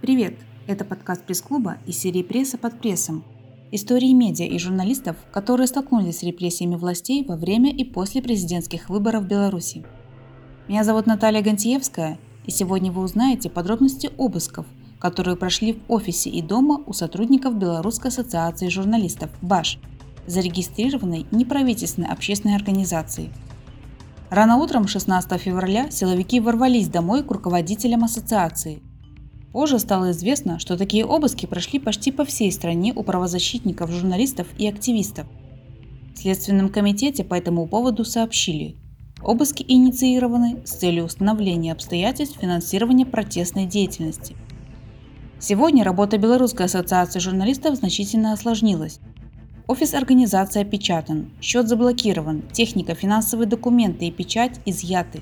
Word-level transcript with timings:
Привет! 0.00 0.36
Это 0.68 0.84
подкаст 0.84 1.24
пресс-клуба 1.24 1.78
из 1.84 1.98
серии 1.98 2.22
«Пресса 2.22 2.56
под 2.56 2.78
прессом». 2.78 3.24
Истории 3.72 4.12
медиа 4.12 4.46
и 4.46 4.56
журналистов, 4.56 5.16
которые 5.32 5.66
столкнулись 5.66 6.18
с 6.18 6.22
репрессиями 6.22 6.76
властей 6.76 7.24
во 7.24 7.34
время 7.34 7.74
и 7.74 7.82
после 7.82 8.22
президентских 8.22 8.90
выборов 8.90 9.24
в 9.24 9.26
Беларуси. 9.26 9.84
Меня 10.68 10.84
зовут 10.84 11.06
Наталья 11.06 11.42
Гантиевская, 11.42 12.16
и 12.46 12.50
сегодня 12.52 12.92
вы 12.92 13.02
узнаете 13.02 13.50
подробности 13.50 14.08
обысков, 14.16 14.66
которые 15.00 15.36
прошли 15.36 15.72
в 15.72 15.80
офисе 15.92 16.30
и 16.30 16.42
дома 16.42 16.80
у 16.86 16.92
сотрудников 16.92 17.58
Белорусской 17.58 18.12
ассоциации 18.12 18.68
журналистов 18.68 19.30
«БАШ», 19.42 19.80
зарегистрированной 20.28 21.26
неправительственной 21.32 22.10
общественной 22.10 22.54
организации. 22.54 23.30
Рано 24.30 24.58
утром 24.58 24.86
16 24.86 25.40
февраля 25.40 25.90
силовики 25.90 26.38
ворвались 26.38 26.86
домой 26.86 27.24
к 27.24 27.30
руководителям 27.32 28.04
ассоциации. 28.04 28.80
Позже 29.52 29.78
стало 29.78 30.10
известно, 30.10 30.58
что 30.58 30.76
такие 30.76 31.04
обыски 31.04 31.46
прошли 31.46 31.78
почти 31.78 32.12
по 32.12 32.24
всей 32.24 32.52
стране 32.52 32.92
у 32.94 33.02
правозащитников, 33.02 33.90
журналистов 33.90 34.46
и 34.58 34.66
активистов. 34.68 35.26
В 36.14 36.18
Следственном 36.18 36.68
комитете 36.68 37.24
по 37.24 37.34
этому 37.34 37.66
поводу 37.66 38.04
сообщили, 38.04 38.76
обыски 39.22 39.64
инициированы 39.66 40.58
с 40.64 40.72
целью 40.72 41.04
установления 41.04 41.72
обстоятельств 41.72 42.38
финансирования 42.38 43.06
протестной 43.06 43.66
деятельности. 43.66 44.36
Сегодня 45.40 45.84
работа 45.84 46.18
Белорусской 46.18 46.66
ассоциации 46.66 47.20
журналистов 47.20 47.76
значительно 47.76 48.32
осложнилась. 48.32 49.00
Офис 49.68 49.94
организации 49.94 50.62
опечатан, 50.62 51.30
счет 51.40 51.68
заблокирован, 51.68 52.42
техника, 52.52 52.94
финансовые 52.94 53.46
документы 53.46 54.06
и 54.06 54.10
печать 54.10 54.60
изъяты. 54.66 55.20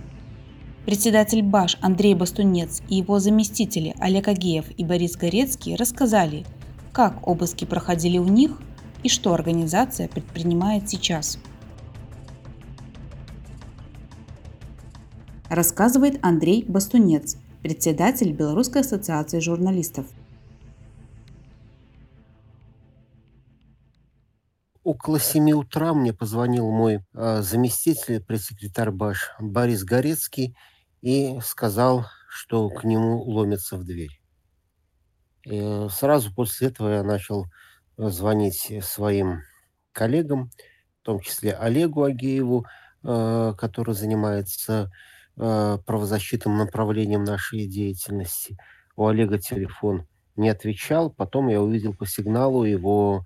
Председатель 0.87 1.43
БАШ 1.43 1.79
Андрей 1.81 2.15
Бастунец 2.15 2.81
и 2.89 2.99
его 2.99 3.19
заместители 3.19 3.93
Олег 3.99 4.29
Агеев 4.29 4.67
и 4.79 4.85
Борис 4.85 5.17
Горецкий 5.17 5.74
рассказали, 5.74 6.47
как 6.93 7.27
обыски 7.27 7.65
проходили 7.65 8.19
у 8.19 8.29
них 8.29 8.52
и 9.02 9.09
что 9.09 9.35
организация 9.35 10.07
предпринимает 10.07 10.88
сейчас. 10.88 11.41
Рассказывает 15.51 16.25
Андрей 16.25 16.65
Бастунец, 16.65 17.37
председатель 17.65 18.30
Белорусской 18.30 18.82
ассоциации 18.82 19.41
журналистов. 19.41 20.07
Около 24.85 25.19
7 25.19 25.51
утра 25.51 25.95
мне 25.95 26.13
позвонил 26.13 26.71
мой 26.71 27.01
э, 27.13 27.43
заместитель, 27.43 28.23
пресс-секретарь 28.23 28.93
БАШ 28.93 29.32
Борис 29.41 29.82
Горецкий 29.82 30.55
и 31.07 31.38
сказал, 31.40 32.07
что 32.29 32.68
к 32.68 32.82
нему 32.82 33.23
ломятся 33.23 33.76
в 33.76 33.85
дверь. 33.85 34.21
И 35.45 35.87
сразу 35.88 36.35
после 36.35 36.66
этого 36.66 36.88
я 36.88 37.04
начал 37.04 37.46
звонить 37.96 38.73
своим 38.82 39.43
коллегам, 39.93 40.51
в 41.01 41.04
том 41.04 41.21
числе 41.21 41.52
Олегу 41.52 42.02
Агееву, 42.02 42.66
э, 43.04 43.54
который 43.57 43.95
занимается 43.95 44.90
э, 45.37 45.79
правозащитным 45.87 46.59
направлением 46.59 47.23
нашей 47.23 47.68
деятельности. 47.68 48.59
У 48.96 49.07
Олега 49.07 49.38
телефон 49.38 50.09
не 50.35 50.48
отвечал, 50.48 51.10
потом 51.10 51.46
я 51.46 51.63
увидел 51.63 51.95
по 51.95 52.04
сигналу 52.04 52.65
его 52.65 53.24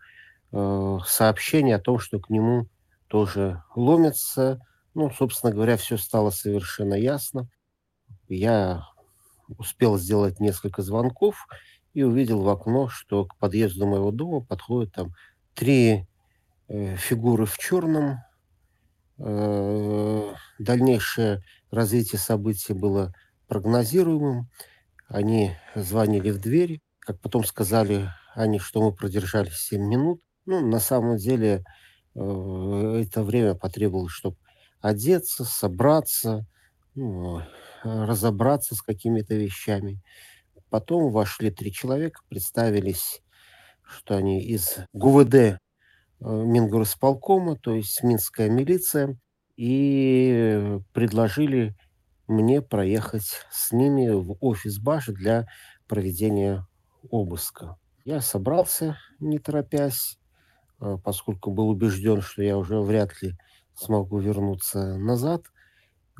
э, 0.53 0.98
сообщение 1.06 1.77
о 1.77 1.81
том, 1.81 1.98
что 1.98 2.20
к 2.20 2.28
нему 2.28 2.69
тоже 3.06 3.62
ломятся. 3.75 4.61
Ну, 4.92 5.11
собственно 5.11 5.50
говоря, 5.50 5.78
все 5.78 5.97
стало 5.97 6.28
совершенно 6.28 6.92
ясно. 6.92 7.48
Я 8.31 8.86
успел 9.59 9.98
сделать 9.98 10.39
несколько 10.39 10.83
звонков 10.83 11.48
и 11.95 12.05
увидел 12.05 12.42
в 12.42 12.48
окно, 12.48 12.89
что 12.89 13.25
к 13.25 13.37
подъезду 13.39 13.87
моего 13.87 14.12
дома 14.12 14.41
подходят 14.41 14.92
там 14.95 15.14
три 15.55 16.06
э, 16.69 16.97
фигуры 16.97 17.44
в 17.44 17.59
черном. 17.59 18.21
Э, 19.19 20.32
дальнейшее 20.60 21.43
развитие 21.72 22.21
событий 22.21 22.72
было 22.72 23.12
прогнозируемым. 23.49 24.49
Они 25.09 25.56
звонили 25.75 26.31
в 26.31 26.38
дверь. 26.38 26.81
Как 27.00 27.21
потом 27.21 27.43
сказали 27.44 28.10
они, 28.34 28.60
что 28.60 28.81
мы 28.81 28.94
продержались 28.94 29.56
7 29.56 29.82
минут. 29.82 30.22
Ну, 30.47 30.65
на 30.65 30.78
самом 30.78 31.16
деле, 31.16 31.65
э, 32.15 33.03
это 33.03 33.25
время 33.25 33.56
потребовалось, 33.56 34.12
чтобы 34.12 34.37
одеться, 34.81 35.44
собраться, 35.44 36.47
ну, 36.95 37.43
разобраться 37.83 38.75
с 38.75 38.83
какими-то 38.83 39.34
вещами. 39.34 40.01
Потом 40.71 41.11
вошли 41.11 41.51
три 41.51 41.73
человека, 41.73 42.21
представились, 42.28 43.23
что 43.83 44.17
они 44.17 44.41
из 44.43 44.78
ГУВД 44.93 45.34
э, 45.34 45.59
Мингорисполкома, 46.21 47.56
то 47.56 47.75
есть 47.75 48.03
Минская 48.03 48.49
милиция, 48.49 49.19
и 49.56 50.79
предложили 50.93 51.75
мне 52.29 52.62
проехать 52.62 53.43
с 53.50 53.73
ними 53.73 54.09
в 54.11 54.37
офис 54.41 54.79
Баши 54.79 55.12
для 55.12 55.49
проведения 55.89 56.67
обыска. 57.11 57.77
Я 58.05 58.21
собрался, 58.21 58.97
не 59.19 59.39
торопясь, 59.39 60.19
э, 60.81 60.99
поскольку 61.03 61.50
был 61.50 61.69
убежден, 61.69 62.21
что 62.21 62.43
я 62.43 62.56
уже 62.56 62.81
вряд 62.81 63.21
ли 63.23 63.37
смогу 63.75 64.19
вернуться 64.19 64.97
назад– 64.97 65.43
Э, 65.53 65.59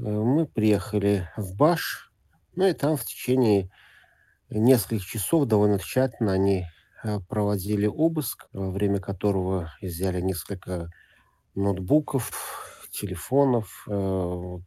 мы 0.01 0.47
приехали 0.47 1.29
в 1.37 1.57
Баш, 1.57 2.11
ну 2.55 2.67
и 2.67 2.73
там 2.73 2.97
в 2.97 3.05
течение 3.05 3.71
нескольких 4.49 5.07
часов 5.07 5.47
довольно 5.47 5.79
тщательно 5.79 6.33
они 6.33 6.67
э, 7.05 7.21
проводили 7.29 7.87
обыск, 7.87 8.49
во 8.53 8.71
время 8.71 9.01
которого 9.01 9.73
изъяли 9.81 10.21
несколько 10.21 10.91
ноутбуков, 11.55 12.31
телефонов, 12.91 13.87
э, 13.89 14.59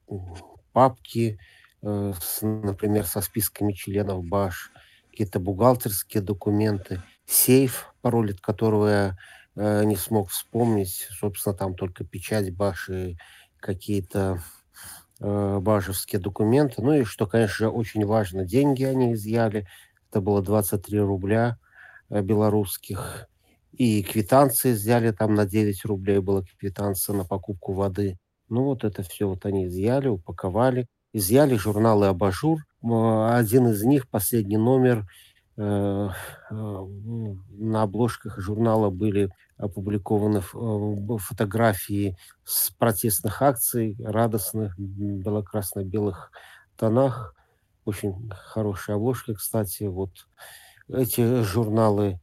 папки, 0.72 1.40
например, 1.82 3.06
со 3.06 3.20
списками 3.20 3.74
членов 3.74 4.24
БАШ, 4.24 4.72
какие-то 5.10 5.40
бухгалтерские 5.40 6.24
документы, 6.24 7.02
сейф, 7.26 7.94
пароль 8.02 8.32
от 8.32 8.40
которого 8.40 8.88
я 8.88 9.84
не 9.84 9.98
смог 9.98 10.30
вспомнить. 10.30 11.08
Собственно, 11.12 11.54
там 11.56 11.76
только 11.76 12.06
печать 12.06 12.56
БАШ 12.56 12.90
и 12.90 13.18
какие-то 13.60 14.36
э, 14.36 14.63
бажевские 15.24 16.22
документы. 16.22 16.82
Ну 16.82 16.94
и 16.94 17.04
что, 17.04 17.26
конечно, 17.26 17.70
очень 17.70 18.06
важно, 18.06 18.46
деньги 18.46 18.84
они 18.84 19.14
изъяли. 19.14 19.68
Это 20.10 20.22
было 20.22 20.42
23 20.42 21.00
рубля 21.00 21.58
э, 22.10 22.22
белорусских. 22.22 23.28
И 23.72 24.04
квитанции 24.04 24.74
взяли 24.74 25.12
там 25.12 25.34
на 25.34 25.46
9 25.46 25.86
рублей 25.86 26.20
была 26.20 26.44
квитанция 26.60 27.16
на 27.16 27.26
покупку 27.26 27.74
воды. 27.74 28.20
Ну 28.50 28.64
вот 28.66 28.84
это 28.84 29.02
все 29.02 29.28
вот 29.28 29.46
они 29.46 29.68
изъяли, 29.68 30.10
упаковали. 30.10 30.88
Изъяли 31.14 31.56
журналы 31.56 32.08
«Абажур». 32.08 32.60
Один 32.82 33.68
из 33.68 33.84
них, 33.84 34.10
последний 34.10 34.58
номер, 34.58 35.06
Э, 35.56 36.10
э, 36.50 36.54
на 36.56 37.84
обложках 37.84 38.40
журнала 38.40 38.90
были 38.90 39.30
опубликованы 39.58 40.40
э, 40.40 41.18
фотографии 41.20 42.18
с 42.44 42.72
протестных 42.72 43.42
акций, 43.42 43.96
радостных, 44.00 44.78
бело-красно-белых 44.78 46.32
тонах. 46.78 47.36
Очень 47.86 48.30
хорошая 48.32 48.96
обложка, 48.96 49.34
кстати. 49.36 49.84
Вот 49.84 50.12
эти 50.90 51.44
журналы, 51.44 52.20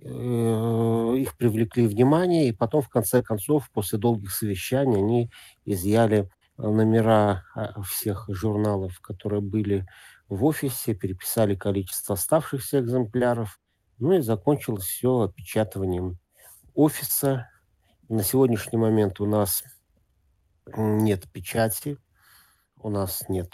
их 0.00 1.36
привлекли 1.36 1.86
внимание, 1.86 2.48
и 2.48 2.52
потом, 2.52 2.82
в 2.82 2.88
конце 2.88 3.22
концов, 3.22 3.70
после 3.70 3.98
долгих 3.98 4.32
совещаний, 4.32 4.98
они 4.98 5.30
изъяли 5.64 6.28
номера 6.56 7.44
а, 7.54 7.80
всех 7.82 8.26
журналов, 8.28 9.00
которые 9.00 9.40
были 9.40 9.86
в 10.28 10.44
офисе, 10.44 10.94
переписали 10.94 11.54
количество 11.54 12.14
оставшихся 12.14 12.80
экземпляров, 12.80 13.60
ну 13.98 14.14
и 14.14 14.20
закончилось 14.20 14.84
все 14.84 15.20
опечатыванием 15.20 16.18
офиса. 16.74 17.48
На 18.08 18.22
сегодняшний 18.22 18.78
момент 18.78 19.20
у 19.20 19.26
нас 19.26 19.64
нет 20.76 21.30
печати, 21.30 21.98
у 22.76 22.90
нас 22.90 23.28
нет 23.28 23.52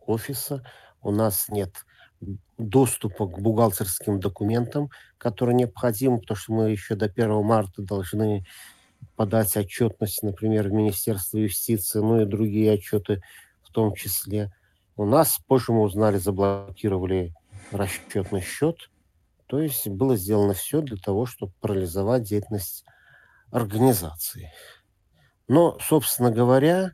офиса, 0.00 0.64
у 1.02 1.10
нас 1.10 1.48
нет 1.48 1.84
доступа 2.58 3.26
к 3.26 3.38
бухгалтерским 3.38 4.20
документам, 4.20 4.90
которые 5.18 5.54
необходимы, 5.54 6.20
потому 6.20 6.36
что 6.36 6.52
мы 6.52 6.70
еще 6.70 6.94
до 6.94 7.06
1 7.06 7.42
марта 7.42 7.82
должны 7.82 8.46
подать 9.14 9.56
отчетность, 9.56 10.22
например, 10.22 10.68
в 10.68 10.72
Министерство 10.72 11.38
юстиции, 11.38 12.00
ну 12.00 12.20
и 12.20 12.24
другие 12.24 12.72
отчеты 12.72 13.22
в 13.62 13.70
том 13.70 13.94
числе. 13.94 14.52
У 14.96 15.04
нас, 15.04 15.38
позже 15.46 15.72
мы 15.72 15.82
узнали, 15.82 16.16
заблокировали 16.16 17.34
расчетный 17.70 18.40
счет. 18.40 18.90
То 19.46 19.60
есть 19.60 19.88
было 19.88 20.16
сделано 20.16 20.54
все 20.54 20.80
для 20.80 20.96
того, 20.96 21.26
чтобы 21.26 21.52
парализовать 21.60 22.24
деятельность 22.24 22.84
организации. 23.50 24.52
Но, 25.48 25.78
собственно 25.80 26.30
говоря, 26.30 26.92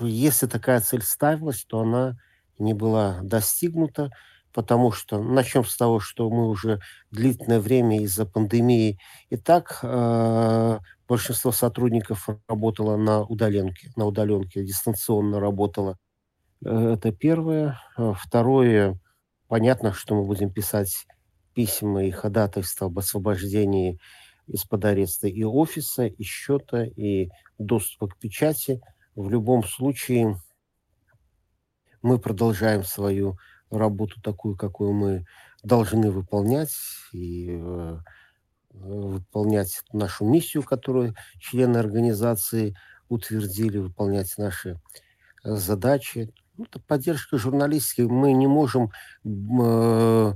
если 0.00 0.46
такая 0.46 0.80
цель 0.80 1.02
ставилась, 1.02 1.64
то 1.64 1.80
она 1.80 2.16
не 2.58 2.74
была 2.74 3.20
достигнута, 3.22 4.10
потому 4.52 4.90
что 4.90 5.22
начнем 5.22 5.64
с 5.66 5.76
того, 5.76 6.00
что 6.00 6.30
мы 6.30 6.48
уже 6.48 6.80
длительное 7.10 7.60
время 7.60 8.02
из-за 8.02 8.24
пандемии 8.24 8.98
и 9.28 9.36
так 9.36 9.80
э, 9.82 10.78
большинство 11.06 11.52
сотрудников 11.52 12.28
работало 12.48 12.96
на 12.96 13.22
удаленке, 13.22 13.92
на 13.96 14.06
удаленке, 14.06 14.64
дистанционно 14.64 15.40
работало. 15.40 15.98
Э, 16.64 16.94
это 16.94 17.12
первое. 17.12 17.78
Э, 17.98 18.14
второе, 18.18 18.98
понятно, 19.48 19.92
что 19.92 20.14
мы 20.14 20.24
будем 20.24 20.50
писать 20.50 21.06
письма 21.56 22.04
и 22.04 22.10
ходатайства 22.10 22.88
об 22.88 22.98
освобождении 22.98 23.98
из-под 24.46 24.84
ареста 24.84 25.26
и 25.26 25.42
офиса, 25.42 26.04
и 26.04 26.22
счета, 26.22 26.84
и 26.84 27.30
доступа 27.58 28.08
к 28.08 28.18
печати. 28.18 28.82
В 29.14 29.30
любом 29.30 29.64
случае 29.64 30.36
мы 32.02 32.18
продолжаем 32.18 32.84
свою 32.84 33.38
работу 33.70 34.20
такую, 34.20 34.54
какую 34.54 34.92
мы 34.92 35.24
должны 35.62 36.10
выполнять, 36.10 36.76
и 37.12 37.58
э, 37.58 37.98
выполнять 38.72 39.80
нашу 39.94 40.26
миссию, 40.26 40.62
которую 40.62 41.14
члены 41.40 41.78
организации 41.78 42.76
утвердили, 43.08 43.78
выполнять 43.78 44.34
наши 44.36 44.78
э, 45.42 45.54
задачи. 45.56 46.34
Ну, 46.58 46.66
это 46.66 46.80
поддержка 46.80 47.38
журналистики. 47.38 48.02
Мы 48.02 48.34
не 48.34 48.46
можем 48.46 48.90
э, 49.24 50.32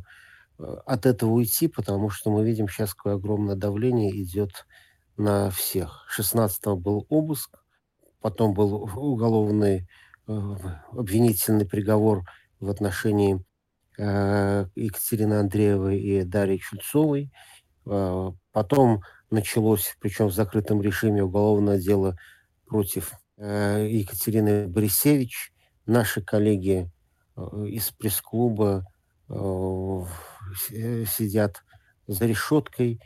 от 0.86 1.06
этого 1.06 1.30
уйти, 1.30 1.68
потому 1.68 2.10
что 2.10 2.30
мы 2.30 2.44
видим 2.44 2.68
сейчас, 2.68 2.94
какое 2.94 3.14
огромное 3.14 3.56
давление 3.56 4.10
идет 4.22 4.66
на 5.16 5.50
всех. 5.50 6.04
16 6.08 6.64
был 6.78 7.06
обыск, 7.08 7.62
потом 8.20 8.54
был 8.54 8.74
уголовный 8.96 9.88
э, 10.26 10.54
обвинительный 10.92 11.66
приговор 11.66 12.24
в 12.58 12.68
отношении 12.70 13.44
э, 13.98 14.66
Екатерины 14.74 15.34
Андреевой 15.34 16.00
и 16.00 16.22
Дарьи 16.22 16.58
Чульцовой. 16.58 17.32
Э, 17.86 18.30
потом 18.52 19.02
началось, 19.30 19.96
причем 20.00 20.26
в 20.26 20.34
закрытом 20.34 20.82
режиме, 20.82 21.24
уголовное 21.24 21.78
дело 21.78 22.16
против 22.66 23.12
э, 23.36 23.86
Екатерины 23.90 24.68
Борисевич. 24.68 25.52
Наши 25.86 26.22
коллеги 26.22 26.90
э, 27.36 27.66
из 27.66 27.90
пресс-клуба 27.90 28.84
э, 29.28 30.04
сидят 30.68 31.62
за 32.06 32.26
решеткой. 32.26 33.00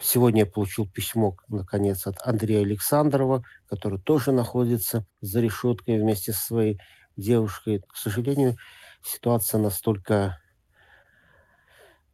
Сегодня 0.00 0.40
я 0.40 0.46
получил 0.46 0.88
письмо, 0.88 1.36
наконец, 1.48 2.06
от 2.06 2.16
Андрея 2.22 2.60
Александрова, 2.60 3.42
который 3.68 3.98
тоже 3.98 4.32
находится 4.32 5.06
за 5.20 5.40
решеткой 5.40 6.00
вместе 6.00 6.32
со 6.32 6.44
своей 6.46 6.80
девушкой. 7.16 7.82
К 7.88 7.96
сожалению, 7.96 8.56
ситуация 9.02 9.60
настолько 9.60 10.38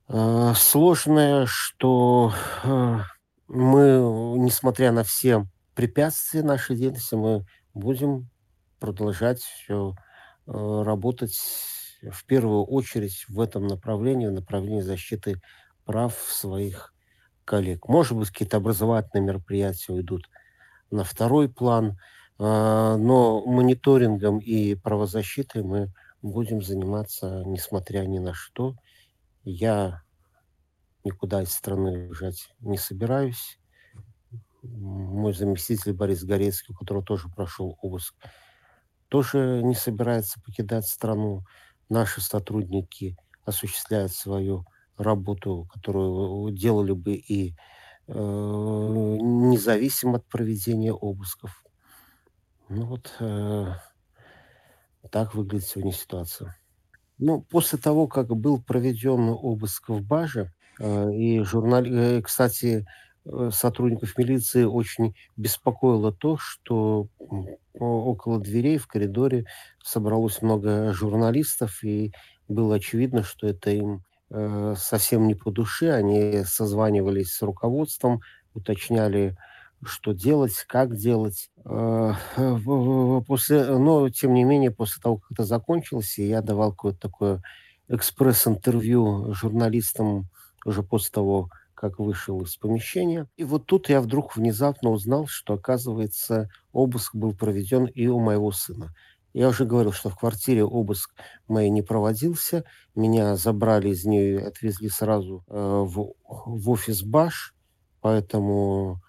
э, 0.09 0.53
сложная, 0.57 1.47
что 1.47 2.33
э, 2.63 2.99
мы, 3.49 4.39
несмотря 4.39 4.93
на 4.93 5.05
все 5.05 5.47
препятствия 5.75 6.43
нашей 6.43 6.77
деятельности, 6.77 7.15
мы 7.15 7.47
будем 7.75 8.31
продолжать 8.79 9.41
все 9.41 9.95
э, 10.47 10.83
работать 10.85 11.39
в 12.13 12.25
первую 12.25 12.65
очередь 12.65 13.25
в 13.29 13.41
этом 13.41 13.67
направлении, 13.67 14.27
в 14.27 14.33
направлении 14.33 14.81
защиты 14.81 15.41
прав 15.85 16.15
своих 16.15 16.95
коллег. 17.45 17.89
Может 17.89 18.17
быть, 18.17 18.31
какие-то 18.31 18.57
образовательные 18.57 19.27
мероприятия 19.27 19.93
уйдут 19.93 20.29
на 20.91 21.05
второй 21.05 21.49
план, 21.49 21.99
а, 22.39 22.97
но 22.97 23.45
мониторингом 23.45 24.39
и 24.39 24.75
правозащитой 24.75 25.63
мы 25.63 25.93
будем 26.23 26.63
заниматься, 26.63 27.43
несмотря 27.45 28.01
ни 28.01 28.19
на 28.19 28.33
что. 28.33 28.77
Я 29.45 30.03
никуда 31.05 31.43
из 31.43 31.53
страны 31.53 32.09
уезжать 32.09 32.49
не 32.61 32.79
собираюсь. 32.79 33.59
Мой 34.63 35.35
заместитель 35.35 35.93
Борис 35.93 36.25
Горецкий, 36.25 36.73
у 36.73 36.79
которого 36.79 37.05
тоже 37.05 37.29
прошел 37.29 37.79
обыск, 37.83 38.15
тоже 39.09 39.61
не 39.63 39.75
собирается 39.75 40.41
покидать 40.41 40.87
страну 40.87 41.45
наши 41.89 42.21
сотрудники 42.21 43.17
осуществляют 43.45 44.13
свою 44.13 44.67
работу, 44.97 45.69
которую 45.73 46.53
делали 46.53 46.93
бы 46.93 47.15
и 47.15 47.55
э, 48.07 48.13
независимо 48.13 50.17
от 50.17 50.27
проведения 50.27 50.93
обысков. 50.93 51.65
Ну 52.69 52.87
вот 52.87 53.13
э, 53.21 53.75
так 55.11 55.35
выглядит 55.35 55.67
сегодня 55.67 55.93
ситуация. 55.93 56.57
Ну, 57.19 57.43
после 57.43 57.79
того, 57.79 58.09
как 58.09 58.29
был 58.29 58.61
проведен 58.61 59.29
обыск 59.29 59.89
в 59.89 60.03
Баже, 60.03 60.53
э, 60.81 61.13
и 61.13 61.41
журнал, 61.41 61.85
э, 61.85 62.23
кстати, 62.23 62.87
сотрудников 63.51 64.17
милиции 64.19 64.65
очень 64.65 65.15
беспокоило 65.37 66.13
то, 66.13 66.37
что 66.37 67.09
около 67.73 68.41
дверей 68.41 68.79
в 68.79 68.87
коридоре 68.87 69.47
собралось 69.83 70.43
много 70.43 70.93
журналистов, 70.93 71.83
и 71.83 72.13
было 72.49 72.77
очевидно, 72.77 73.23
что 73.23 73.47
это 73.47 73.71
им 73.71 74.03
э, 74.31 74.75
совсем 74.77 75.27
не 75.27 75.35
по 75.35 75.51
душе. 75.51 75.93
Они 75.93 76.45
созванивались 76.45 77.33
с 77.33 77.43
руководством, 77.43 78.21
уточняли, 78.55 79.37
что 79.83 80.13
делать, 80.13 80.65
как 80.69 80.97
делать. 80.97 81.51
Э, 81.65 82.13
после, 83.27 83.65
но, 83.79 84.09
тем 84.11 84.35
не 84.35 84.45
менее, 84.45 84.71
после 84.71 85.01
того, 85.03 85.17
как 85.19 85.33
это 85.33 85.45
закончилось, 85.45 86.19
я 86.19 86.43
давал 86.43 86.73
какое-то 86.73 87.01
такое 87.01 87.43
экспресс-интервью 87.89 89.33
журналистам 89.35 90.29
уже 90.65 90.83
после 90.83 91.13
того, 91.13 91.51
как 91.85 91.99
вышел 91.99 92.41
из 92.41 92.57
помещения. 92.57 93.29
И 93.37 93.45
вот 93.45 93.67
тут 93.67 93.91
я 93.91 94.01
вдруг 94.01 94.37
внезапно 94.37 94.89
узнал, 94.89 95.27
что, 95.27 95.53
оказывается, 95.53 96.49
обыск 96.73 97.15
был 97.15 97.35
проведен 97.35 97.85
и 97.85 98.07
у 98.07 98.21
моего 98.21 98.53
сына. 98.53 98.95
Я 99.35 99.49
уже 99.49 99.67
говорил, 99.67 99.93
что 99.93 100.09
в 100.09 100.17
квартире 100.17 100.65
обыск 100.65 101.11
моей 101.47 101.69
не 101.69 101.83
проводился. 101.83 102.65
Меня 102.95 103.37
забрали 103.37 103.91
из 103.91 104.07
нее 104.07 104.37
и 104.37 104.43
отвезли 104.43 104.89
сразу 104.89 105.45
э, 105.47 105.55
в, 105.55 106.15
в 106.25 106.71
офис 106.71 107.03
Баш. 107.03 107.55
Поэтому 108.01 109.03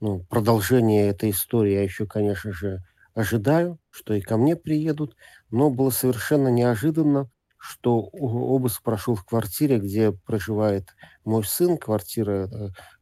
ну, 0.00 0.24
продолжение 0.30 1.08
этой 1.08 1.28
истории 1.28 1.74
я 1.74 1.82
еще, 1.82 2.06
конечно 2.06 2.54
же, 2.54 2.82
ожидаю, 3.12 3.78
что 3.90 4.14
и 4.14 4.22
ко 4.22 4.38
мне 4.38 4.56
приедут. 4.56 5.14
Но 5.50 5.68
было 5.68 5.90
совершенно 5.90 6.48
неожиданно, 6.48 7.28
что 7.64 8.00
обыск 8.12 8.82
прошел 8.82 9.14
в 9.14 9.24
квартире, 9.24 9.78
где 9.78 10.12
проживает 10.12 10.94
мой 11.24 11.44
сын. 11.44 11.78
Квартира 11.78 12.50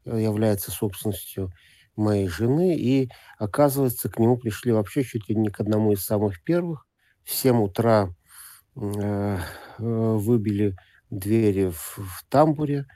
э, 0.04 0.20
является 0.20 0.70
собственностью 0.70 1.50
моей 1.96 2.28
жены, 2.28 2.76
и, 2.76 3.10
оказывается, 3.38 4.08
к 4.08 4.20
нему 4.20 4.37
пришли 4.37 4.72
вообще 4.72 5.02
чуть 5.02 5.28
ли 5.28 5.34
не 5.34 5.48
к 5.48 5.60
одному 5.60 5.92
из 5.92 6.04
самых 6.04 6.42
первых. 6.44 6.87
В 7.25 7.32
7 7.32 7.60
утра 7.60 8.14
э, 8.76 9.38
выбили 9.78 10.76
двери 11.10 11.70
в, 11.70 11.98
в 11.98 12.25
тамбуре, 12.28 12.87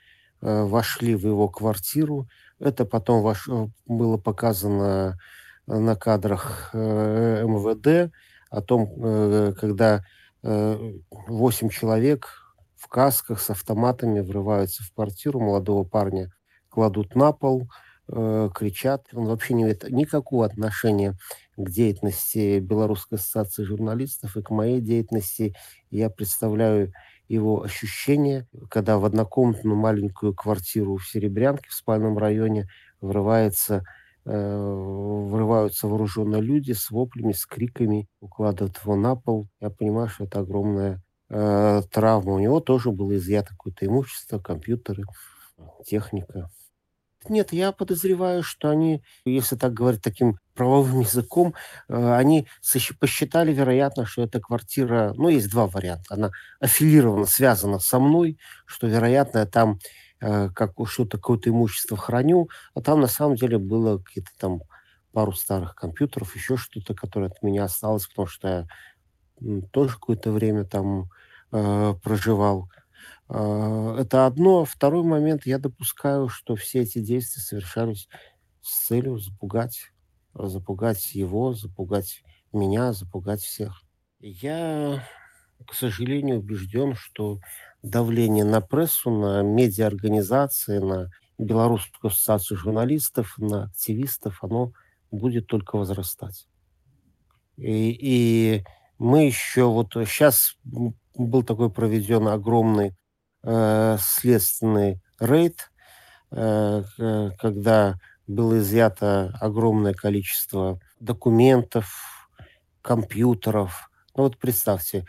э, 0.42 0.62
вошли 0.62 1.16
в 1.16 1.26
его 1.26 1.48
квартиру. 1.48 2.28
Это 2.60 2.84
потом 2.84 3.22
ваш, 3.22 3.48
было 3.86 4.18
показано 4.18 5.18
на 5.66 5.96
кадрах 5.96 6.70
э, 6.72 7.42
МВД 7.44 8.12
о 8.50 8.62
том, 8.62 8.88
э, 9.04 9.52
когда 9.60 9.96
Э, 9.98 10.02
восемь 11.26 11.68
человек 11.70 12.28
в 12.76 12.88
касках 12.88 13.40
с 13.40 13.50
автоматами 13.50 14.20
врываются 14.20 14.84
в 14.84 14.92
квартиру 14.92 15.40
молодого 15.40 15.84
парня, 15.84 16.32
кладут 16.68 17.14
на 17.14 17.32
пол, 17.32 17.68
э, 18.08 18.50
кричат. 18.54 19.06
Он 19.12 19.26
вообще 19.26 19.54
не 19.54 19.64
имеет 19.64 19.88
никакого 19.90 20.46
отношения 20.46 21.16
к 21.56 21.68
деятельности 21.70 22.60
Белорусской 22.60 23.18
ассоциации 23.18 23.64
журналистов 23.64 24.36
и 24.36 24.42
к 24.42 24.50
моей 24.50 24.80
деятельности. 24.80 25.54
Я 25.90 26.10
представляю 26.10 26.92
его 27.28 27.62
ощущения, 27.62 28.46
когда 28.70 28.98
в 28.98 29.04
однокомнатную 29.04 29.76
маленькую 29.76 30.34
квартиру 30.34 30.96
в 30.96 31.08
Серебрянке, 31.08 31.68
в 31.70 31.74
спальном 31.74 32.18
районе, 32.18 32.68
врывается 33.00 33.82
врываются 34.26 35.86
вооруженные 35.86 36.42
люди 36.42 36.72
с 36.72 36.90
воплями, 36.90 37.32
с 37.32 37.46
криками, 37.46 38.08
укладывают 38.20 38.78
его 38.82 38.96
на 38.96 39.14
пол. 39.14 39.48
Я 39.60 39.70
понимаю, 39.70 40.08
что 40.08 40.24
это 40.24 40.40
огромная 40.40 41.02
э, 41.30 41.82
травма. 41.92 42.32
У 42.32 42.38
него 42.38 42.60
тоже 42.60 42.90
было 42.90 43.16
изъято 43.16 43.50
какое-то 43.50 43.86
имущество, 43.86 44.38
компьютеры, 44.38 45.04
техника. 45.86 46.50
Нет, 47.28 47.52
я 47.52 47.72
подозреваю, 47.72 48.42
что 48.42 48.70
они, 48.70 49.02
если 49.24 49.56
так 49.56 49.72
говорить 49.72 50.02
таким 50.02 50.38
правовым 50.54 51.00
языком, 51.02 51.54
э, 51.88 52.14
они 52.14 52.48
посчитали, 52.98 53.52
вероятно, 53.52 54.06
что 54.06 54.22
эта 54.22 54.40
квартира, 54.40 55.12
ну, 55.16 55.28
есть 55.28 55.50
два 55.50 55.68
варианта. 55.68 56.14
Она 56.14 56.30
аффилирована, 56.58 57.26
связана 57.26 57.78
со 57.78 58.00
мной, 58.00 58.38
что, 58.66 58.88
вероятно, 58.88 59.46
там 59.46 59.78
Э, 59.78 60.05
как 60.18 60.72
что-то, 60.86 61.18
какое-то 61.18 61.50
имущество 61.50 61.96
храню, 61.96 62.48
а 62.74 62.80
там 62.80 63.00
на 63.00 63.06
самом 63.06 63.36
деле 63.36 63.58
было 63.58 63.98
какие-то 63.98 64.30
там 64.38 64.62
пару 65.12 65.32
старых 65.32 65.74
компьютеров, 65.74 66.34
еще 66.36 66.56
что-то, 66.56 66.94
которое 66.94 67.28
от 67.28 67.42
меня 67.42 67.64
осталось, 67.64 68.06
потому 68.06 68.26
что 68.26 68.48
я 68.48 68.66
тоже 69.72 69.94
какое-то 69.94 70.30
время 70.30 70.64
там 70.64 71.10
э, 71.52 71.94
проживал. 72.02 72.68
Э, 73.28 73.96
это 73.98 74.26
одно. 74.26 74.64
Второй 74.64 75.04
момент, 75.04 75.46
я 75.46 75.58
допускаю, 75.58 76.28
что 76.28 76.56
все 76.56 76.80
эти 76.80 76.98
действия 76.98 77.42
совершались 77.42 78.08
с 78.60 78.86
целью 78.86 79.18
запугать, 79.18 79.92
запугать 80.34 81.14
его, 81.14 81.54
запугать 81.54 82.22
меня, 82.52 82.92
запугать 82.92 83.40
всех. 83.40 83.82
Я, 84.20 85.02
к 85.64 85.74
сожалению, 85.74 86.38
убежден, 86.38 86.94
что 86.94 87.38
давление 87.82 88.44
на 88.44 88.60
прессу, 88.60 89.10
на 89.10 89.42
медиаорганизации, 89.42 90.78
на 90.78 91.10
Белорусскую 91.38 92.10
ассоциацию 92.10 92.56
журналистов, 92.56 93.34
на 93.38 93.64
активистов, 93.64 94.42
оно 94.42 94.72
будет 95.10 95.46
только 95.46 95.76
возрастать. 95.76 96.48
И, 97.56 97.90
и 97.90 98.64
мы 98.98 99.26
еще 99.26 99.64
вот 99.64 99.92
сейчас 99.92 100.56
был 100.64 101.42
такой 101.42 101.70
проведен 101.70 102.28
огромный 102.28 102.94
э, 103.42 103.96
следственный 104.00 105.00
рейд, 105.20 105.70
э, 106.30 106.82
когда 107.38 107.98
было 108.26 108.58
изъято 108.58 109.36
огромное 109.40 109.94
количество 109.94 110.80
документов, 111.00 112.28
компьютеров. 112.82 113.90
Ну 114.16 114.24
вот 114.24 114.38
представьте, 114.38 115.06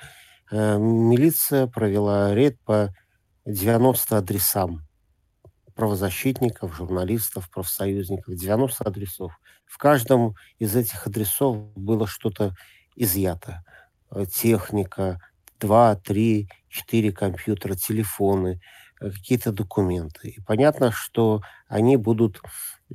милиция 0.51 1.67
провела 1.67 2.33
рейд 2.33 2.59
по 2.63 2.93
90 3.45 4.17
адресам 4.17 4.87
правозащитников, 5.77 6.75
журналистов, 6.75 7.49
профсоюзников, 7.49 8.35
90 8.35 8.83
адресов. 8.83 9.31
В 9.65 9.77
каждом 9.77 10.35
из 10.57 10.75
этих 10.75 11.05
адресов 11.05 11.71
было 11.75 12.07
что-то 12.07 12.55
изъято. 12.95 13.63
Э, 14.11 14.25
техника, 14.25 15.21
два, 15.59 15.95
три, 15.95 16.49
четыре 16.67 17.11
компьютера, 17.11 17.75
телефоны, 17.75 18.59
э, 18.99 19.11
какие-то 19.11 19.51
документы. 19.51 20.29
И 20.29 20.41
понятно, 20.41 20.91
что 20.91 21.41
они 21.67 21.95
будут 21.95 22.41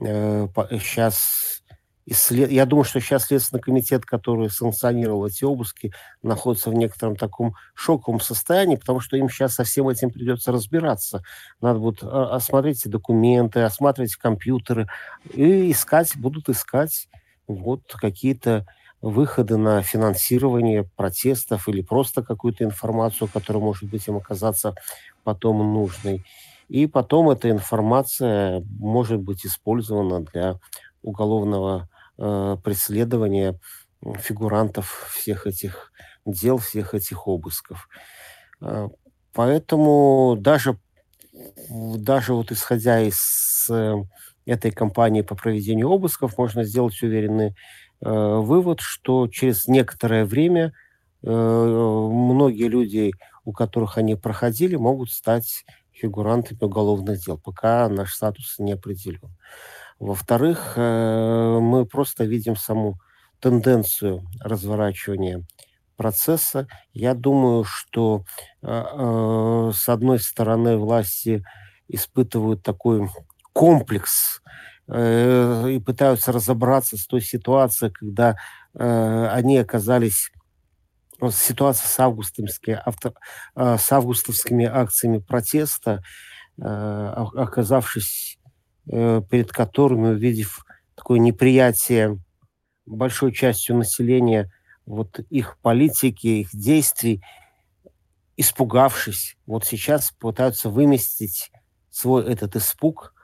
э, 0.00 0.48
сейчас 0.80 1.61
исслед... 2.06 2.50
Я 2.50 2.66
думаю, 2.66 2.84
что 2.84 3.00
сейчас 3.00 3.26
Следственный 3.26 3.62
комитет, 3.62 4.04
который 4.04 4.50
санкционировал 4.50 5.26
эти 5.26 5.44
обыски, 5.44 5.92
находится 6.22 6.70
в 6.70 6.74
некотором 6.74 7.16
таком 7.16 7.54
шоковом 7.74 8.20
состоянии, 8.20 8.76
потому 8.76 9.00
что 9.00 9.16
им 9.16 9.28
сейчас 9.28 9.54
со 9.54 9.64
всем 9.64 9.88
этим 9.88 10.10
придется 10.10 10.52
разбираться. 10.52 11.22
Надо 11.60 11.78
будет 11.78 12.02
а, 12.02 12.34
осмотреть 12.34 12.88
документы, 12.88 13.60
осматривать 13.60 14.16
компьютеры 14.16 14.88
и 15.32 15.70
искать, 15.70 16.16
будут 16.16 16.48
искать 16.48 17.08
вот 17.46 17.82
какие-то 17.92 18.66
выходы 19.00 19.56
на 19.56 19.82
финансирование 19.82 20.84
протестов 20.84 21.68
или 21.68 21.82
просто 21.82 22.22
какую-то 22.22 22.64
информацию, 22.64 23.28
которая 23.32 23.62
может 23.62 23.90
быть 23.90 24.06
им 24.06 24.16
оказаться 24.16 24.74
потом 25.24 25.58
нужной. 25.74 26.24
И 26.68 26.86
потом 26.86 27.28
эта 27.28 27.50
информация 27.50 28.64
может 28.78 29.20
быть 29.20 29.44
использована 29.44 30.20
для 30.20 30.58
уголовного 31.02 31.88
э, 32.18 32.56
преследования 32.62 33.58
фигурантов 34.18 35.10
всех 35.14 35.46
этих 35.46 35.92
дел, 36.24 36.58
всех 36.58 36.94
этих 36.94 37.26
обысков. 37.28 37.88
Э, 38.60 38.88
поэтому 39.32 40.36
даже, 40.38 40.78
даже 41.68 42.34
вот 42.34 42.52
исходя 42.52 43.00
из 43.00 43.66
э, 43.70 43.94
этой 44.46 44.70
кампании 44.70 45.22
по 45.22 45.34
проведению 45.34 45.90
обысков, 45.90 46.36
можно 46.38 46.64
сделать 46.64 47.00
уверенный 47.02 47.54
э, 48.00 48.10
вывод, 48.10 48.80
что 48.80 49.28
через 49.28 49.68
некоторое 49.68 50.24
время 50.24 50.72
э, 51.22 51.30
многие 51.30 52.68
люди, 52.68 53.12
у 53.44 53.52
которых 53.52 53.98
они 53.98 54.16
проходили, 54.16 54.76
могут 54.76 55.10
стать 55.10 55.64
фигурантами 55.92 56.58
уголовных 56.60 57.24
дел, 57.24 57.38
пока 57.38 57.88
наш 57.88 58.14
статус 58.14 58.58
не 58.58 58.72
определен. 58.72 59.30
Во-вторых, 60.02 60.72
э, 60.74 61.58
мы 61.60 61.86
просто 61.86 62.24
видим 62.24 62.56
саму 62.56 62.98
тенденцию 63.38 64.26
разворачивания 64.40 65.44
процесса. 65.96 66.66
Я 66.92 67.14
думаю, 67.14 67.62
что 67.62 68.24
э, 68.62 68.66
э, 68.66 69.70
с 69.72 69.88
одной 69.88 70.18
стороны 70.18 70.76
власти 70.76 71.44
испытывают 71.86 72.64
такой 72.64 73.08
комплекс 73.52 74.42
и 74.88 75.82
пытаются 75.86 76.32
разобраться 76.32 76.96
с 76.96 77.06
той 77.06 77.20
ситуацией, 77.20 77.92
когда 77.92 78.36
они 78.74 79.58
оказались 79.58 80.32
ситуация 81.30 81.86
с 81.86 82.00
августовскими, 82.00 82.80
авто, 82.84 83.14
с 83.54 83.92
августовскими 83.92 84.64
акциями 84.64 85.18
протеста, 85.18 86.02
оказавшись 86.58 88.40
перед 88.86 89.52
которыми, 89.52 90.08
увидев 90.08 90.64
такое 90.94 91.18
неприятие 91.18 92.18
большой 92.86 93.32
частью 93.32 93.76
населения 93.76 94.50
вот 94.86 95.20
их 95.30 95.58
политики, 95.62 96.26
их 96.26 96.50
действий, 96.52 97.22
испугавшись, 98.36 99.36
вот 99.46 99.64
сейчас 99.64 100.10
пытаются 100.10 100.68
выместить 100.68 101.52
свой 101.90 102.24
этот 102.24 102.56
испуг 102.56 103.14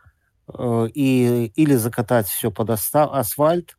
э, 0.52 0.88
и 0.94 1.46
или 1.56 1.74
закатать 1.74 2.28
все 2.28 2.50
под 2.50 2.70
асфальт 2.70 3.76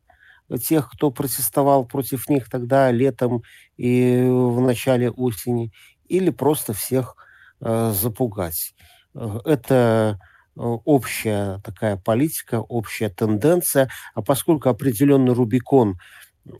тех, 0.62 0.90
кто 0.90 1.10
протестовал 1.10 1.84
против 1.84 2.28
них 2.28 2.50
тогда 2.50 2.90
летом 2.90 3.42
и 3.76 4.26
в 4.28 4.60
начале 4.60 5.10
осени, 5.10 5.72
или 6.08 6.30
просто 6.30 6.74
всех 6.74 7.16
э, 7.60 7.92
запугать. 7.94 8.74
Э, 9.14 9.38
это 9.44 10.18
Э, 10.20 10.29
общая 10.60 11.60
такая 11.64 11.96
политика, 11.96 12.60
общая 12.60 13.08
тенденция, 13.08 13.88
а 14.14 14.22
поскольку 14.22 14.68
определенный 14.68 15.32
Рубикон 15.32 15.98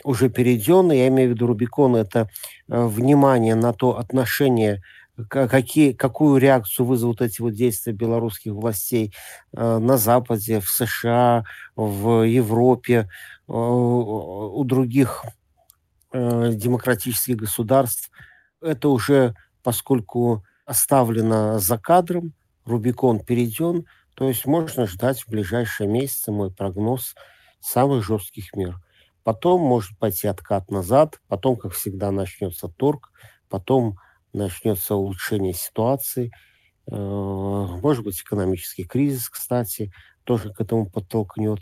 уже 0.04 0.30
перейден, 0.30 0.90
я 0.92 1.09
имею 1.09 1.30
в 1.30 1.33
виду 1.35 1.47
Рубикон, 1.47 1.97
это 1.97 2.28
э, 2.69 2.87
внимание 2.87 3.54
на 3.54 3.73
то 3.73 3.99
отношение, 3.99 4.83
какие, 5.28 5.92
какую 5.92 6.38
реакцию 6.38 6.87
вызовут 6.87 7.21
эти 7.21 7.42
вот 7.42 7.52
действия 7.54 7.92
белорусских 7.92 8.52
властей 8.52 9.12
э, 9.52 9.78
на 9.78 9.97
Западе, 9.97 10.61
в 10.61 10.69
США, 10.69 11.45
в 11.76 12.26
Европе, 12.26 13.09
у 13.47 14.62
других 14.64 15.25
демократических 16.12 17.37
государств. 17.37 18.11
Это 18.61 18.88
уже, 18.88 19.35
поскольку 19.62 20.45
оставлено 20.64 21.59
за 21.59 21.78
кадром, 21.78 22.33
Рубикон 22.70 23.20
перейден, 23.20 23.86
то 24.14 24.28
есть 24.28 24.46
можно 24.46 24.86
ждать 24.86 25.22
в 25.22 25.28
ближайшие 25.28 25.88
месяцы, 25.88 26.32
мой 26.32 26.52
прогноз, 26.52 27.14
самых 27.60 28.04
жестких 28.04 28.54
мер. 28.54 28.76
Потом 29.22 29.60
может 29.60 29.98
пойти 29.98 30.28
откат 30.28 30.70
назад, 30.70 31.20
потом, 31.28 31.56
как 31.56 31.72
всегда, 31.72 32.10
начнется 32.10 32.68
торг, 32.68 33.12
потом 33.48 33.98
начнется 34.32 34.94
улучшение 34.94 35.52
ситуации, 35.52 36.32
э, 36.86 36.94
может 36.94 38.04
быть, 38.04 38.20
экономический 38.20 38.84
кризис, 38.84 39.28
кстати, 39.28 39.92
тоже 40.24 40.52
к 40.52 40.60
этому 40.60 40.88
подтолкнет. 40.88 41.60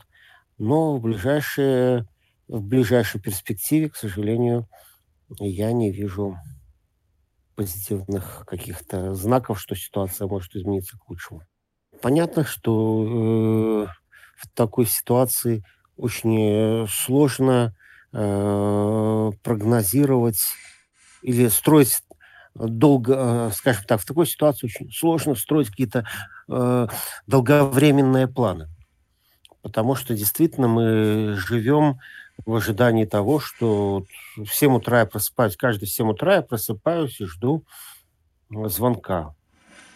Но 0.58 0.96
в, 0.96 1.00
ближайшие, 1.00 2.06
в 2.48 2.62
ближайшей 2.62 3.20
перспективе, 3.20 3.88
к 3.88 3.96
сожалению, 3.96 4.68
я 5.38 5.72
не 5.72 5.90
вижу 5.90 6.36
позитивных 7.58 8.44
каких-то 8.46 9.14
знаков, 9.14 9.60
что 9.60 9.74
ситуация 9.74 10.28
может 10.28 10.54
измениться 10.54 10.96
к 10.96 11.08
лучшему. 11.08 11.42
Понятно, 12.00 12.44
что 12.44 13.02
э, 13.04 13.86
в 14.36 14.48
такой 14.54 14.86
ситуации 14.86 15.64
очень 15.96 16.84
э, 16.84 16.86
сложно 16.88 17.74
э, 18.12 19.30
прогнозировать 19.42 20.40
или 21.22 21.48
строить 21.48 21.98
долго, 22.54 23.48
э, 23.48 23.50
скажем 23.52 23.82
так, 23.88 24.02
в 24.02 24.06
такой 24.06 24.28
ситуации 24.28 24.66
очень 24.66 24.92
сложно 24.92 25.34
строить 25.34 25.70
какие-то 25.70 26.06
э, 26.48 26.86
долговременные 27.26 28.28
планы. 28.28 28.68
Потому 29.62 29.96
что 29.96 30.14
действительно 30.14 30.68
мы 30.68 31.34
живем 31.34 31.98
в 32.46 32.54
ожидании 32.54 33.04
того, 33.04 33.40
что 33.40 34.04
в 34.36 34.46
7 34.46 34.76
утра 34.76 35.00
я 35.00 35.06
просыпаюсь, 35.06 35.56
каждый 35.56 35.86
в 35.86 35.90
7 35.90 36.10
утра 36.10 36.36
я 36.36 36.42
просыпаюсь 36.42 37.20
и 37.20 37.26
жду 37.26 37.64
э, 38.50 38.68
звонка 38.68 39.34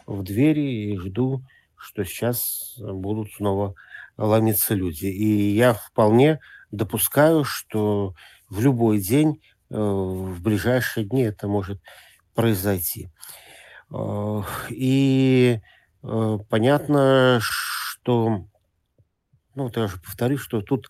в 0.07 0.23
двери 0.23 0.93
и 0.93 0.99
жду, 0.99 1.43
что 1.77 2.05
сейчас 2.05 2.75
будут 2.79 3.33
снова 3.33 3.75
ломиться 4.17 4.75
люди. 4.75 5.07
И 5.07 5.55
я 5.55 5.75
вполне 5.75 6.41
допускаю, 6.71 7.45
что 7.45 8.15
в 8.49 8.61
любой 8.61 9.01
день, 9.01 9.41
э, 9.71 9.75
в 9.77 10.41
ближайшие 10.43 11.07
дни 11.07 11.23
это 11.23 11.49
может 11.49 11.81
произойти. 12.35 13.09
Э, 13.91 14.43
и 14.71 15.61
понятно, 16.49 17.39
что, 17.41 18.45
ну, 19.55 19.71
я 19.77 19.85
уже 19.85 20.01
повторю, 20.01 20.37
что 20.37 20.61
тут 20.61 20.89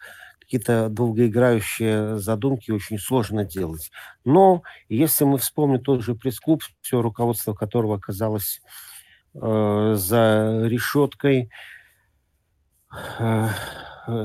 какие-то 0.52 0.90
долгоиграющие 0.90 2.18
задумки 2.18 2.70
очень 2.70 2.98
сложно 2.98 3.42
делать. 3.42 3.90
Но 4.26 4.62
если 4.90 5.24
мы 5.24 5.38
вспомним 5.38 5.80
тот 5.80 6.02
же 6.02 6.14
пресс-клуб, 6.14 6.62
все 6.82 7.00
руководство 7.00 7.54
которого 7.54 7.96
оказалось 7.96 8.60
э, 9.32 9.94
за 9.96 10.66
решеткой 10.66 11.48
э, 13.18 13.48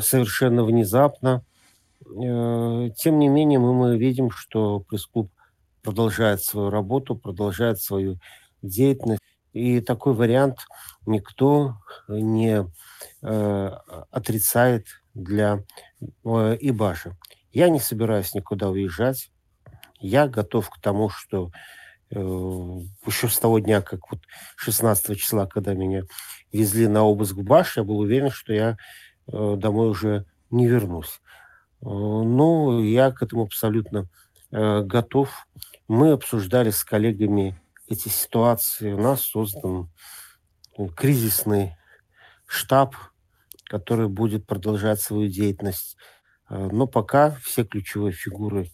совершенно 0.02 0.66
внезапно, 0.66 1.46
э, 2.02 2.90
тем 2.98 3.20
не 3.20 3.30
менее 3.30 3.60
мы, 3.60 3.74
мы 3.74 3.98
видим, 3.98 4.30
что 4.30 4.82
пресс-клуб 4.82 5.32
продолжает 5.82 6.44
свою 6.44 6.70
работу, 6.70 7.16
продолжает 7.16 7.80
свою 7.80 8.20
деятельность. 8.62 9.22
И 9.54 9.80
такой 9.80 10.14
вариант 10.14 10.58
никто 11.06 11.78
не 12.10 12.70
э, 13.22 13.72
отрицает 14.12 14.88
для 15.18 15.64
э, 16.00 16.58
Ибаша. 16.62 17.18
Я 17.52 17.70
не 17.70 17.80
собираюсь 17.80 18.34
никуда 18.34 18.70
уезжать. 18.70 19.32
Я 20.00 20.28
готов 20.28 20.70
к 20.70 20.80
тому, 20.80 21.10
что 21.10 21.52
э, 22.12 22.16
еще 22.16 23.28
с 23.28 23.40
того 23.40 23.60
дня, 23.60 23.82
как 23.82 24.12
вот 24.12 24.22
16 24.58 25.18
числа, 25.18 25.48
когда 25.48 25.74
меня 25.74 26.04
везли 26.54 26.88
на 26.88 27.04
обыск 27.04 27.36
в 27.36 27.44
Баш, 27.44 27.78
я 27.78 27.84
был 27.84 28.00
уверен, 28.00 28.30
что 28.30 28.54
я 28.54 28.78
э, 29.28 29.56
домой 29.58 29.90
уже 29.90 30.26
не 30.52 30.68
вернусь. 30.68 31.20
Э, 31.82 31.86
ну, 31.86 32.82
я 32.84 33.12
к 33.12 33.24
этому 33.24 33.44
абсолютно 33.44 34.08
э, 34.52 34.82
готов. 34.82 35.48
Мы 35.88 36.12
обсуждали 36.12 36.70
с 36.70 36.84
коллегами 36.84 37.60
эти 37.88 38.10
ситуации. 38.10 38.94
У 38.94 39.02
нас 39.02 39.22
создан 39.22 39.90
кризисный 40.96 41.76
штаб, 42.46 42.96
который 43.68 44.08
будет 44.08 44.46
продолжать 44.46 45.02
свою 45.02 45.30
деятельность. 45.30 45.98
Э, 46.50 46.70
но 46.72 46.88
пока 46.88 47.32
все 47.44 47.64
ключевые 47.64 48.14
фигуры 48.14 48.70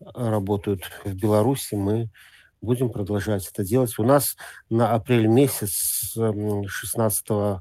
работают 0.00 0.82
в 1.04 1.14
Беларуси, 1.14 1.74
мы 1.74 2.10
будем 2.60 2.90
продолжать 2.90 3.48
это 3.48 3.64
делать. 3.64 3.98
У 3.98 4.04
нас 4.04 4.36
на 4.68 4.92
апрель 4.92 5.26
месяц, 5.26 6.14
16 6.14 7.60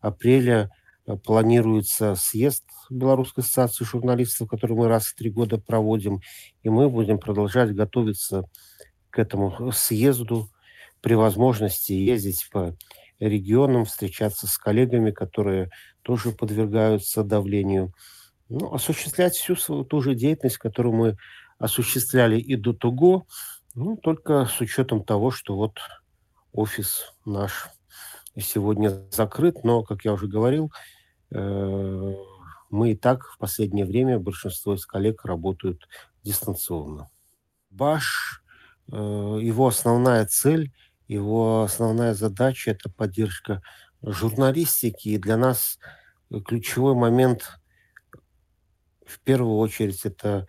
апреля, 0.00 0.70
э, 1.06 1.16
планируется 1.16 2.14
съезд 2.14 2.64
Белорусской 2.90 3.42
ассоциации 3.42 3.84
журналистов, 3.84 4.48
который 4.48 4.76
мы 4.76 4.88
раз 4.88 5.06
в 5.06 5.14
три 5.14 5.30
года 5.30 5.58
проводим, 5.58 6.20
и 6.62 6.68
мы 6.68 6.88
будем 6.88 7.18
продолжать 7.18 7.74
готовиться 7.74 8.44
к 9.10 9.18
этому 9.18 9.72
съезду 9.72 10.48
при 11.00 11.14
возможности 11.14 11.92
ездить 11.92 12.48
по 12.50 12.76
регионам, 13.28 13.84
встречаться 13.84 14.46
с 14.46 14.58
коллегами, 14.58 15.10
которые 15.10 15.70
тоже 16.02 16.32
подвергаются 16.32 17.22
давлению. 17.22 17.92
Ну, 18.48 18.74
осуществлять 18.74 19.34
всю 19.34 19.56
свою 19.56 19.84
ту 19.84 20.02
же 20.02 20.14
деятельность, 20.14 20.58
которую 20.58 20.94
мы 20.94 21.16
осуществляли 21.58 22.38
и 22.38 22.56
до 22.56 22.72
того, 22.72 23.26
ну, 23.74 23.96
только 23.96 24.46
с 24.46 24.60
учетом 24.60 25.04
того, 25.04 25.30
что 25.30 25.56
вот 25.56 25.78
офис 26.52 27.14
наш 27.24 27.68
сегодня 28.36 28.90
закрыт, 29.10 29.62
но, 29.64 29.82
как 29.82 30.04
я 30.04 30.12
уже 30.12 30.26
говорил, 30.26 30.72
э, 31.30 32.14
мы 32.70 32.92
и 32.92 32.96
так 32.96 33.26
в 33.26 33.38
последнее 33.38 33.86
время, 33.86 34.18
большинство 34.18 34.74
из 34.74 34.84
коллег 34.84 35.24
работают 35.24 35.88
дистанционно. 36.24 37.10
Баш, 37.70 38.42
э, 38.90 38.96
его 38.96 39.68
основная 39.68 40.26
цель– 40.26 40.72
его 41.12 41.62
основная 41.62 42.14
задача– 42.14 42.70
это 42.72 42.90
поддержка 42.90 43.62
журналистики. 44.02 45.10
И 45.10 45.18
для 45.18 45.36
нас 45.36 45.78
ключевой 46.44 46.94
момент 46.94 47.58
в 49.04 49.20
первую 49.20 49.58
очередь 49.58 50.04
это 50.04 50.46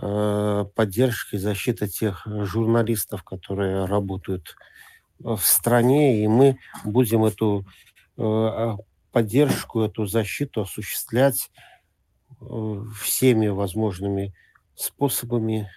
э, 0.00 0.64
поддержка 0.74 1.36
и 1.36 1.40
защита 1.40 1.88
тех 1.88 2.26
журналистов, 2.26 3.24
которые 3.24 3.86
работают 3.86 4.54
в 5.18 5.40
стране, 5.40 6.22
и 6.22 6.28
мы 6.28 6.58
будем 6.84 7.24
эту 7.24 7.66
э, 8.16 8.22
а, 8.22 8.76
поддержку, 9.12 9.82
эту 9.82 10.06
защиту 10.06 10.62
осуществлять 10.62 11.50
э, 12.40 12.84
всеми 13.02 13.48
возможными 13.48 14.34
способами. 14.76 15.68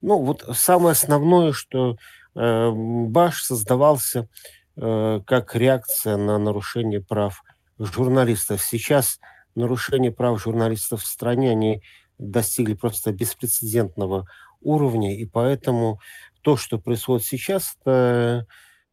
Ну, 0.00 0.22
вот 0.22 0.44
самое 0.52 0.92
основное, 0.92 1.52
что 1.52 1.96
Э, 1.96 1.96
Баш 2.34 3.42
создавался 3.42 4.28
э, 4.76 5.20
как 5.26 5.54
реакция 5.54 6.16
на 6.16 6.38
нарушение 6.38 7.00
прав 7.00 7.42
журналистов. 7.78 8.62
Сейчас 8.62 9.20
нарушение 9.54 10.12
прав 10.12 10.42
журналистов 10.42 11.02
в 11.02 11.06
стране, 11.06 11.50
они 11.50 11.82
достигли 12.18 12.74
просто 12.74 13.12
беспрецедентного 13.12 14.28
уровня, 14.60 15.16
и 15.16 15.26
поэтому 15.26 16.00
то, 16.42 16.56
что 16.56 16.78
происходит 16.78 17.26
сейчас, 17.26 17.76
это 17.80 18.46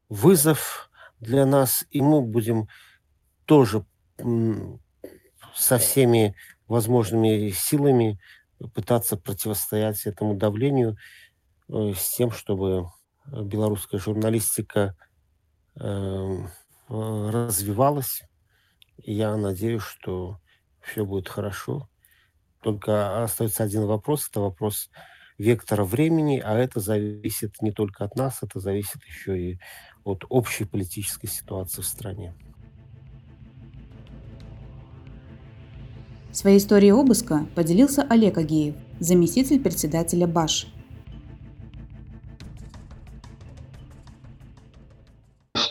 вызов 0.10 0.90
для 1.20 1.46
нас, 1.46 1.86
и 1.92 2.02
мы 2.02 2.22
будем 2.22 2.68
тоже 3.46 3.86
со 5.56 5.78
всеми 5.78 6.36
возможными 6.68 7.50
силами 7.52 8.20
пытаться 8.74 9.18
противостоять 9.18 10.06
этому 10.06 10.36
давлению 10.36 10.98
э, 11.68 11.94
с 11.98 12.16
тем, 12.16 12.32
чтобы 12.32 12.92
белорусская 13.26 14.00
журналистика 14.00 14.96
э, 15.80 16.38
развивалась. 16.90 18.24
И 18.98 19.14
я 19.14 19.36
надеюсь, 19.38 19.84
что 19.84 20.40
все 20.82 21.06
будет 21.06 21.30
хорошо. 21.30 21.90
Только 22.62 23.24
остается 23.24 23.64
один 23.64 23.86
вопрос. 23.86 24.28
Это 24.30 24.42
вопрос 24.42 24.90
вектора 25.38 25.84
времени, 25.84 26.40
а 26.44 26.58
это 26.58 26.80
зависит 26.80 27.62
не 27.62 27.72
только 27.72 28.04
от 28.04 28.16
нас, 28.16 28.40
это 28.44 28.60
зависит 28.60 29.04
еще 29.04 29.40
и 29.40 29.60
от 30.04 30.24
общей 30.30 30.66
политической 30.66 31.28
ситуации 31.28 31.82
в 31.82 31.86
стране. 31.86 32.36
Своей 36.32 36.60
историей 36.60 36.94
обыска 36.94 37.48
поделился 37.56 38.04
Олег 38.04 38.38
Агеев, 38.38 38.76
заместитель 39.00 39.60
председателя 39.60 40.28
БАШ– 40.28 40.68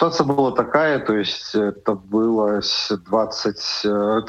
Ситуация 0.00 0.24
была 0.24 0.52
такая, 0.52 0.98
то 0.98 1.14
есть 1.14 1.54
это 1.54 1.92
было 1.92 2.62
20, 2.62 3.60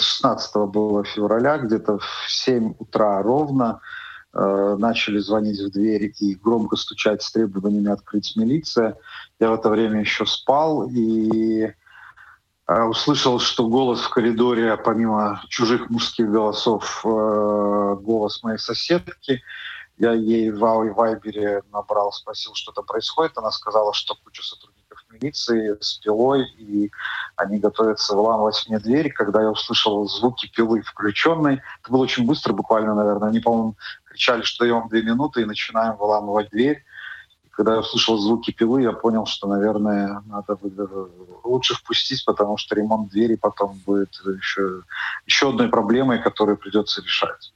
16 0.01 0.55
было 0.67 1.05
февраля, 1.05 1.59
где-то 1.59 1.97
в 1.97 2.25
7 2.27 2.73
утра 2.77 3.21
ровно 3.23 3.79
э, 4.33 4.75
начали 4.77 5.19
звонить 5.19 5.61
в 5.61 5.71
дверь 5.71 6.13
и 6.19 6.35
громко 6.35 6.75
стучать 6.75 7.23
с 7.23 7.31
требованиями 7.31 7.89
открыть 7.89 8.35
милиция. 8.35 8.97
Я 9.39 9.51
в 9.51 9.53
это 9.53 9.69
время 9.69 10.01
еще 10.01 10.25
спал 10.25 10.89
и 10.89 11.73
э, 12.67 12.83
услышал, 12.83 13.39
что 13.39 13.65
голос 13.69 14.01
в 14.01 14.09
коридоре, 14.09 14.75
помимо 14.75 15.41
чужих 15.47 15.89
мужских 15.89 16.29
голосов, 16.29 16.99
э, 17.05 17.95
голос 18.01 18.43
моей 18.43 18.59
соседки. 18.59 19.41
Я 19.97 20.11
ей 20.11 20.51
в 20.51 20.59
Вайбере 20.59 21.63
набрал, 21.71 22.11
спросил, 22.11 22.55
что 22.55 22.73
там 22.73 22.85
происходит. 22.85 23.37
Она 23.37 23.51
сказала, 23.51 23.93
что 23.93 24.15
куча 24.21 24.43
сотрудников 24.43 24.80
милиции 25.11 25.77
с 25.79 25.95
пилой, 25.95 26.45
и 26.57 26.91
они 27.35 27.59
готовятся 27.59 28.15
выламывать 28.15 28.63
мне 28.67 28.79
дверь. 28.79 29.11
Когда 29.11 29.41
я 29.41 29.49
услышал 29.49 30.07
звуки 30.07 30.47
пилы 30.47 30.81
включенной, 30.81 31.61
это 31.81 31.91
было 31.91 32.01
очень 32.01 32.25
быстро, 32.25 32.53
буквально, 32.53 32.95
наверное. 32.95 33.29
Они, 33.29 33.39
по-моему, 33.39 33.75
кричали, 34.05 34.41
что 34.43 34.65
даем 34.65 34.87
две 34.89 35.01
минуты 35.01 35.41
и 35.41 35.45
начинаем 35.45 35.95
выламывать 35.97 36.49
дверь. 36.49 36.83
И 37.43 37.49
когда 37.49 37.73
я 37.73 37.79
услышал 37.79 38.17
звуки 38.17 38.51
пилы, 38.51 38.81
я 38.81 38.91
понял, 38.91 39.25
что, 39.25 39.47
наверное, 39.47 40.21
надо 40.25 40.57
лучше 41.43 41.75
впустить, 41.75 42.23
потому 42.25 42.57
что 42.57 42.75
ремонт 42.75 43.09
двери 43.09 43.35
потом 43.35 43.79
будет 43.85 44.13
еще, 44.25 44.81
еще 45.25 45.49
одной 45.49 45.69
проблемой, 45.69 46.21
которую 46.21 46.57
придется 46.57 47.01
решать. 47.01 47.53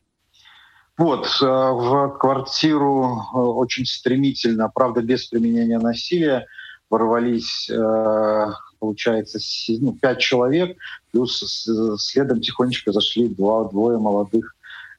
Вот, 0.98 1.26
э, 1.42 1.46
в 1.46 2.18
квартиру 2.20 3.04
э, 3.04 3.38
очень 3.38 3.86
стремительно, 3.86 4.72
правда, 4.74 5.02
без 5.02 5.26
применения 5.26 5.78
насилия, 5.78 6.48
ворвались, 6.90 7.70
э, 7.70 8.48
получается, 8.80 9.40
ну, 9.82 9.94
пять 9.94 10.20
человек, 10.20 10.78
плюс 11.12 11.68
следом 11.98 12.42
тихонечко 12.42 12.92
зашли 12.92 13.28
два, 13.28 13.66
двое 13.66 13.98
молодых 13.98 14.56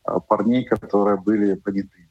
э, 0.06 0.12
парней, 0.28 0.64
которые 0.64 1.16
были 1.16 1.54
поняты. 1.54 2.08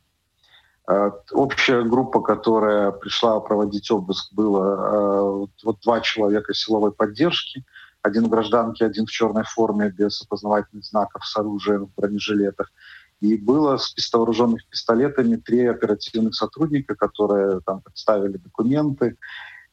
Э, 0.87 1.11
общая 1.31 1.83
группа, 1.83 2.21
которая 2.21 2.91
пришла 2.91 3.39
проводить 3.39 3.91
обыск, 3.91 4.33
было 4.33 5.47
вот 5.63 5.77
два 5.83 5.99
человека 6.01 6.53
силовой 6.53 6.91
поддержки, 6.91 7.65
один 8.01 8.25
в 8.25 8.29
гражданке, 8.29 8.85
один 8.85 9.05
в 9.05 9.11
черной 9.11 9.43
форме, 9.43 9.89
без 9.89 10.21
опознавательных 10.21 10.85
знаков, 10.85 11.25
с 11.25 11.35
оружием 11.37 11.87
в 11.87 11.95
бронежилетах. 11.95 12.71
И 13.19 13.37
было 13.37 13.77
с 13.77 14.13
вооруженных 14.13 14.67
пистолетами 14.67 15.37
три 15.37 15.65
оперативных 15.65 16.35
сотрудника, 16.35 16.95
которые 16.95 17.61
там 17.65 17.81
представили 17.81 18.37
документы 18.37 19.17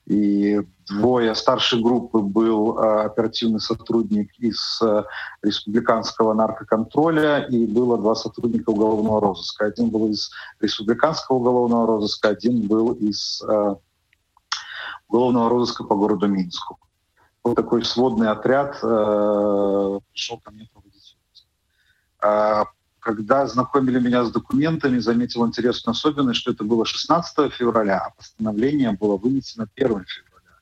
и 0.06 0.60
двое 0.88 1.34
старшей 1.34 1.80
группы 1.80 2.18
был 2.18 2.78
э, 2.78 3.04
оперативный 3.04 3.60
сотрудник 3.60 4.30
из 4.38 4.80
э, 4.82 5.04
республиканского 5.42 6.34
наркоконтроля, 6.34 7.44
и 7.44 7.66
было 7.66 7.96
два 7.96 8.14
сотрудника 8.14 8.70
уголовного 8.70 9.20
розыска. 9.20 9.66
Один 9.66 9.90
был 9.90 10.08
из 10.08 10.30
республиканского 10.60 11.36
уголовного 11.36 11.86
розыска, 11.86 12.30
один 12.30 12.66
был 12.66 12.92
из 12.94 13.42
э, 13.42 13.74
уголовного 15.08 15.48
розыска 15.50 15.84
по 15.84 15.94
городу 15.94 16.26
Минску. 16.26 16.78
Вот 17.44 17.54
такой 17.54 17.84
сводный 17.84 18.28
отряд 18.28 18.80
пришел 18.80 20.38
ко 20.38 20.52
мне 20.52 20.68
проводить. 20.72 21.16
Когда 23.02 23.48
знакомили 23.48 23.98
меня 23.98 24.24
с 24.24 24.30
документами, 24.30 25.00
заметил 25.00 25.44
интересную 25.44 25.92
особенность, 25.92 26.38
что 26.38 26.52
это 26.52 26.62
было 26.62 26.86
16 26.86 27.52
февраля, 27.52 27.98
а 27.98 28.10
постановление 28.10 28.92
было 28.92 29.16
вынесено 29.16 29.66
1 29.74 29.88
февраля. 30.04 30.56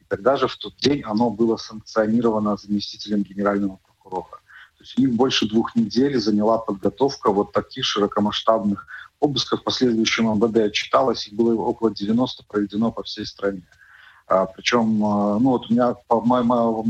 И 0.00 0.04
тогда 0.08 0.36
же 0.36 0.48
в 0.48 0.56
тот 0.56 0.74
день 0.76 1.02
оно 1.02 1.28
было 1.28 1.58
санкционировано 1.58 2.56
заместителем 2.56 3.22
генерального 3.22 3.78
прокурора. 3.84 4.40
То 4.78 4.84
есть 4.84 4.98
у 4.98 5.02
них 5.02 5.12
больше 5.12 5.46
двух 5.46 5.76
недель 5.76 6.18
заняла 6.18 6.56
подготовка 6.56 7.30
вот 7.30 7.52
таких 7.52 7.84
широкомасштабных 7.84 8.86
обысков. 9.20 9.62
По 9.62 9.70
следующему 9.70 10.34
МВД 10.34 10.68
отчиталось, 10.68 11.26
их 11.26 11.34
было 11.34 11.54
около 11.60 11.94
90 11.94 12.44
проведено 12.48 12.90
по 12.90 13.02
всей 13.02 13.26
стране. 13.26 13.64
А, 14.28 14.46
причем, 14.46 15.04
а, 15.04 15.38
ну 15.38 15.50
вот 15.50 15.68
у 15.68 15.74
меня, 15.74 15.92
по-моему, 16.08 16.86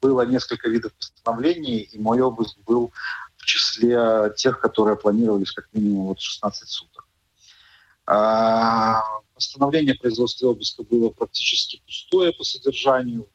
было 0.00 0.22
несколько 0.22 0.70
видов 0.70 0.92
постановлений, 0.94 1.80
и 1.80 1.98
мой 1.98 2.22
обыск 2.22 2.56
был 2.66 2.92
числе 3.48 4.32
тех, 4.36 4.60
которые 4.60 4.96
планировались 4.96 5.52
как 5.52 5.68
минимум 5.72 6.08
вот 6.08 6.20
16 6.20 6.68
суток. 6.68 7.06
А, 8.06 9.02
постановление 9.34 9.94
о 9.94 9.98
производстве 9.98 10.48
обыска 10.48 10.82
было 10.82 11.10
практически 11.10 11.82
пустое 11.84 12.32
по 12.32 12.44
содержанию. 12.44 13.26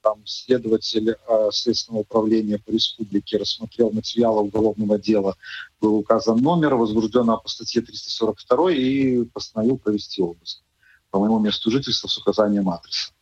Там 0.00 0.26
следователь 0.26 1.16
а, 1.28 1.50
Следственного 1.52 2.02
управления 2.02 2.58
по 2.58 2.70
республике 2.70 3.38
рассмотрел 3.38 3.90
материалы 3.90 4.42
уголовного 4.42 4.98
дела, 4.98 5.36
был 5.80 5.94
указан 5.96 6.38
номер 6.38 6.74
возбужденного 6.74 7.38
по 7.38 7.48
статье 7.48 7.82
342 7.82 8.72
и 8.72 9.24
постановил 9.24 9.78
провести 9.78 10.22
обыск 10.22 10.62
по 11.10 11.20
моему 11.20 11.38
месту 11.38 11.70
жительства 11.70 12.08
с 12.08 12.18
указанием 12.18 12.68
адреса. 12.68 13.12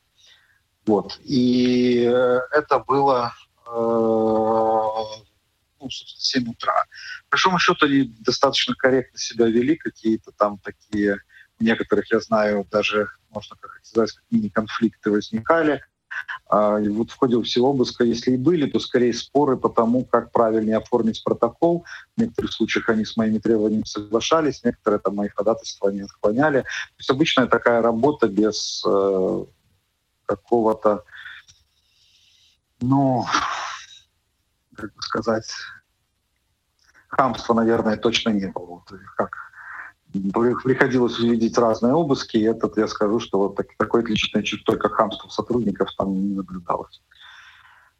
Вот. 0.86 1.18
И 1.24 2.04
э, 2.04 2.40
это 2.52 2.78
было 2.78 3.32
э, 3.66 5.29
ну, 5.80 5.90
собственно, 5.90 6.44
7 6.44 6.50
утра. 6.52 6.84
По 7.28 7.32
большому 7.32 7.58
счету 7.58 7.86
они 7.86 8.14
достаточно 8.20 8.74
корректно 8.74 9.18
себя 9.18 9.46
вели, 9.46 9.76
какие-то 9.76 10.32
там 10.32 10.58
такие, 10.58 11.18
у 11.58 11.64
некоторых, 11.64 12.10
я 12.12 12.20
знаю, 12.20 12.66
даже, 12.70 13.08
можно 13.30 13.56
сказать, 13.82 14.12
как 14.12 14.24
мини-конфликты 14.30 15.10
возникали. 15.10 15.82
А, 16.48 16.78
и 16.78 16.88
вот 16.88 17.10
в 17.10 17.16
ходе 17.16 17.40
всего 17.42 17.70
обыска, 17.70 18.04
если 18.04 18.32
и 18.32 18.36
были, 18.36 18.68
то 18.68 18.80
скорее 18.80 19.12
споры 19.12 19.56
по 19.56 19.68
тому, 19.68 20.04
как 20.04 20.32
правильнее 20.32 20.78
оформить 20.78 21.22
протокол. 21.24 21.84
В 22.16 22.20
некоторых 22.20 22.52
случаях 22.52 22.88
они 22.88 23.04
с 23.04 23.16
моими 23.16 23.38
требованиями 23.38 23.84
соглашались, 23.84 24.64
некоторые 24.64 25.00
там 25.00 25.16
мои 25.16 25.28
ходатайства 25.28 25.90
они 25.90 26.02
отклоняли. 26.02 26.62
То 26.62 26.98
есть 26.98 27.10
обычная 27.10 27.46
такая 27.46 27.82
работа 27.82 28.28
без 28.28 28.82
э, 28.86 29.44
какого-то, 30.26 31.04
ну, 32.80 33.26
как 34.80 34.94
бы 34.94 35.02
сказать, 35.02 35.50
хамства, 37.08 37.54
наверное, 37.54 37.96
точно 37.96 38.30
не 38.30 38.48
было. 38.48 38.66
Вот 38.66 38.92
как 39.16 39.36
приходилось 40.12 41.18
увидеть 41.18 41.56
разные 41.56 41.94
обыски, 41.94 42.36
и 42.36 42.42
этот 42.42 42.76
я 42.76 42.88
скажу, 42.88 43.20
что 43.20 43.38
вот 43.38 43.56
так, 43.56 43.68
такой 43.78 44.02
отличительной 44.02 44.44
чертой, 44.44 44.76
как 44.76 44.94
хамство 44.94 45.28
сотрудников, 45.28 45.90
там 45.96 46.12
не 46.12 46.34
наблюдалось. 46.34 47.00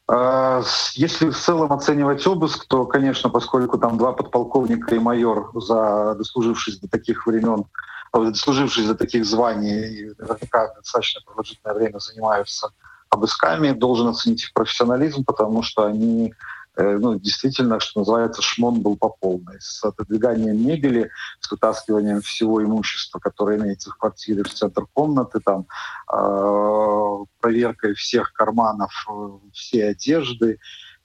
А, 0.08 0.62
если 0.94 1.30
в 1.30 1.38
целом 1.38 1.72
оценивать 1.72 2.26
обыск, 2.26 2.66
то, 2.66 2.84
конечно, 2.84 3.30
поскольку 3.30 3.78
там 3.78 3.96
два 3.96 4.12
подполковника 4.12 4.94
и 4.94 4.98
майор, 4.98 5.52
за 5.54 6.16
дослужившись 6.16 6.80
до 6.80 6.88
таких 6.88 7.26
времен, 7.26 7.64
дослужившись 8.12 8.86
до 8.86 8.96
таких 8.96 9.24
званий, 9.24 10.12
наверняка 10.18 10.74
достаточно 10.74 11.20
продолжительное 11.24 11.74
время 11.74 11.98
занимаются 12.00 12.72
обысками, 13.08 13.70
должен 13.70 14.08
оценить 14.08 14.42
их 14.44 14.52
профессионализм, 14.52 15.24
потому 15.24 15.62
что 15.62 15.84
они 15.84 16.34
ну, 16.82 17.18
действительно, 17.18 17.80
что 17.80 18.00
называется, 18.00 18.42
шмон 18.42 18.80
был 18.80 18.96
по 18.96 19.08
полной. 19.08 19.60
С 19.60 19.84
отодвиганием 19.84 20.66
мебели, 20.66 21.10
с 21.40 21.50
вытаскиванием 21.50 22.20
всего 22.20 22.62
имущества, 22.62 23.18
которое 23.18 23.58
имеется 23.58 23.90
в 23.90 23.96
квартире, 23.96 24.42
в 24.42 24.52
центр 24.52 24.86
комнаты, 24.92 25.40
там, 25.40 25.66
э, 26.12 27.24
проверкой 27.40 27.94
всех 27.94 28.32
карманов, 28.32 28.92
э, 29.10 29.28
всей 29.52 29.90
одежды, 29.90 30.58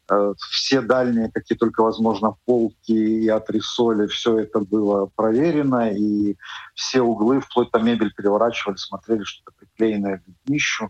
э, 0.09 0.33
все 0.49 0.81
дальние, 0.81 1.31
какие 1.31 1.57
только 1.57 1.81
возможно, 1.81 2.35
полки 2.45 2.91
и 2.91 3.27
отрисоли, 3.27 4.07
все 4.07 4.39
это 4.39 4.59
было 4.59 5.09
проверено, 5.15 5.91
и 5.91 6.37
все 6.73 7.01
углы, 7.01 7.41
вплоть 7.41 7.71
до 7.71 7.79
мебель 7.79 8.13
переворачивали, 8.13 8.77
смотрели, 8.77 9.23
что-то 9.23 9.51
приклеенное 9.57 10.19
к 10.19 10.23
днищу. 10.45 10.89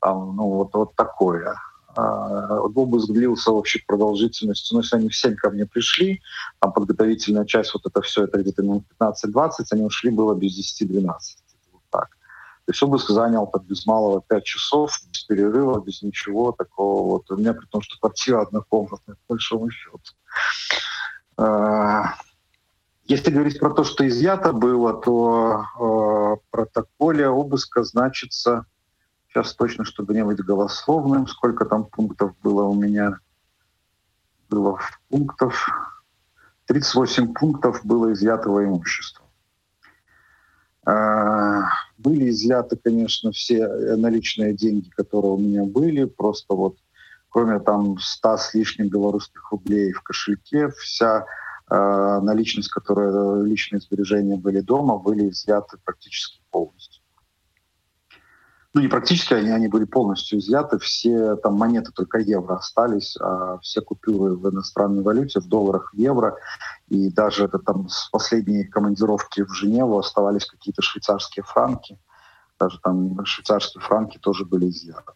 Там, 0.00 0.36
ну, 0.36 0.48
вот, 0.50 0.74
вот 0.74 0.94
такое. 0.96 1.56
Обыск 1.96 3.10
длился 3.10 3.50
вообще 3.52 3.80
продолжительностью, 3.86 4.76
ну, 4.76 4.82
если 4.82 4.96
они 4.96 5.08
в 5.08 5.16
7 5.16 5.36
ко 5.36 5.50
мне 5.50 5.66
пришли, 5.66 6.20
там 6.60 6.72
подготовительная 6.72 7.46
часть, 7.46 7.72
вот 7.74 7.86
это 7.86 8.02
все, 8.02 8.24
это 8.24 8.38
где-то 8.42 8.62
минут 8.62 8.84
15-20, 9.00 9.50
они 9.70 9.82
ушли 9.82 10.10
было 10.10 10.34
без 10.34 10.82
10-12. 10.82 11.06
Вот 11.72 11.82
так. 11.90 12.08
То 12.66 12.72
есть 12.72 12.82
обыск 12.82 13.10
занял 13.10 13.46
так 13.46 13.64
без 13.64 13.86
малого 13.86 14.22
5 14.28 14.44
часов, 14.44 14.92
без 15.10 15.22
перерыва, 15.24 15.80
без 15.80 16.02
ничего 16.02 16.52
такого. 16.52 17.12
Вот. 17.12 17.30
У 17.30 17.36
меня 17.36 17.54
при 17.54 17.66
том, 17.66 17.80
что 17.80 17.98
квартира 17.98 18.42
однокомнатная, 18.42 19.16
по 19.26 19.34
большому 19.34 19.70
счету. 19.70 20.00
А, 21.38 22.14
если 23.04 23.30
говорить 23.30 23.60
про 23.60 23.70
то, 23.70 23.84
что 23.84 24.06
изъято 24.06 24.52
было, 24.52 24.92
то 24.94 25.62
э, 25.62 25.80
в 25.80 26.40
протоколе 26.50 27.28
обыска 27.28 27.84
значится 27.84 28.66
Сейчас 29.36 29.54
точно, 29.54 29.84
чтобы 29.84 30.14
не 30.14 30.24
быть 30.24 30.38
голословным, 30.38 31.26
сколько 31.26 31.66
там 31.66 31.84
пунктов 31.84 32.34
было 32.42 32.62
у 32.62 32.72
меня. 32.72 33.18
Было 34.48 34.80
пунктов. 35.10 35.68
38 36.64 37.34
пунктов 37.34 37.84
было 37.84 38.14
изъятого 38.14 38.64
имущества. 38.64 39.26
А, 40.86 41.64
были 41.98 42.30
изъяты, 42.30 42.78
конечно, 42.82 43.30
все 43.32 43.68
наличные 43.96 44.54
деньги, 44.54 44.88
которые 44.88 45.32
у 45.32 45.38
меня 45.38 45.64
были, 45.64 46.06
просто 46.06 46.54
вот 46.54 46.78
кроме 47.28 47.60
там 47.60 47.98
100 47.98 48.36
с 48.38 48.54
лишним 48.54 48.88
белорусских 48.88 49.50
рублей 49.50 49.92
в 49.92 50.00
кошельке, 50.00 50.70
вся 50.70 51.26
э, 51.68 52.20
наличность, 52.22 52.70
которая 52.70 53.42
личные 53.42 53.80
сбережения 53.80 54.38
были 54.38 54.60
дома, 54.62 54.96
были 54.96 55.28
изъяты 55.28 55.76
практически 55.84 56.40
полностью 56.50 56.95
ну 58.76 58.82
не 58.82 58.88
практически, 58.88 59.32
они, 59.32 59.48
они 59.48 59.68
были 59.68 59.84
полностью 59.84 60.38
изъяты, 60.38 60.78
все 60.78 61.36
там 61.36 61.54
монеты 61.54 61.92
только 61.92 62.18
евро 62.18 62.56
остались, 62.56 63.16
а 63.18 63.58
все 63.62 63.80
купюры 63.80 64.36
в 64.36 64.50
иностранной 64.50 65.02
валюте, 65.02 65.40
в 65.40 65.48
долларах, 65.48 65.94
в 65.94 65.96
евро, 65.96 66.36
и 66.88 67.08
даже 67.08 67.48
там 67.48 67.88
с 67.88 68.10
последней 68.10 68.64
командировки 68.64 69.44
в 69.44 69.54
Женеву 69.54 69.96
оставались 69.98 70.44
какие-то 70.44 70.82
швейцарские 70.82 71.42
франки, 71.44 71.98
даже 72.60 72.78
там 72.82 73.24
швейцарские 73.24 73.80
франки 73.80 74.18
тоже 74.18 74.44
были 74.44 74.68
изъяты. 74.68 75.12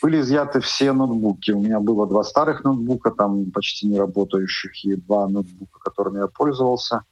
Были 0.00 0.20
изъяты 0.20 0.60
все 0.60 0.92
ноутбуки. 0.92 1.50
У 1.50 1.60
меня 1.60 1.80
было 1.80 2.06
два 2.06 2.22
старых 2.22 2.62
ноутбука, 2.62 3.10
там 3.10 3.50
почти 3.50 3.88
не 3.88 3.98
работающих, 3.98 4.84
и 4.84 4.94
два 4.94 5.26
ноутбука, 5.26 5.80
которыми 5.80 6.18
я 6.18 6.28
пользовался. 6.28 7.02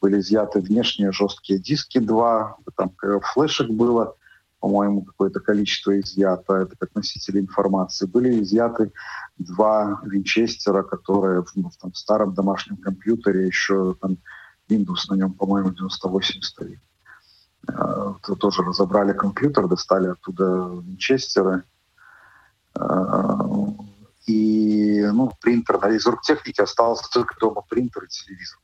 Были 0.00 0.18
изъяты 0.18 0.58
внешние 0.58 1.12
жесткие 1.12 1.60
диски 1.60 1.98
два, 1.98 2.56
там 2.76 2.90
флешек 3.32 3.70
было— 3.70 4.16
по-моему, 4.66 5.02
какое-то 5.02 5.38
количество 5.38 5.96
изъято, 6.00 6.54
это 6.54 6.74
как 6.76 6.92
носители 6.96 7.38
информации. 7.38 8.04
Были 8.04 8.42
изъяты 8.42 8.90
два 9.38 10.00
винчестера, 10.04 10.82
которые 10.82 11.44
в, 11.44 11.54
в 11.54 11.76
там, 11.80 11.94
старом 11.94 12.34
домашнем 12.34 12.76
компьютере, 12.76 13.46
еще 13.46 13.94
там 14.00 14.18
Windows 14.68 15.06
на 15.08 15.14
нем, 15.14 15.34
по-моему, 15.34 15.70
98 15.70 16.40
стоит. 16.42 16.80
Э, 17.68 18.14
то 18.24 18.34
тоже 18.34 18.62
разобрали 18.62 19.12
компьютер, 19.12 19.68
достали 19.68 20.08
оттуда 20.08 20.44
винчестеры. 20.82 21.62
Э, 22.76 23.38
и 24.26 25.08
ну, 25.12 25.30
принтер, 25.40 25.76
из 25.92 26.08
оргтехники 26.08 26.60
остался 26.60 27.04
только 27.12 27.36
дома 27.38 27.62
принтер 27.70 28.02
и 28.02 28.08
телевизор. 28.08 28.58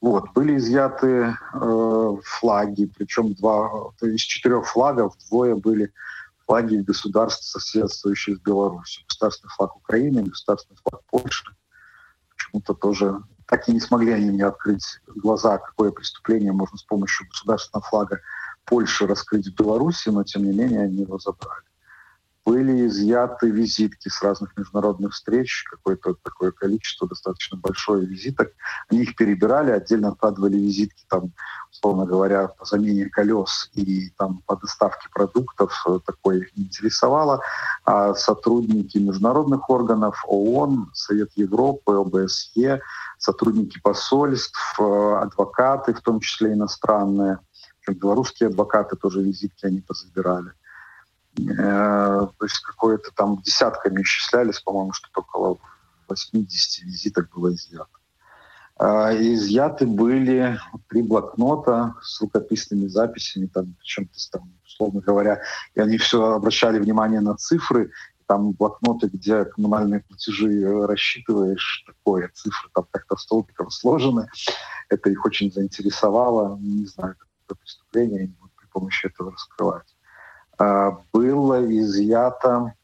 Вот. 0.00 0.32
Были 0.32 0.56
изъяты 0.56 1.36
э, 1.54 2.16
флаги, 2.22 2.90
причем 2.96 3.34
два, 3.34 3.90
из 4.00 4.20
четырех 4.20 4.66
флагов 4.66 5.14
двое 5.28 5.56
были 5.56 5.92
флаги 6.46 6.76
государств, 6.76 7.44
соседствующих 7.44 8.38
с 8.38 8.40
Беларусью. 8.40 9.04
Государственный 9.08 9.50
флаг 9.50 9.76
Украины, 9.76 10.22
государственный 10.22 10.78
флаг 10.84 11.02
Польши. 11.10 11.44
Почему-то 12.30 12.74
тоже 12.74 13.20
так 13.46 13.68
и 13.68 13.72
не 13.72 13.80
смогли 13.80 14.12
они 14.12 14.30
мне 14.30 14.46
открыть 14.46 15.00
глаза, 15.06 15.58
какое 15.58 15.90
преступление 15.90 16.52
можно 16.52 16.76
с 16.76 16.82
помощью 16.84 17.26
государственного 17.28 17.84
флага 17.86 18.20
больше 18.70 19.06
раскрыть 19.06 19.48
в 19.48 19.54
Беларуси, 19.54 20.10
но 20.10 20.22
тем 20.22 20.44
не 20.44 20.52
менее 20.52 20.82
они 20.82 21.02
его 21.02 21.18
забрали 21.18 21.67
были 22.48 22.86
изъяты 22.86 23.50
визитки 23.50 24.08
с 24.08 24.22
разных 24.22 24.56
международных 24.56 25.12
встреч, 25.12 25.64
какое-то 25.70 26.14
такое 26.14 26.50
количество, 26.50 27.06
достаточно 27.06 27.58
большое 27.58 28.06
визиток. 28.06 28.52
Они 28.88 29.02
их 29.02 29.16
перебирали, 29.16 29.70
отдельно 29.70 30.08
откладывали 30.08 30.56
визитки, 30.56 31.04
там, 31.10 31.34
условно 31.70 32.06
говоря, 32.06 32.48
по 32.48 32.64
замене 32.64 33.10
колес 33.10 33.70
и 33.74 34.08
там, 34.16 34.42
по 34.46 34.56
доставке 34.56 35.10
продуктов. 35.12 35.86
Такое 36.06 36.38
их 36.38 36.56
не 36.56 36.64
интересовало. 36.64 37.42
А 37.84 38.14
сотрудники 38.14 38.96
международных 38.96 39.68
органов, 39.68 40.24
ООН, 40.26 40.92
Совет 40.94 41.28
Европы, 41.34 41.96
ОБСЕ, 41.96 42.80
сотрудники 43.18 43.78
посольств, 43.78 44.80
адвокаты, 44.80 45.92
в 45.92 46.00
том 46.00 46.20
числе 46.20 46.54
иностранные, 46.54 47.40
белорусские 47.86 48.48
адвокаты 48.48 48.96
тоже 48.96 49.22
визитки 49.22 49.66
они 49.66 49.82
позабирали. 49.82 50.52
Э, 51.38 52.26
то 52.38 52.44
есть 52.44 52.58
какое-то 52.60 53.10
там 53.14 53.40
десятками 53.42 54.02
исчислялись, 54.02 54.60
по-моему, 54.60 54.92
что 54.92 55.08
около 55.14 55.58
80 56.08 56.84
визиток 56.84 57.30
было 57.34 57.52
изъято. 57.54 57.98
А, 58.76 59.12
изъяты 59.12 59.86
были 59.86 60.58
три 60.88 61.02
блокнота 61.02 61.96
с 62.00 62.20
рукописными 62.20 62.86
записями, 62.86 63.46
там, 63.46 63.74
причем 63.78 64.08
там, 64.30 64.52
условно 64.64 65.00
говоря, 65.00 65.42
и 65.74 65.80
они 65.80 65.98
все 65.98 66.34
обращали 66.34 66.78
внимание 66.78 67.20
на 67.20 67.36
цифры, 67.36 67.90
там 68.26 68.52
блокноты, 68.52 69.08
где 69.08 69.46
коммунальные 69.46 70.00
платежи 70.00 70.86
рассчитываешь, 70.86 71.84
такое, 71.86 72.30
цифры 72.34 72.70
там 72.74 72.86
как-то 72.90 73.16
столбиком 73.16 73.70
сложены. 73.70 74.28
Это 74.90 75.10
их 75.10 75.24
очень 75.24 75.50
заинтересовало. 75.50 76.56
Не 76.58 76.86
знаю, 76.86 77.16
какое 77.18 77.56
преступление 77.60 78.24
они 78.24 78.34
будут 78.38 78.54
при 78.54 78.66
помощи 78.66 79.06
этого 79.06 79.32
раскрывать. 79.32 79.96
А, 80.58 80.98
было 81.12 81.64
изъято 81.80 82.74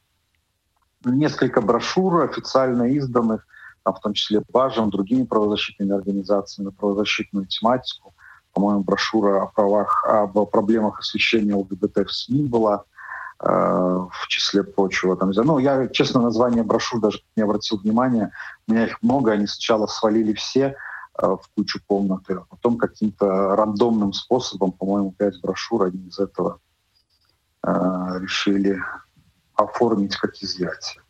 несколько 1.04 1.60
брошюр 1.60 2.22
официально 2.22 2.84
изданных, 2.84 3.46
в 3.84 4.00
том 4.00 4.14
числе 4.14 4.42
Бажем, 4.52 4.90
другими 4.90 5.24
правозащитными 5.24 5.94
организациями 5.94 6.70
правозащитную 6.70 7.46
тематику. 7.46 8.14
По-моему, 8.52 8.84
брошюра 8.84 9.42
о 9.42 9.46
правах, 9.46 10.04
об 10.06 10.42
проблемах 10.46 11.00
освещения 11.00 11.54
ЛГБТ 11.54 12.06
в 12.06 12.12
СМИ 12.12 12.44
была 12.44 12.84
э, 13.40 13.46
в 13.48 14.28
числе 14.28 14.62
прочего. 14.62 15.16
Там, 15.16 15.32
ну, 15.34 15.58
я, 15.58 15.88
честно, 15.88 16.22
название 16.22 16.62
брошюр 16.62 17.00
даже 17.00 17.20
не 17.36 17.42
обратил 17.42 17.78
внимания. 17.78 18.30
У 18.66 18.72
меня 18.72 18.86
их 18.86 19.02
много, 19.02 19.32
они 19.32 19.48
сначала 19.48 19.86
свалили 19.86 20.32
все 20.34 20.76
э, 21.18 21.26
в 21.26 21.42
кучу 21.56 21.80
комнаты, 21.84 22.34
а 22.34 22.44
потом 22.48 22.78
каким-то 22.78 23.56
рандомным 23.56 24.12
способом, 24.12 24.70
по-моему, 24.70 25.12
пять 25.12 25.40
брошюр, 25.42 25.86
они 25.86 26.06
из 26.06 26.20
этого 26.20 26.60
решили 27.64 28.78
оформить 29.54 30.16
как 30.16 30.34
изъятие. 30.36 31.02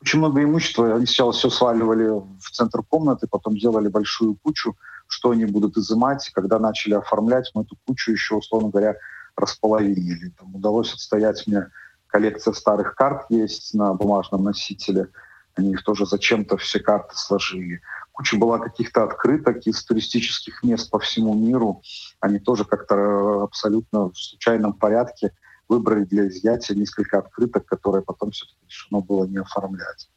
Очень 0.00 0.18
много 0.18 0.42
имущества. 0.42 0.94
Они 0.94 1.06
сначала 1.06 1.32
все 1.32 1.50
сваливали 1.50 2.08
в 2.08 2.50
центр 2.50 2.82
комнаты, 2.82 3.26
потом 3.30 3.56
делали 3.56 3.88
большую 3.88 4.36
кучу, 4.42 4.76
что 5.06 5.30
они 5.30 5.44
будут 5.44 5.76
изымать. 5.76 6.30
Когда 6.32 6.58
начали 6.58 6.94
оформлять, 6.94 7.50
мы 7.54 7.62
эту 7.62 7.76
кучу 7.86 8.12
еще, 8.12 8.36
условно 8.36 8.70
говоря, 8.70 8.96
располовинили. 9.36 10.30
Там 10.38 10.54
удалось 10.54 10.94
отстоять 10.94 11.46
мне 11.46 11.66
коллекция 12.06 12.54
старых 12.54 12.94
карт 12.94 13.26
есть 13.28 13.74
на 13.74 13.94
бумажном 13.94 14.44
носителе. 14.44 15.08
Они 15.54 15.72
их 15.72 15.84
тоже 15.84 16.06
зачем-то 16.06 16.56
все 16.56 16.80
карты 16.80 17.16
сложили. 17.16 17.80
Куча 18.12 18.36
была 18.36 18.58
каких-то 18.58 19.04
открыток 19.04 19.66
из 19.66 19.84
туристических 19.84 20.62
мест 20.62 20.90
по 20.90 20.98
всему 20.98 21.34
миру. 21.34 21.82
Они 22.20 22.38
тоже 22.38 22.64
как-то 22.64 23.42
абсолютно 23.42 24.10
в 24.10 24.16
случайном 24.16 24.72
порядке 24.72 25.32
выбрали 25.70 26.04
для 26.04 26.26
изъятия 26.26 26.74
несколько 26.74 27.18
открыток, 27.18 27.64
которые 27.64 28.02
потом 28.02 28.32
все-таки 28.32 28.58
решено 28.66 29.00
было 29.00 29.24
не 29.24 29.38
оформлять. 29.38 30.10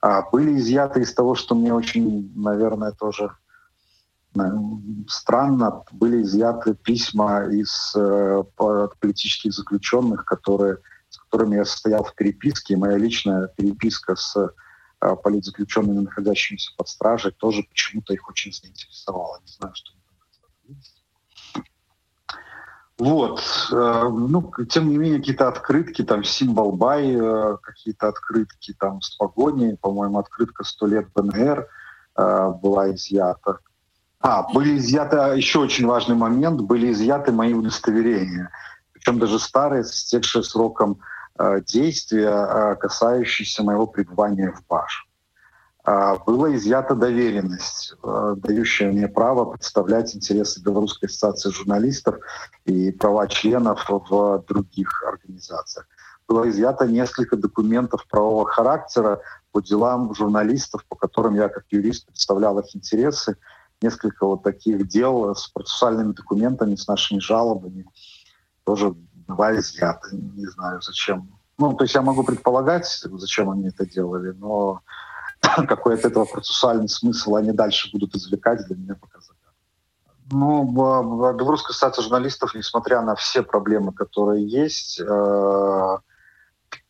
А 0.00 0.22
были 0.30 0.56
изъяты 0.56 1.02
из 1.02 1.12
того, 1.12 1.34
что 1.34 1.54
мне 1.54 1.72
очень, 1.74 2.32
наверное, 2.34 2.92
тоже 2.92 3.30
э, 4.34 4.40
странно, 5.06 5.84
были 5.92 6.22
изъяты 6.22 6.74
письма 6.74 7.44
из 7.44 7.94
э, 7.94 8.42
политических 8.56 9.52
заключенных, 9.52 10.24
которые, 10.24 10.78
с 11.10 11.18
которыми 11.18 11.56
я 11.56 11.66
состоял 11.66 12.02
в 12.02 12.14
переписке. 12.14 12.76
моя 12.76 12.96
личная 12.96 13.48
переписка 13.48 14.16
с 14.16 14.34
э, 14.36 15.16
политзаключенными, 15.22 16.00
находящимися 16.00 16.72
под 16.78 16.88
стражей, 16.88 17.32
тоже 17.32 17.62
почему-то 17.62 18.14
их 18.14 18.26
очень 18.26 18.52
заинтересовала. 18.52 19.38
Не 19.42 19.52
знаю, 19.52 19.74
что 19.74 19.92
вот. 22.98 23.42
Э, 23.72 24.08
ну, 24.08 24.52
тем 24.70 24.88
не 24.88 24.98
менее, 24.98 25.18
какие-то 25.18 25.48
открытки, 25.48 26.02
там, 26.02 26.22
символ 26.22 26.72
Бай, 26.72 27.14
э, 27.14 27.56
какие-то 27.60 28.08
открытки 28.08 28.74
там 28.78 29.02
с 29.02 29.16
погоней, 29.16 29.76
по-моему, 29.76 30.18
открытка 30.18 30.62
«100 30.62 30.86
лет 30.86 31.08
БНР» 31.14 31.66
э, 32.16 32.52
была 32.62 32.94
изъята. 32.94 33.58
А, 34.20 34.44
были 34.52 34.78
изъяты, 34.78 35.16
а, 35.16 35.34
еще 35.34 35.58
очень 35.58 35.86
важный 35.86 36.14
момент, 36.14 36.60
были 36.60 36.92
изъяты 36.92 37.32
мои 37.32 37.52
удостоверения. 37.52 38.50
Причем 38.92 39.18
даже 39.18 39.38
старые, 39.38 39.84
с 39.84 39.92
истекшие 39.92 40.42
сроком 40.42 41.00
действия, 41.66 42.76
касающиеся 42.76 43.64
моего 43.64 43.88
пребывания 43.88 44.52
в 44.52 44.64
БАШ. 44.68 45.08
А, 45.84 46.16
была 46.16 46.54
изъята 46.56 46.94
доверенность, 46.94 47.94
а, 48.02 48.34
дающая 48.36 48.90
мне 48.90 49.06
право 49.06 49.52
представлять 49.52 50.16
интересы 50.16 50.62
Белорусской 50.62 51.08
ассоциации 51.08 51.50
журналистов 51.50 52.16
и 52.64 52.90
права 52.90 53.28
членов 53.28 53.84
в 53.88 54.44
других 54.48 55.02
организациях. 55.06 55.86
Было 56.26 56.48
изъято 56.48 56.86
несколько 56.86 57.36
документов 57.36 58.06
правового 58.08 58.46
характера 58.46 59.20
по 59.52 59.60
делам 59.60 60.14
журналистов, 60.14 60.86
по 60.88 60.96
которым 60.96 61.34
я 61.34 61.50
как 61.50 61.64
юрист 61.70 62.06
представлял 62.06 62.58
их 62.58 62.74
интересы. 62.74 63.36
Несколько 63.82 64.24
вот 64.24 64.42
таких 64.42 64.88
дел 64.88 65.34
с 65.34 65.48
процессуальными 65.48 66.12
документами, 66.12 66.76
с 66.76 66.88
нашими 66.88 67.18
жалобами 67.18 67.84
тоже 68.64 68.94
была 69.28 69.54
изъята. 69.58 70.08
Не 70.12 70.46
знаю, 70.46 70.80
зачем. 70.80 71.28
Ну, 71.58 71.74
то 71.74 71.84
есть 71.84 71.94
я 71.94 72.00
могу 72.00 72.24
предполагать, 72.24 72.86
зачем 72.86 73.50
они 73.50 73.68
это 73.68 73.84
делали, 73.84 74.30
но 74.30 74.80
какой 75.68 75.94
от 75.94 76.04
этого 76.04 76.24
процессуальный 76.24 76.88
смысл 76.88 77.36
они 77.36 77.52
дальше 77.52 77.90
будут 77.92 78.14
извлекать, 78.14 78.66
для 78.66 78.76
меня 78.76 78.94
пока. 78.94 79.18
Ну, 80.30 80.64
Белорусская 81.34 81.72
ассоциация 81.72 82.02
журналистов, 82.02 82.54
несмотря 82.54 83.02
на 83.02 83.14
все 83.14 83.42
проблемы, 83.42 83.92
которые 83.92 84.46
есть, 84.46 84.98
э, 84.98 85.98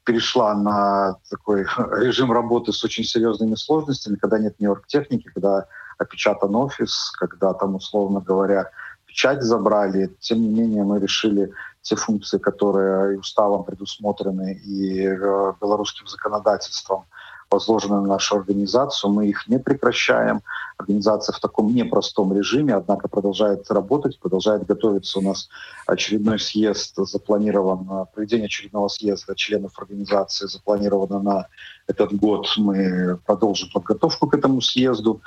перешла 0.05 0.55
на 0.55 1.17
такой 1.29 1.63
режим 2.01 2.31
работы 2.31 2.73
с 2.73 2.85
очень 2.85 3.05
серьезными 3.05 3.57
сложностями, 3.57 4.17
когда 4.17 4.39
нет 4.39 4.61
нью-йорк-техники, 4.61 5.31
когда 5.35 5.67
опечатан 5.99 6.55
офис, 6.55 7.11
когда 7.19 7.55
там, 7.55 7.75
условно 7.75 8.21
говоря, 8.21 8.71
печать 9.07 9.43
забрали. 9.43 10.15
Тем 10.21 10.41
не 10.41 10.49
менее, 10.49 10.85
мы 10.85 11.01
решили 11.01 11.53
те 11.83 11.97
функции, 11.97 12.39
которые 12.39 13.19
уставом 13.19 13.65
предусмотрены, 13.65 14.55
и 14.55 15.07
э, 15.07 15.53
белорусским 15.61 16.07
законодательством, 16.07 17.07
возложены 17.55 18.01
на 18.01 18.07
нашу 18.07 18.37
организацию. 18.37 19.13
Мы 19.13 19.29
их 19.29 19.49
не 19.49 19.59
прекращаем. 19.59 20.43
Организация 20.77 21.33
в 21.33 21.41
таком 21.41 21.75
непростом 21.75 22.37
режиме, 22.37 22.75
однако 22.75 23.09
продолжает 23.09 23.71
работать, 23.71 24.19
продолжает 24.19 24.67
готовиться. 24.67 25.19
У 25.19 25.23
нас 25.23 25.49
очередной 25.87 26.39
съезд 26.39 26.95
запланирован, 26.97 28.07
проведение 28.15 28.47
очередного 28.47 28.89
съезда 28.89 29.35
членов 29.35 29.79
организации 29.79 30.47
запланировано 30.47 31.21
на 31.21 31.47
этот 31.87 32.13
год. 32.13 32.47
Мы 32.57 33.19
продолжим 33.25 33.71
подготовку 33.71 34.27
к 34.27 34.35
этому 34.35 34.61
съезду. 34.61 35.23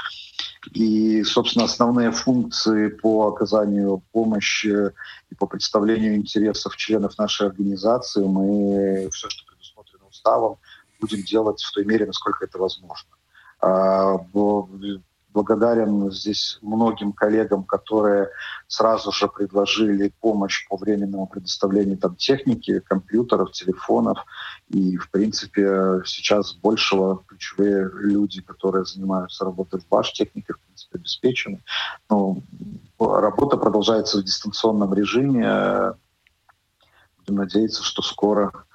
И, 0.74 1.24
собственно, 1.24 1.66
основные 1.66 2.12
функции 2.12 2.90
по 2.90 3.28
оказанию 3.28 4.02
помощи 4.12 4.92
и 5.30 5.36
по 5.36 5.48
представлению 5.48 6.16
интересов 6.16 6.76
членов 6.76 7.18
нашей 7.18 7.48
организации 7.48 8.24
мы 8.24 9.10
все, 9.14 9.30
что 9.30 9.46
предусмотрено 9.46 10.08
уставом, 10.10 10.58
будем 11.00 11.24
делать 11.24 11.62
в 11.62 11.72
той 11.72 11.86
мере, 11.86 12.06
насколько 12.06 12.46
это 12.46 12.58
возможно. 12.58 13.10
А, 13.60 14.18
благодарен 15.38 16.12
здесь 16.12 16.58
многим 16.64 17.14
коллегам, 17.14 17.64
которые 17.64 18.30
сразу 18.68 19.12
же 19.12 19.28
предложили 19.28 20.12
помощь 20.20 20.68
по 20.68 20.78
временному 20.78 21.28
предоставлению 21.28 21.98
там, 21.98 22.16
техники, 22.16 22.80
компьютеров, 22.80 23.52
телефонов. 23.52 24.18
И, 24.70 24.98
в 24.98 25.12
принципе, 25.12 26.02
сейчас 26.06 26.54
большего 26.54 27.24
ключевые 27.28 27.88
люди, 27.94 28.42
которые 28.42 28.86
занимаются 28.86 29.46
работой 29.46 29.80
в 29.80 29.88
баш 29.88 30.12
технике, 30.14 30.54
в 30.54 30.60
принципе, 30.60 30.98
обеспечены. 30.98 31.62
Но 32.10 32.38
работа 33.00 33.58
продолжается 33.58 34.18
в 34.18 34.24
дистанционном 34.24 34.92
режиме. 34.96 35.94
Будем 37.20 37.36
надеяться, 37.36 37.84
что 37.84 38.02
скоро 38.02 38.66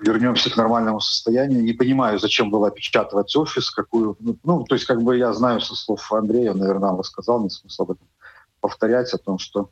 вернемся 0.00 0.50
к 0.50 0.56
нормальному 0.56 1.00
состоянию. 1.00 1.62
Не 1.62 1.72
понимаю, 1.72 2.18
зачем 2.18 2.50
было 2.50 2.68
опечатывать 2.68 3.34
офис, 3.36 3.70
какую... 3.70 4.16
Ну, 4.20 4.38
ну, 4.42 4.64
то 4.64 4.74
есть 4.74 4.86
как 4.86 5.02
бы 5.02 5.16
я 5.16 5.32
знаю 5.32 5.60
со 5.60 5.74
слов 5.74 6.12
Андрея, 6.12 6.54
наверное, 6.54 6.90
он 6.90 6.98
рассказал, 6.98 7.42
не 7.42 7.50
смысл 7.50 7.82
об 7.82 7.90
этом 7.92 8.08
повторять, 8.60 9.12
о 9.14 9.18
том, 9.18 9.38
что 9.38 9.70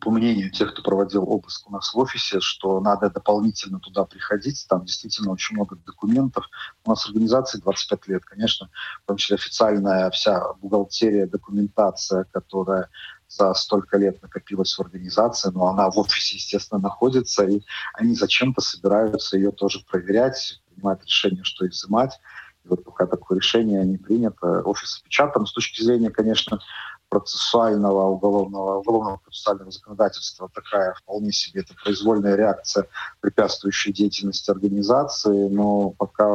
по 0.00 0.10
мнению 0.10 0.50
тех, 0.50 0.72
кто 0.72 0.82
проводил 0.82 1.24
обыск 1.28 1.68
у 1.68 1.72
нас 1.72 1.94
в 1.94 1.98
офисе, 1.98 2.38
что 2.40 2.78
надо 2.80 3.08
дополнительно 3.08 3.80
туда 3.80 4.04
приходить. 4.04 4.66
Там 4.68 4.84
действительно 4.84 5.32
очень 5.32 5.56
много 5.56 5.76
документов. 5.76 6.46
У 6.84 6.90
нас 6.90 7.06
организации 7.06 7.58
25 7.58 8.08
лет, 8.08 8.24
конечно, 8.24 8.68
в 9.02 9.06
том 9.06 9.16
числе 9.16 9.36
официальная 9.36 10.10
вся 10.10 10.52
бухгалтерия, 10.60 11.26
документация, 11.26 12.24
которая 12.32 12.90
за 13.36 13.52
столько 13.54 13.98
лет 13.98 14.22
накопилась 14.22 14.76
в 14.76 14.80
организации, 14.80 15.50
но 15.50 15.66
она 15.66 15.90
в 15.90 15.98
офисе, 15.98 16.36
естественно, 16.36 16.80
находится, 16.80 17.44
и 17.44 17.62
они 17.94 18.14
зачем-то 18.14 18.60
собираются 18.60 19.36
ее 19.36 19.50
тоже 19.50 19.80
проверять, 19.90 20.60
принимают 20.66 21.04
решение, 21.04 21.42
что 21.44 21.66
изымать. 21.66 22.20
И 22.64 22.68
вот 22.68 22.84
пока 22.84 23.06
такое 23.06 23.38
решение 23.38 23.84
не 23.84 23.98
принято, 23.98 24.62
офис 24.62 25.00
опечатан. 25.00 25.46
С 25.46 25.52
точки 25.52 25.82
зрения, 25.82 26.10
конечно, 26.10 26.60
процессуального 27.08 28.08
уголовного, 28.08 28.78
уголовного 28.78 29.16
процессуального 29.18 29.70
законодательства 29.70 30.48
такая 30.52 30.94
вполне 30.94 31.32
себе 31.32 31.60
это 31.60 31.74
произвольная 31.82 32.36
реакция, 32.36 32.86
препятствующая 33.20 33.92
деятельности 33.92 34.50
организации, 34.50 35.48
но 35.48 35.90
пока, 35.90 36.26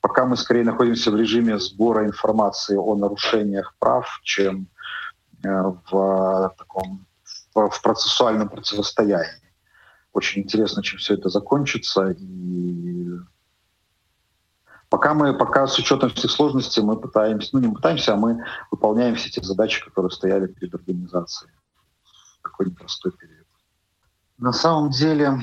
пока 0.00 0.24
мы 0.24 0.36
скорее 0.36 0.64
находимся 0.64 1.10
в 1.10 1.16
режиме 1.16 1.58
сбора 1.58 2.06
информации 2.06 2.76
о 2.76 2.94
нарушениях 2.94 3.74
прав, 3.78 4.20
чем 4.22 4.68
в 5.46 6.54
таком 6.58 7.06
в 7.54 7.82
процессуальном 7.82 8.48
противостоянии. 8.48 9.52
Очень 10.12 10.42
интересно, 10.42 10.82
чем 10.82 10.98
все 10.98 11.14
это 11.14 11.28
закончится, 11.28 12.10
и 12.10 12.86
Пока 14.88 15.14
мы, 15.14 15.36
пока 15.36 15.66
с 15.66 15.78
учетом 15.78 16.10
всех 16.10 16.30
сложностей 16.30 16.82
мы 16.82 16.96
пытаемся, 16.96 17.50
ну 17.52 17.58
не 17.58 17.74
пытаемся, 17.74 18.14
а 18.14 18.16
мы 18.16 18.44
выполняем 18.70 19.16
все 19.16 19.30
те 19.30 19.42
задачи, 19.42 19.84
которые 19.84 20.10
стояли 20.10 20.46
перед 20.46 20.74
организацией 20.74 21.50
в 22.38 22.42
такой 22.42 22.66
непростой 22.66 23.10
период. 23.12 23.46
На 24.38 24.52
самом 24.52 24.90
деле 24.90 25.40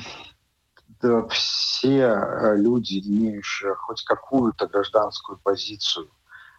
все 1.29 1.97
э, 1.97 2.55
люди, 2.55 3.01
имеющие 3.05 3.75
хоть 3.75 4.03
какую-то 4.05 4.67
гражданскую 4.67 5.37
позицию, 5.43 6.09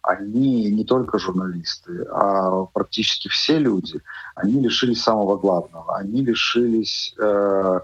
они 0.05 0.69
не 0.71 0.85
только 0.85 1.17
журналисты, 1.17 2.05
а 2.11 2.65
практически 2.65 3.27
все 3.27 3.57
люди, 3.57 4.01
они 4.35 4.61
лишились 4.61 5.01
самого 5.01 5.35
главного. 5.37 5.97
Они 5.97 6.21
лишились 6.21 7.15
э, 7.17 7.79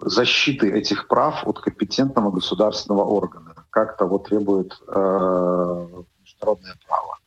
защиты 0.00 0.70
этих 0.70 1.08
прав 1.08 1.46
от 1.46 1.60
компетентного 1.60 2.30
государственного 2.30 3.04
органа, 3.04 3.54
как 3.70 3.96
того 3.96 4.18
требует 4.18 4.78
э, 4.86 5.86
международное 6.20 6.76
право. 6.86 7.18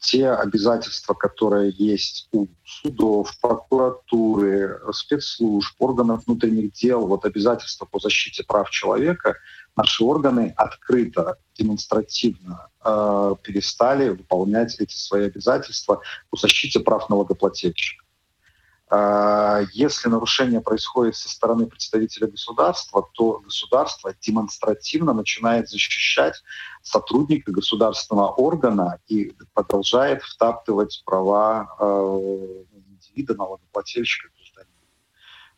Те 0.00 0.30
обязательства, 0.30 1.14
которые 1.14 1.72
есть 1.78 2.28
у 2.32 2.48
судов, 2.64 3.30
прокуратуры, 3.40 4.80
спецслужб, 4.92 5.74
органов 5.78 6.26
внутренних 6.26 6.72
дел, 6.72 7.06
вот 7.06 7.24
обязательства 7.24 7.86
по 7.86 8.00
защите 8.00 8.42
прав 8.44 8.68
человека, 8.68 9.36
наши 9.76 10.02
органы 10.04 10.54
открыто, 10.56 11.38
демонстративно 11.54 12.68
э, 12.84 13.34
перестали 13.42 14.08
выполнять 14.08 14.78
эти 14.80 14.96
свои 14.96 15.26
обязательства 15.26 16.00
по 16.30 16.36
защите 16.36 16.80
прав 16.80 17.08
налогоплательщика. 17.08 18.06
А, 18.88 19.62
если 19.72 20.08
нарушение 20.08 20.60
происходит 20.60 21.16
со 21.16 21.28
стороны 21.28 21.66
представителя 21.66 22.28
государства, 22.28 23.08
то 23.14 23.40
государство 23.40 24.14
демонстративно 24.20 25.12
начинает 25.12 25.68
защищать 25.68 26.42
сотрудника 26.82 27.50
государственного 27.50 28.28
органа 28.28 29.00
и 29.08 29.34
продолжает 29.54 30.22
втаптывать 30.22 31.02
права 31.04 31.68
э, 31.80 32.64
индивида, 32.88 33.34
налогоплательщика. 33.34 34.28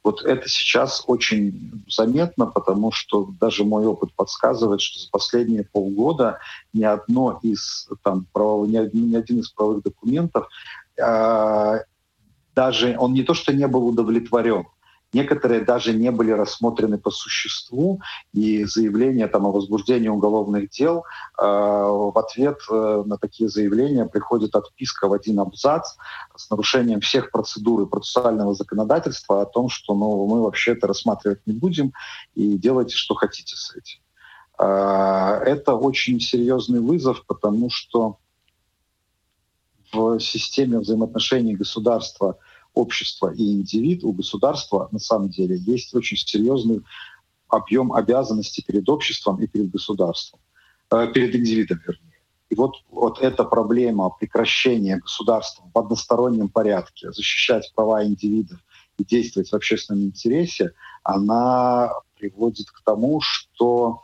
Вот 0.04 0.22
это 0.24 0.48
сейчас 0.48 1.04
очень 1.06 1.84
заметно, 1.88 2.46
потому 2.46 2.92
что 2.92 3.30
даже 3.40 3.64
мой 3.64 3.84
опыт 3.84 4.12
подсказывает, 4.14 4.80
что 4.80 5.00
за 5.00 5.10
последние 5.10 5.64
полгода 5.64 6.38
ни 6.72 6.84
одно 6.84 7.40
из 7.42 7.88
там, 8.02 8.26
прав... 8.32 8.66
ни, 8.68 8.76
один 8.76 9.40
из 9.40 9.50
правовых 9.50 9.82
документов 9.82 10.48
э, 10.96 11.78
даже 12.54 12.96
он 12.98 13.12
не 13.12 13.22
то, 13.22 13.34
что 13.34 13.52
не 13.52 13.68
был 13.68 13.86
удовлетворен, 13.86 14.66
некоторые 15.12 15.62
даже 15.62 15.92
не 15.94 16.10
были 16.10 16.30
рассмотрены 16.30 16.98
по 16.98 17.10
существу, 17.10 18.00
и 18.32 18.64
заявления 18.64 19.26
там, 19.26 19.46
о 19.46 19.50
возбуждении 19.50 20.08
уголовных 20.08 20.70
дел, 20.70 21.04
э, 21.38 21.42
в 21.42 22.18
ответ 22.18 22.58
э, 22.70 23.02
на 23.06 23.16
такие 23.16 23.48
заявления 23.48 24.06
приходит 24.06 24.54
отписка 24.54 25.08
в 25.08 25.12
один 25.12 25.40
абзац 25.40 25.94
с 26.36 26.50
нарушением 26.50 27.00
всех 27.00 27.30
процедур 27.30 27.82
и 27.82 27.86
процессуального 27.86 28.54
законодательства 28.54 29.42
о 29.42 29.46
том, 29.46 29.68
что 29.68 29.94
ну, 29.94 30.26
мы 30.26 30.42
вообще 30.42 30.72
это 30.72 30.86
рассматривать 30.86 31.40
не 31.46 31.54
будем, 31.54 31.92
и 32.34 32.58
делайте, 32.58 32.94
что 32.94 33.14
хотите 33.14 33.56
с 33.56 33.74
этим. 33.74 34.00
Э, 34.58 35.40
это 35.44 35.74
очень 35.74 36.20
серьезный 36.20 36.80
вызов, 36.80 37.24
потому 37.26 37.70
что 37.70 38.18
в 39.92 40.20
системе 40.20 40.78
взаимоотношений 40.78 41.54
государства 41.54 42.36
общества 42.78 43.32
и 43.34 43.52
индивид, 43.52 44.04
у 44.04 44.12
государства 44.12 44.88
на 44.92 44.98
самом 44.98 45.28
деле 45.30 45.56
есть 45.56 45.94
очень 45.94 46.16
серьезный 46.16 46.82
объем 47.48 47.92
обязанностей 47.92 48.62
перед 48.66 48.88
обществом 48.88 49.42
и 49.42 49.46
перед 49.46 49.70
государством, 49.70 50.40
э, 50.90 51.12
перед 51.12 51.34
индивидом, 51.34 51.80
вернее. 51.86 52.08
И 52.50 52.54
вот, 52.54 52.76
вот 52.90 53.20
эта 53.20 53.44
проблема 53.44 54.10
прекращения 54.10 54.96
государства 54.96 55.70
в 55.74 55.78
одностороннем 55.78 56.48
порядке 56.48 57.12
защищать 57.12 57.70
права 57.74 58.04
индивидов 58.04 58.58
и 58.98 59.04
действовать 59.04 59.50
в 59.50 59.54
общественном 59.54 60.04
интересе, 60.04 60.72
она 61.02 61.92
приводит 62.16 62.70
к 62.70 62.82
тому, 62.84 63.20
что 63.20 64.00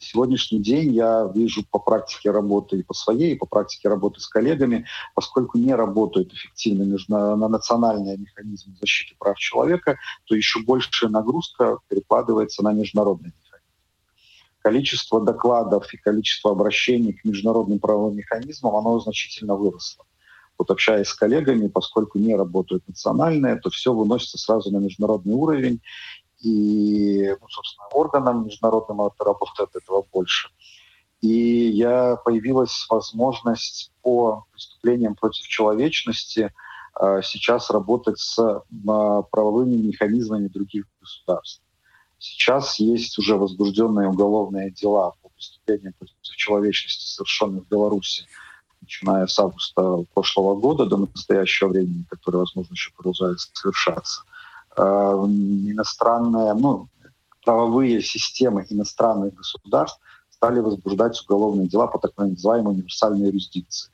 сегодняшний 0.00 0.60
день 0.60 0.92
я 0.92 1.30
вижу 1.34 1.64
по 1.70 1.78
практике 1.78 2.30
работы 2.30 2.78
и 2.78 2.82
по 2.82 2.94
своей, 2.94 3.34
и 3.34 3.38
по 3.38 3.46
практике 3.46 3.88
работы 3.88 4.20
с 4.20 4.26
коллегами, 4.26 4.86
поскольку 5.14 5.58
не 5.58 5.74
работают 5.74 6.32
эффективно 6.32 6.84
между, 6.84 7.12
на 7.12 7.48
национальные 7.48 8.16
механизмы 8.16 8.74
защиты 8.80 9.14
прав 9.18 9.38
человека, 9.38 9.98
то 10.24 10.34
еще 10.34 10.60
большая 10.62 11.10
нагрузка 11.10 11.78
перекладывается 11.88 12.62
на 12.62 12.72
международные 12.72 13.32
механизмы. 13.36 13.58
Количество 14.60 15.20
докладов 15.20 15.92
и 15.94 15.96
количество 15.96 16.50
обращений 16.52 17.12
к 17.12 17.24
международным 17.24 17.78
правовым 17.78 18.16
механизмам, 18.16 18.76
оно 18.76 18.98
значительно 19.00 19.54
выросло 19.54 20.04
вот 20.58 20.70
общаясь 20.70 21.06
с 21.06 21.14
коллегами, 21.14 21.68
поскольку 21.68 22.18
не 22.18 22.34
работают 22.34 22.86
национальные, 22.88 23.56
то 23.56 23.70
все 23.70 23.94
выносится 23.94 24.38
сразу 24.38 24.70
на 24.70 24.78
международный 24.78 25.34
уровень, 25.34 25.80
и, 26.40 27.34
ну, 27.40 27.48
собственно, 27.48 27.88
органам 27.88 28.44
международным 28.44 29.02
это 29.02 29.24
работает 29.24 29.70
этого 29.74 30.06
больше. 30.12 30.50
И 31.20 31.70
я 31.70 32.16
появилась 32.16 32.86
возможность 32.88 33.92
по 34.02 34.44
преступлениям 34.52 35.16
против 35.16 35.44
человечности 35.46 36.52
э, 37.00 37.20
сейчас 37.24 37.70
работать 37.70 38.20
с 38.20 38.38
э, 38.38 38.60
правовыми 39.30 39.74
механизмами 39.74 40.46
других 40.46 40.84
государств. 41.00 41.62
Сейчас 42.18 42.78
есть 42.78 43.18
уже 43.18 43.36
возбужденные 43.36 44.08
уголовные 44.08 44.70
дела 44.70 45.12
по 45.22 45.28
преступлениям 45.30 45.92
против 45.98 46.14
человечности, 46.36 47.06
совершенных 47.06 47.64
в 47.64 47.68
Беларуси, 47.68 48.26
начиная 48.80 49.26
с 49.26 49.38
августа 49.38 50.04
прошлого 50.14 50.56
года 50.56 50.86
до 50.86 50.96
настоящего 50.98 51.68
времени, 51.68 52.04
которые, 52.08 52.40
возможно, 52.40 52.72
еще 52.72 52.92
продолжают 52.92 53.40
совершаться. 53.40 54.22
Э, 54.78 54.82
иностранные, 54.82 56.54
ну, 56.54 56.88
правовые 57.44 58.00
системы 58.00 58.64
иностранных 58.70 59.34
государств 59.34 60.00
стали 60.30 60.60
возбуждать 60.60 61.20
уголовные 61.24 61.66
дела 61.66 61.88
по 61.88 61.98
так 61.98 62.12
называемой 62.16 62.74
универсальной 62.74 63.26
юрисдикции. 63.26 63.92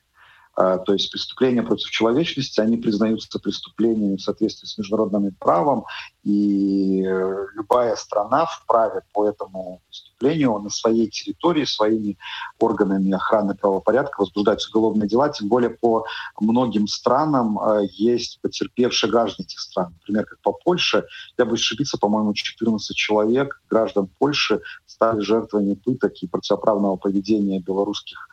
А, 0.55 0.77
то 0.77 0.93
есть 0.93 1.11
преступления 1.11 1.63
против 1.63 1.89
человечности, 1.89 2.61
они 2.61 2.77
признаются 2.77 3.39
преступлениями 3.39 4.15
в 4.15 4.21
соответствии 4.21 4.67
с 4.67 4.77
международным 4.77 5.35
правом, 5.37 5.85
и 6.23 7.03
э, 7.05 7.47
любая 7.55 7.95
страна 7.97 8.45
вправе 8.45 9.01
по 9.13 9.27
этому 9.27 9.81
преступлению 9.89 10.57
на 10.59 10.69
своей 10.69 11.09
территории 11.09 11.65
своими 11.65 12.17
органами 12.59 13.11
охраны 13.11 13.55
правопорядка 13.55 14.21
возбуждать 14.21 14.65
уголовные 14.69 15.09
дела, 15.09 15.29
тем 15.29 15.49
более 15.49 15.71
по 15.71 16.05
многим 16.39 16.87
странам 16.87 17.59
э, 17.59 17.87
есть 17.91 18.39
потерпевшие 18.41 19.11
граждане 19.11 19.45
этих 19.45 19.59
стран. 19.59 19.93
Например, 19.99 20.25
как 20.25 20.39
по 20.41 20.53
Польше, 20.53 21.05
я 21.37 21.43
бы 21.43 21.55
ошибиться, 21.55 21.97
по-моему, 21.97 22.33
14 22.33 22.95
человек, 22.95 23.61
граждан 23.69 24.07
Польши, 24.19 24.61
стали 24.85 25.19
жертвами 25.19 25.73
пыток 25.73 26.13
и 26.21 26.27
противоправного 26.27 26.95
поведения 26.95 27.59
белорусских 27.59 28.29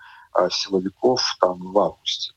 силовиков 0.51 1.23
там 1.41 1.73
в 1.73 1.79
августе. 1.79 2.33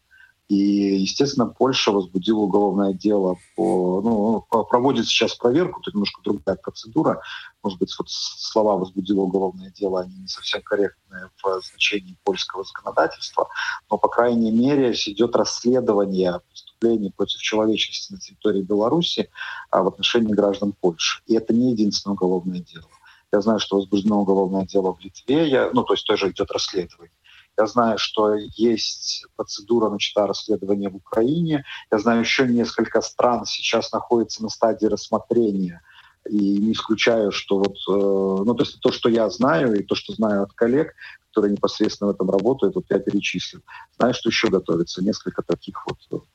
И, 0.47 0.55
естественно, 0.55 1.47
Польша 1.47 1.91
возбудила 1.91 2.41
уголовное 2.41 2.93
дело 2.93 3.37
по... 3.55 4.01
Ну, 4.03 4.45
проводит 4.65 5.07
сейчас 5.07 5.33
проверку, 5.33 5.81
тут 5.81 5.95
немножко 5.95 6.21
другая 6.23 6.55
процедура. 6.55 7.19
Может 7.63 7.79
быть, 7.79 7.95
вот 7.97 8.07
слова 8.09 8.77
«возбудила 8.77 9.21
уголовное 9.21 9.71
дело», 9.71 10.01
они 10.01 10.13
не 10.15 10.27
совсем 10.27 10.61
корректные 10.61 11.31
в 11.41 11.61
значении 11.63 12.19
польского 12.23 12.63
законодательства, 12.63 13.49
но, 13.89 13.97
по 13.97 14.07
крайней 14.07 14.51
мере, 14.51 14.91
идет 14.91 15.35
расследование 15.35 16.39
преступлений 16.47 17.11
против 17.11 17.39
человечности 17.39 18.13
на 18.13 18.19
территории 18.19 18.61
Беларуси 18.61 19.29
а 19.71 19.81
в 19.81 19.87
отношении 19.87 20.31
граждан 20.31 20.73
Польши. 20.79 21.23
И 21.25 21.33
это 21.33 21.55
не 21.55 21.71
единственное 21.71 22.13
уголовное 22.13 22.59
дело. 22.59 22.85
Я 23.31 23.41
знаю, 23.41 23.59
что 23.59 23.77
возбуждено 23.77 24.21
уголовное 24.21 24.65
дело 24.65 24.93
в 24.93 24.99
Литве, 24.99 25.49
я, 25.49 25.71
ну, 25.73 25.83
то 25.83 25.93
есть 25.93 26.05
тоже 26.05 26.29
идет 26.29 26.51
расследование. 26.51 27.11
Я 27.57 27.67
знаю, 27.67 27.97
что 27.97 28.35
есть 28.35 29.25
процедура 29.35 29.89
начата 29.89 30.27
расследования 30.27 30.89
в 30.89 30.97
Украине. 30.97 31.63
Я 31.89 31.99
знаю, 31.99 32.19
еще 32.19 32.47
несколько 32.47 33.01
стран 33.01 33.45
сейчас 33.45 33.93
находятся 33.93 34.43
на 34.43 34.49
стадии 34.49 34.87
рассмотрения. 34.87 35.81
И 36.29 36.57
не 36.57 36.73
исключаю, 36.73 37.31
что 37.31 37.59
вот, 37.59 37.75
э, 37.87 38.43
ну, 38.43 38.55
то 38.55 38.63
есть 38.63 38.79
то, 38.81 38.91
что 38.91 39.09
я 39.09 39.29
знаю, 39.29 39.75
и 39.75 39.83
то, 39.83 39.95
что 39.95 40.13
знаю 40.13 40.43
от 40.43 40.53
коллег, 40.53 40.93
которые 41.27 41.53
непосредственно 41.53 42.11
в 42.11 42.15
этом 42.15 42.29
работают, 42.29 42.75
вот 42.75 42.85
я 42.89 42.99
перечислил. 42.99 43.61
Знаю, 43.97 44.13
что 44.13 44.29
еще 44.29 44.49
готовится 44.49 45.03
несколько 45.03 45.43
таких 45.43 45.85
вот 45.85 46.25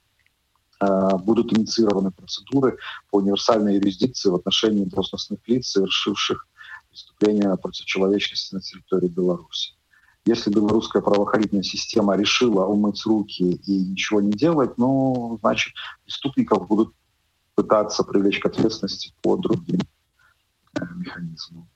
э, 0.80 1.16
будут 1.18 1.52
инициированы 1.52 2.12
процедуры 2.12 2.78
по 3.10 3.16
универсальной 3.16 3.74
юрисдикции 3.74 4.30
в 4.30 4.36
отношении 4.36 4.84
должностных 4.84 5.40
лиц, 5.48 5.66
совершивших 5.66 6.46
преступления 6.88 7.54
против 7.56 7.84
человечности 7.84 8.54
на 8.54 8.60
территории 8.60 9.08
Беларуси. 9.08 9.74
Если 10.26 10.50
белорусская 10.50 11.00
правоохранительная 11.00 11.62
система 11.62 12.16
решила 12.16 12.66
умыть 12.66 13.04
руки 13.06 13.54
и 13.66 13.84
ничего 13.84 14.20
не 14.20 14.32
делать, 14.32 14.76
ну, 14.76 15.38
значит, 15.40 15.72
преступников 16.04 16.68
будут 16.68 16.94
пытаться 17.54 18.04
привлечь 18.04 18.38
к 18.38 18.46
ответственности 18.46 19.14
по 19.22 19.36
другим 19.36 19.80
э, 20.78 20.80
механизмам. 20.96 21.68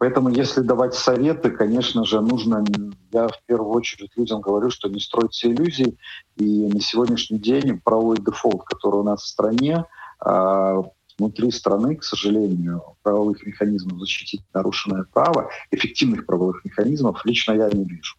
Поэтому, 0.00 0.30
если 0.30 0.62
давать 0.62 0.94
советы, 0.94 1.50
конечно 1.50 2.06
же, 2.06 2.22
нужно, 2.22 2.64
я 3.12 3.28
в 3.28 3.42
первую 3.44 3.72
очередь 3.72 4.10
людям 4.16 4.40
говорю, 4.40 4.70
что 4.70 4.88
не 4.88 4.98
стройте 4.98 5.50
иллюзий. 5.50 5.98
И 6.36 6.68
на 6.68 6.80
сегодняшний 6.80 7.38
день 7.38 7.78
правовой 7.84 8.16
дефолт, 8.16 8.64
который 8.64 9.00
у 9.00 9.02
нас 9.02 9.22
в 9.22 9.28
стране, 9.28 9.84
а, 10.18 10.84
внутри 11.20 11.50
страны, 11.50 11.96
к 11.96 12.02
сожалению, 12.02 12.82
правовых 13.02 13.44
механизмов 13.46 13.98
защитить 14.00 14.42
нарушенное 14.54 15.04
право, 15.12 15.50
эффективных 15.70 16.24
правовых 16.24 16.64
механизмов 16.64 17.24
лично 17.26 17.52
я 17.52 17.68
не 17.68 17.84
вижу. 17.84 18.16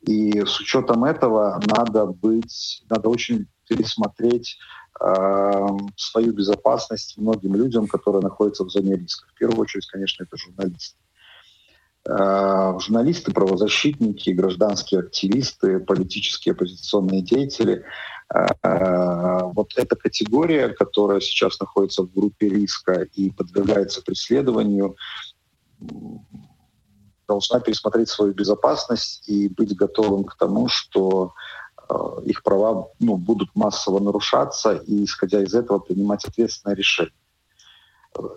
И 0.00 0.40
с 0.44 0.58
учетом 0.58 1.04
этого 1.04 1.60
надо 1.64 2.06
быть, 2.06 2.84
надо 2.90 3.08
очень 3.08 3.46
пересмотреть 3.68 4.58
э, 5.00 5.66
свою 5.96 6.32
безопасность 6.32 7.16
многим 7.18 7.54
людям, 7.54 7.86
которые 7.86 8.20
находятся 8.20 8.64
в 8.64 8.70
зоне 8.70 8.96
риска. 8.96 9.28
В 9.28 9.38
первую 9.38 9.60
очередь, 9.60 9.86
конечно, 9.86 10.24
это 10.24 10.36
журналисты. 10.36 10.98
Э, 12.08 12.76
журналисты, 12.80 13.32
правозащитники, 13.32 14.30
гражданские 14.30 15.00
активисты, 15.00 15.78
политические 15.78 16.54
оппозиционные 16.54 17.22
деятели 17.22 17.84
вот 19.54 19.72
эта 19.76 19.96
категория, 19.96 20.68
которая 20.68 21.20
сейчас 21.20 21.60
находится 21.60 22.02
в 22.02 22.12
группе 22.12 22.48
риска 22.48 23.02
и 23.14 23.30
подвергается 23.30 24.02
преследованию, 24.02 24.96
должна 27.28 27.60
пересмотреть 27.60 28.08
свою 28.08 28.32
безопасность 28.32 29.28
и 29.28 29.48
быть 29.48 29.76
готовым 29.76 30.24
к 30.24 30.36
тому, 30.36 30.68
что 30.68 31.32
э, 31.88 31.94
их 32.24 32.42
права 32.42 32.88
ну, 33.00 33.16
будут 33.16 33.50
массово 33.54 34.00
нарушаться, 34.00 34.74
и 34.74 35.04
исходя 35.04 35.42
из 35.42 35.54
этого 35.54 35.78
принимать 35.78 36.24
ответственное 36.24 36.76
решение 36.76 37.14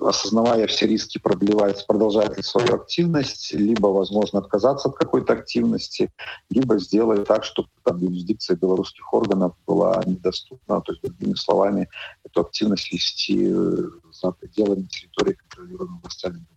осознавая 0.02 0.68
все 0.68 0.88
риски, 0.88 1.18
продлевать, 1.18 1.86
продолжать 1.88 2.44
свою 2.46 2.76
активность, 2.76 3.54
либо, 3.54 3.88
возможно, 3.88 4.40
отказаться 4.40 4.90
от 4.90 4.96
какой-то 4.96 5.34
активности, 5.34 6.12
либо 6.50 6.80
сделать 6.80 7.28
так, 7.28 7.44
чтобы 7.44 7.70
там, 7.84 7.98
юрисдикция 7.98 8.56
белорусских 8.56 9.14
органов 9.14 9.54
была 9.68 10.02
недоступна, 10.06 10.82
то 10.82 10.92
есть, 10.92 11.04
другими 11.04 11.36
словами, 11.36 11.90
эту 12.24 12.42
активность 12.42 12.92
вести 12.92 13.50
э, 13.52 13.78
за 14.12 14.32
пределами 14.32 14.84
территории, 14.84 15.34
контролируемой 15.34 16.00
властями 16.02 16.34
Беларуси. 16.34 16.56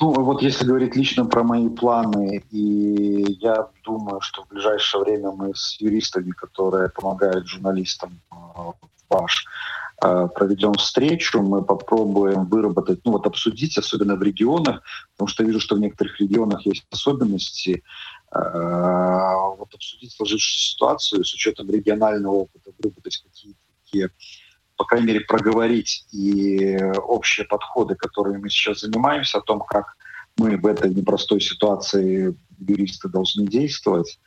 Ну, 0.00 0.24
вот 0.24 0.42
если 0.42 0.64
говорить 0.64 0.96
лично 0.96 1.26
про 1.26 1.42
мои 1.42 1.68
планы, 1.68 2.42
и 2.50 3.36
я 3.40 3.68
думаю, 3.84 4.20
что 4.20 4.44
в 4.44 4.48
ближайшее 4.48 5.04
время 5.04 5.32
мы 5.32 5.54
с 5.54 5.76
юристами, 5.80 6.30
которые 6.30 6.88
помогают 6.88 7.46
журналистам 7.46 8.20
э, 8.30 8.34
в 8.34 8.74
ВАШ, 9.10 9.46
проведем 10.02 10.72
встречу, 10.74 11.42
мы 11.42 11.64
попробуем 11.64 12.46
выработать, 12.46 13.00
ну 13.04 13.12
вот 13.12 13.26
обсудить, 13.26 13.78
особенно 13.78 14.16
в 14.16 14.22
регионах, 14.22 14.82
потому 15.12 15.28
что 15.28 15.44
вижу, 15.44 15.60
что 15.60 15.76
в 15.76 15.80
некоторых 15.80 16.20
регионах 16.20 16.66
есть 16.66 16.84
особенности, 16.90 17.82
э, 18.34 18.38
вот 19.58 19.72
обсудить 19.74 20.12
сложившуюся 20.12 20.72
ситуацию 20.72 21.24
с 21.24 21.32
учетом 21.34 21.70
регионального 21.70 22.34
опыта, 22.34 22.70
выработать 22.78 23.22
какие-то 23.22 24.12
по 24.76 24.84
крайней 24.84 25.06
мере, 25.06 25.20
проговорить 25.20 26.06
и 26.12 26.76
общие 27.06 27.46
подходы, 27.46 27.94
которыми 27.94 28.38
мы 28.38 28.50
сейчас 28.50 28.80
занимаемся, 28.80 29.38
о 29.38 29.42
том, 29.42 29.60
как 29.60 29.96
мы 30.36 30.56
в 30.56 30.66
этой 30.66 30.92
непростой 30.92 31.40
ситуации 31.40 32.34
юристы 32.58 33.08
должны 33.08 33.46
действовать. 33.46 34.18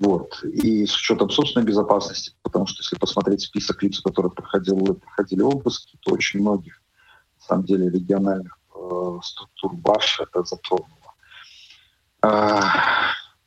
Вот. 0.00 0.42
И 0.42 0.86
с 0.86 0.96
учетом 0.96 1.30
собственной 1.30 1.66
безопасности, 1.66 2.32
потому 2.42 2.66
что 2.66 2.82
если 2.82 2.96
посмотреть 2.96 3.42
список 3.42 3.82
лиц, 3.82 4.00
которые 4.00 4.32
проходили, 4.32 4.92
проходили 4.92 5.42
обыски, 5.42 5.98
то 6.00 6.12
очень 6.12 6.40
многих, 6.40 6.82
на 7.40 7.46
самом 7.46 7.64
деле, 7.64 7.90
региональных 7.90 8.58
э, 8.74 9.18
структур 9.22 9.74
БАШ 9.74 10.20
это 10.20 10.44
затронуло. 10.44 10.88
Э, 12.22 12.60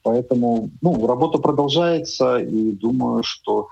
поэтому 0.04 0.72
ну, 0.82 1.06
работа 1.06 1.38
продолжается, 1.40 2.38
и 2.38 2.72
думаю, 2.72 3.24
что 3.24 3.70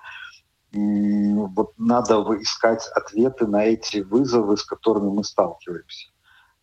э, 0.74 0.78
вот 0.78 1.74
надо 1.78 2.16
искать 2.42 2.86
ответы 2.94 3.48
на 3.48 3.64
эти 3.64 4.00
вызовы, 4.00 4.58
с 4.58 4.64
которыми 4.64 5.12
мы 5.12 5.24
сталкиваемся. 5.24 6.10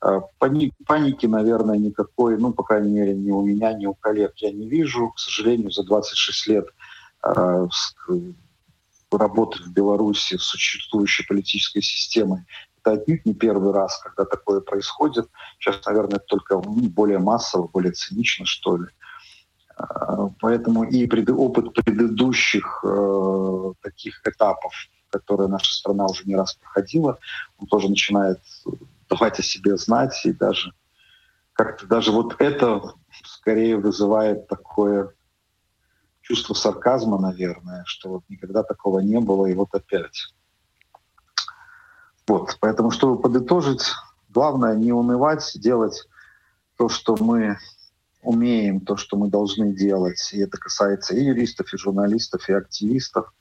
Э, 0.03 0.21
паники, 0.39 1.27
наверное, 1.27 1.79
никакой, 1.79 2.37
ну, 2.39 2.53
по 2.53 2.63
крайней 2.65 2.91
мере, 2.91 3.15
ни 3.15 3.31
у 3.31 3.43
меня, 3.43 3.73
ни 3.73 3.87
у 3.87 3.95
коллег 3.95 4.33
я 4.37 4.51
не 4.51 4.69
вижу. 4.69 5.11
К 5.11 5.19
сожалению, 5.19 5.71
за 5.71 5.85
26 5.85 6.47
лет 6.49 6.67
э, 7.25 7.69
работы 9.11 9.63
в 9.63 9.73
Беларуси 9.73 10.37
с 10.37 10.43
существующей 10.43 11.27
политической 11.27 11.83
системой 11.83 12.45
это 12.85 13.01
отнюдь 13.01 13.25
не 13.25 13.35
первый 13.35 13.73
раз, 13.73 13.99
когда 13.99 14.25
такое 14.25 14.61
происходит. 14.61 15.29
Сейчас, 15.59 15.85
наверное, 15.87 16.19
только 16.19 16.55
ну, 16.57 16.89
более 16.89 17.19
массово, 17.19 17.69
более 17.69 17.93
цинично, 17.93 18.45
что 18.45 18.77
ли. 18.79 18.87
Э, 19.79 20.29
поэтому 20.41 20.85
и 20.85 21.07
пред, 21.07 21.31
опыт 21.31 21.73
предыдущих 21.75 22.85
э, 22.85 23.73
таких 23.83 24.21
этапов, 24.27 24.73
которые 25.11 25.49
наша 25.49 25.73
страна 25.73 26.07
уже 26.07 26.25
не 26.25 26.35
раз 26.35 26.55
проходила, 26.55 27.19
он 27.59 27.67
тоже 27.69 27.89
начинает 27.89 28.41
давать 29.13 29.39
о 29.39 29.43
себе 29.43 29.77
знать, 29.77 30.19
и 30.25 30.33
даже 30.33 30.73
как-то 31.53 31.87
даже 31.87 32.13
вот 32.13 32.37
это 32.39 32.81
скорее 33.25 33.77
вызывает 33.77 34.49
такое 34.49 35.13
чувство 36.23 36.55
сарказма, 36.55 37.19
наверное, 37.19 37.83
что 37.85 38.09
вот 38.09 38.25
никогда 38.29 38.63
такого 38.63 39.01
не 39.01 39.21
было, 39.21 39.47
и 39.47 39.55
вот 39.55 39.69
опять. 39.75 40.35
Вот, 42.27 42.57
поэтому, 42.61 42.91
чтобы 42.91 43.21
подытожить, 43.21 43.93
главное 44.31 44.75
не 44.77 44.93
унывать, 44.93 45.53
делать 45.57 46.09
то, 46.79 46.89
что 46.89 47.17
мы 47.21 47.59
умеем, 48.23 48.81
то, 48.81 48.97
что 48.97 49.19
мы 49.19 49.29
должны 49.29 49.75
делать. 49.75 50.31
И 50.33 50.39
это 50.39 50.57
касается 50.57 51.15
и 51.15 51.23
юристов, 51.23 51.75
и 51.75 51.77
журналистов, 51.77 52.49
и 52.49 52.53
активистов. 52.53 53.35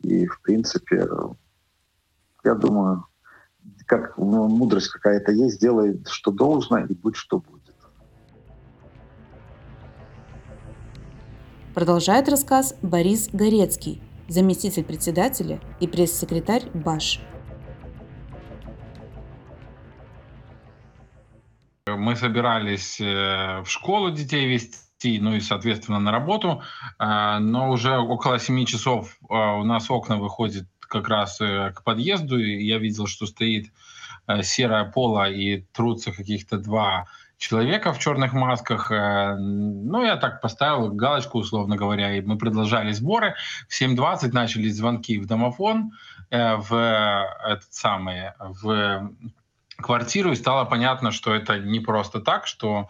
И, 0.00 0.26
в 0.26 0.40
принципе, 0.42 1.08
я 2.44 2.54
думаю, 2.54 3.07
как 3.88 4.18
ну, 4.18 4.48
мудрость 4.48 4.90
какая-то 4.90 5.32
есть, 5.32 5.60
делай, 5.60 6.00
что 6.06 6.30
должно, 6.30 6.78
и 6.78 6.94
будь, 6.94 7.16
что 7.16 7.38
будет. 7.38 7.74
Продолжает 11.74 12.28
рассказ 12.28 12.76
Борис 12.82 13.30
Горецкий, 13.32 14.02
заместитель 14.28 14.84
председателя 14.84 15.60
и 15.80 15.86
пресс-секретарь 15.86 16.64
БАШ. 16.74 17.20
Мы 21.86 22.14
собирались 22.16 23.00
э, 23.00 23.62
в 23.62 23.66
школу 23.68 24.10
детей 24.10 24.46
вести, 24.46 25.18
ну 25.18 25.34
и, 25.34 25.40
соответственно, 25.40 25.98
на 25.98 26.12
работу, 26.12 26.62
э, 26.98 27.38
но 27.38 27.70
уже 27.70 27.96
около 27.96 28.38
7 28.38 28.66
часов 28.66 29.16
э, 29.22 29.34
у 29.34 29.64
нас 29.64 29.90
окна 29.90 30.18
выходят 30.18 30.66
как 30.88 31.08
раз 31.08 31.40
э, 31.40 31.72
к 31.74 31.84
подъезду, 31.84 32.38
и 32.38 32.64
я 32.64 32.78
видел, 32.78 33.06
что 33.06 33.26
стоит 33.26 33.70
э, 34.26 34.42
серая 34.42 34.84
пола 34.84 35.30
и 35.30 35.62
трутся 35.72 36.12
каких-то 36.12 36.58
два 36.58 37.06
человека 37.36 37.92
в 37.92 37.98
черных 37.98 38.32
масках. 38.32 38.90
Э, 38.90 39.36
ну, 39.36 40.04
я 40.04 40.16
так 40.16 40.40
поставил 40.40 40.90
галочку, 40.92 41.38
условно 41.38 41.76
говоря, 41.76 42.16
и 42.16 42.20
мы 42.20 42.36
продолжали 42.38 42.92
сборы. 42.92 43.34
В 43.68 43.80
7.20 43.80 44.32
начались 44.32 44.76
звонки 44.76 45.18
в 45.18 45.26
домофон, 45.26 45.92
в 46.30 47.34
этот 47.46 47.72
самый, 47.72 48.32
в 48.38 49.10
квартиру, 49.78 50.32
и 50.32 50.36
стало 50.36 50.66
понятно, 50.66 51.10
что 51.10 51.34
это 51.34 51.58
не 51.58 51.80
просто 51.80 52.20
так, 52.20 52.46
что 52.46 52.88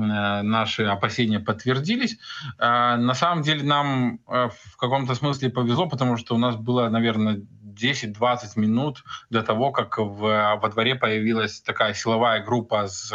наши 0.00 0.84
опасения 0.84 1.40
подтвердились. 1.40 2.18
На 2.58 3.14
самом 3.14 3.42
деле 3.42 3.62
нам 3.62 4.20
в 4.26 4.76
каком-то 4.78 5.14
смысле 5.14 5.50
повезло, 5.50 5.88
потому 5.88 6.16
что 6.16 6.34
у 6.34 6.38
нас 6.38 6.56
было, 6.56 6.88
наверное, 6.88 7.42
10-20 7.80 8.56
минут 8.56 9.04
до 9.30 9.42
того, 9.42 9.72
как 9.72 9.98
в, 9.98 10.58
во 10.60 10.68
дворе 10.68 10.94
появилась 10.94 11.60
такая 11.60 11.94
силовая 11.94 12.42
группа 12.44 12.86
с 12.86 13.12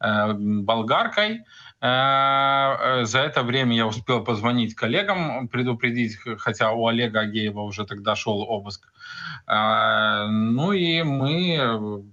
э, 0.00 0.32
болгаркой. 0.34 1.44
Э, 1.80 3.00
э, 3.00 3.04
за 3.04 3.20
это 3.20 3.42
время 3.42 3.76
я 3.76 3.86
успел 3.86 4.24
позвонить 4.24 4.74
коллегам, 4.74 5.48
предупредить, 5.48 6.18
хотя 6.38 6.72
у 6.72 6.86
Олега 6.86 7.20
Агеева 7.20 7.60
уже 7.60 7.86
тогда 7.86 8.16
шел 8.16 8.40
обыск. 8.42 8.92
Э, 9.46 10.26
ну 10.28 10.72
и 10.72 11.02
мы 11.02 12.04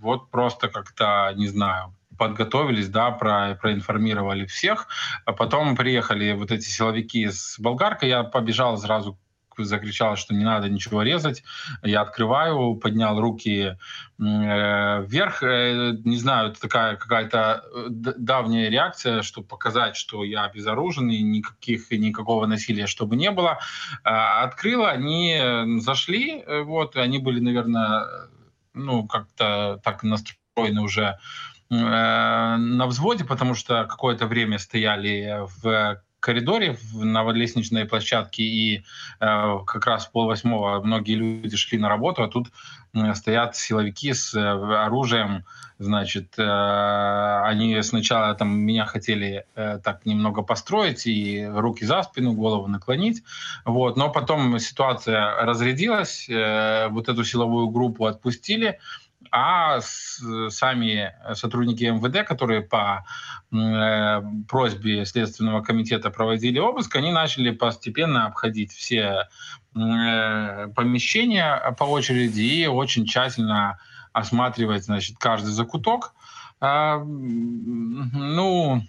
вот 0.00 0.30
просто 0.30 0.68
как-то, 0.68 1.32
не 1.36 1.48
знаю, 1.48 1.94
подготовились, 2.18 2.88
да, 2.88 3.10
про, 3.10 3.58
проинформировали 3.60 4.46
всех. 4.46 4.88
А 5.24 5.32
потом 5.32 5.76
приехали 5.76 6.32
вот 6.32 6.50
эти 6.50 6.64
силовики 6.64 7.28
с 7.28 7.58
болгаркой, 7.58 8.08
я 8.08 8.22
побежал 8.24 8.76
сразу 8.78 9.18
закричала, 9.64 10.16
что 10.16 10.34
не 10.34 10.44
надо 10.44 10.68
ничего 10.68 11.02
резать. 11.02 11.42
Я 11.82 12.02
открываю, 12.02 12.74
поднял 12.74 13.18
руки 13.20 13.60
э, 13.62 13.76
вверх. 14.18 15.42
Э, 15.42 15.94
не 16.04 16.16
знаю, 16.18 16.50
это 16.50 16.60
такая 16.60 16.96
какая-то 16.96 17.64
э, 17.74 17.86
давняя 17.88 18.68
реакция, 18.68 19.22
чтобы 19.22 19.46
показать, 19.48 19.96
что 19.96 20.24
я 20.24 20.48
безоружен 20.48 21.08
и 21.08 21.22
никаких, 21.22 21.90
никакого 21.90 22.46
насилия, 22.46 22.86
чтобы 22.86 23.16
не 23.16 23.30
было. 23.30 23.58
Э, 24.04 24.10
открыла, 24.44 24.90
они 24.90 25.80
зашли, 25.80 26.42
э, 26.46 26.62
вот, 26.62 26.96
они 26.96 27.18
были, 27.18 27.40
наверное, 27.40 28.06
ну, 28.74 29.06
как-то 29.06 29.80
так 29.82 30.02
настроены 30.02 30.82
уже 30.82 31.18
на 31.68 32.86
взводе, 32.86 33.24
потому 33.24 33.54
что 33.54 33.84
какое-то 33.84 34.26
время 34.26 34.58
стояли 34.58 35.46
в 35.62 36.00
коридоре 36.26 36.76
на 36.92 37.30
лестничной 37.30 37.84
площадке, 37.84 38.42
и 38.42 38.84
э, 39.20 39.58
как 39.64 39.86
раз 39.86 40.06
в 40.06 40.10
полвосьмого 40.10 40.82
многие 40.82 41.14
люди 41.14 41.56
шли 41.56 41.78
на 41.78 41.88
работу, 41.88 42.24
а 42.24 42.28
тут 42.28 42.48
э, 42.94 43.14
стоят 43.14 43.54
силовики 43.54 44.12
с 44.12 44.34
э, 44.34 44.40
оружием, 44.40 45.44
значит, 45.78 46.34
э, 46.36 47.40
они 47.44 47.80
сначала 47.82 48.34
там 48.34 48.58
меня 48.58 48.86
хотели 48.86 49.44
э, 49.54 49.78
так 49.84 50.04
немного 50.04 50.42
построить 50.42 51.06
и 51.06 51.46
руки 51.46 51.84
за 51.84 52.02
спину, 52.02 52.32
голову 52.32 52.66
наклонить, 52.66 53.22
вот, 53.64 53.96
но 53.96 54.10
потом 54.10 54.58
ситуация 54.58 55.44
разрядилась, 55.44 56.28
э, 56.28 56.88
вот 56.88 57.08
эту 57.08 57.22
силовую 57.22 57.68
группу 57.68 58.06
отпустили, 58.06 58.80
а 59.30 59.80
сами 59.80 61.14
сотрудники 61.34 61.84
МВД, 61.84 62.26
которые 62.26 62.62
по 62.62 63.04
э, 63.52 64.22
просьбе 64.48 65.04
Следственного 65.04 65.62
комитета 65.62 66.10
проводили 66.10 66.58
обыск, 66.58 66.96
они 66.96 67.12
начали 67.12 67.50
постепенно 67.50 68.26
обходить 68.26 68.72
все 68.72 69.28
э, 69.74 70.68
помещения 70.74 71.74
по 71.78 71.84
очереди 71.84 72.40
и 72.40 72.66
очень 72.66 73.06
тщательно 73.06 73.78
осматривать 74.12 74.84
значит, 74.84 75.18
каждый 75.18 75.52
закуток. 75.52 76.14
А, 76.60 76.98
ну, 76.98 78.82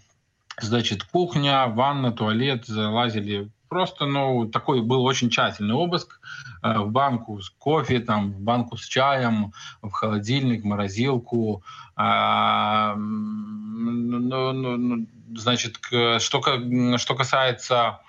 значит, 0.59 1.03
кухня, 1.03 1.67
ванна, 1.67 2.11
туалет, 2.11 2.65
залазили 2.65 3.49
просто, 3.67 4.05
ну, 4.05 4.45
такой 4.47 4.81
был 4.81 5.03
очень 5.03 5.29
тщательный 5.29 5.75
обыск 5.75 6.19
э, 6.63 6.79
в 6.79 6.89
банку 6.89 7.41
с 7.41 7.49
кофе, 7.49 7.99
там, 7.99 8.31
в 8.31 8.39
банку 8.41 8.77
с 8.77 8.85
чаем, 8.85 9.53
в 9.81 9.91
холодильник, 9.91 10.63
морозилку. 10.63 11.63
Э, 11.97 12.93
ну, 12.95 14.51
ну, 14.51 15.07
значит, 15.35 15.77
что, 16.19 16.97
что 16.97 17.15
касается 17.15 17.99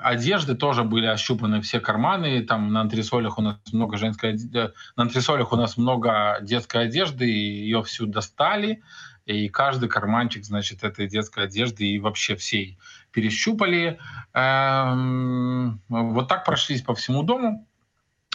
одежды 0.00 0.54
тоже 0.54 0.82
были 0.84 1.06
ощупаны 1.06 1.60
все 1.60 1.80
карманы. 1.80 2.42
Там 2.42 2.72
на 2.72 2.80
антресолях 2.80 3.38
у 3.38 3.42
нас 3.42 3.56
много 3.72 3.96
женской 3.96 4.34
э, 4.34 4.70
на 4.96 5.02
антресолях 5.02 5.52
у 5.52 5.56
нас 5.56 5.76
много 5.76 6.38
детской 6.42 6.84
одежды, 6.84 7.30
и 7.30 7.64
ее 7.64 7.82
всю 7.82 8.06
достали. 8.06 8.82
И 9.26 9.48
каждый 9.48 9.88
карманчик, 9.88 10.44
значит, 10.44 10.82
этой 10.82 11.06
детской 11.06 11.44
одежды 11.44 11.86
и 11.86 12.00
вообще 12.00 12.34
всей 12.34 12.78
перещупали. 13.12 13.98
Эм, 14.34 15.80
вот 15.88 16.28
так 16.28 16.44
прошлись 16.44 16.82
по 16.82 16.94
всему 16.94 17.22
дому. 17.22 17.66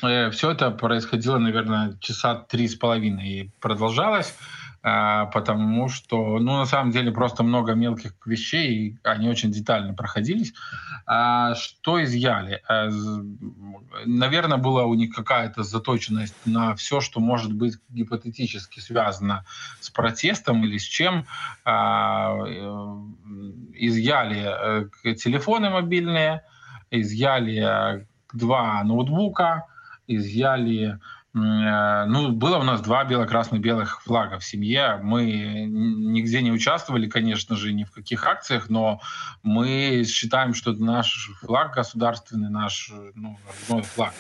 Э, 0.04 0.30
Все 0.32 0.52
это 0.52 0.72
происходило, 0.72 1.38
наверное, 1.38 1.98
часа 2.00 2.36
три 2.36 2.68
с 2.68 2.76
половиной 2.76 3.30
и 3.30 3.52
продолжалось. 3.60 4.36
А, 4.88 5.26
потому 5.26 5.90
что, 5.90 6.38
ну, 6.38 6.58
на 6.58 6.68
самом 6.68 6.92
деле, 6.92 7.12
просто 7.12 7.42
много 7.42 7.74
мелких 7.74 8.14
вещей, 8.24 8.70
и 8.70 8.98
они 9.04 9.28
очень 9.28 9.50
детально 9.50 9.96
проходились. 9.96 10.54
А, 11.08 11.56
что 11.56 12.04
изъяли? 12.04 12.62
А, 12.70 12.92
наверное, 14.06 14.60
была 14.60 14.86
у 14.86 14.94
них 14.94 15.16
какая-то 15.16 15.64
заточенность 15.64 16.36
на 16.46 16.76
все, 16.76 17.02
что 17.02 17.20
может 17.20 17.52
быть 17.52 17.80
гипотетически 17.90 18.80
связано 18.80 19.44
с 19.82 19.90
протестом 19.90 20.64
или 20.64 20.78
с 20.78 20.84
чем. 20.84 21.26
Э, 21.66 21.72
изъяли 23.74 24.86
э, 25.04 25.16
телефоны 25.16 25.72
мобильные, 25.72 26.44
изъяли 26.92 28.06
два 28.34 28.84
ноутбука, 28.84 29.66
изъяли 30.06 30.92
Э, 30.92 31.15
ну, 31.38 32.32
было 32.32 32.60
у 32.60 32.64
нас 32.64 32.80
два 32.80 33.04
бело-красно-белых 33.04 34.02
флага 34.04 34.40
в 34.40 34.46
семье. 34.46 35.02
Мы 35.04 35.66
нигде 35.68 36.42
не 36.42 36.50
участвовали, 36.50 37.10
конечно 37.10 37.58
же, 37.58 37.74
ни 37.74 37.84
в 37.84 37.92
каких 37.92 38.26
акциях, 38.26 38.70
но 38.70 39.02
мы 39.44 40.06
считаем, 40.08 40.54
что 40.54 40.72
это 40.72 40.82
наш 40.82 41.30
флаг 41.42 41.74
государственный, 41.74 42.50
наш 42.50 42.90
ну, 43.16 43.38
флаг. 43.82 44.14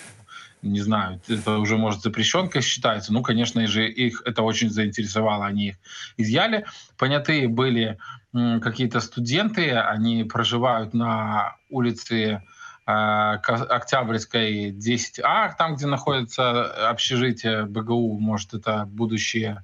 Не 0.62 0.82
знаю, 0.82 1.22
это 1.30 1.60
уже, 1.60 1.78
может, 1.78 2.02
запрещенкой 2.02 2.62
считается. 2.62 3.14
Ну, 3.14 3.22
конечно 3.22 3.66
же, 3.66 3.90
их 3.90 4.22
это 4.26 4.42
очень 4.42 4.70
заинтересовало, 4.70 5.46
они 5.46 5.68
их 5.70 5.76
изъяли. 6.18 6.66
Понятые 6.98 7.48
были 7.48 7.98
какие-то 8.34 9.00
студенты, 9.00 9.72
они 9.72 10.26
проживают 10.26 10.94
на 10.94 11.56
улице 11.70 12.42
Э, 12.42 12.55
Октябрьской 12.86 14.72
10А, 14.72 15.52
там, 15.58 15.76
где 15.76 15.88
находится 15.88 16.90
общежитие 16.90 17.66
БГУ, 17.66 18.20
может, 18.20 18.54
это 18.54 18.86
будущее 18.86 19.64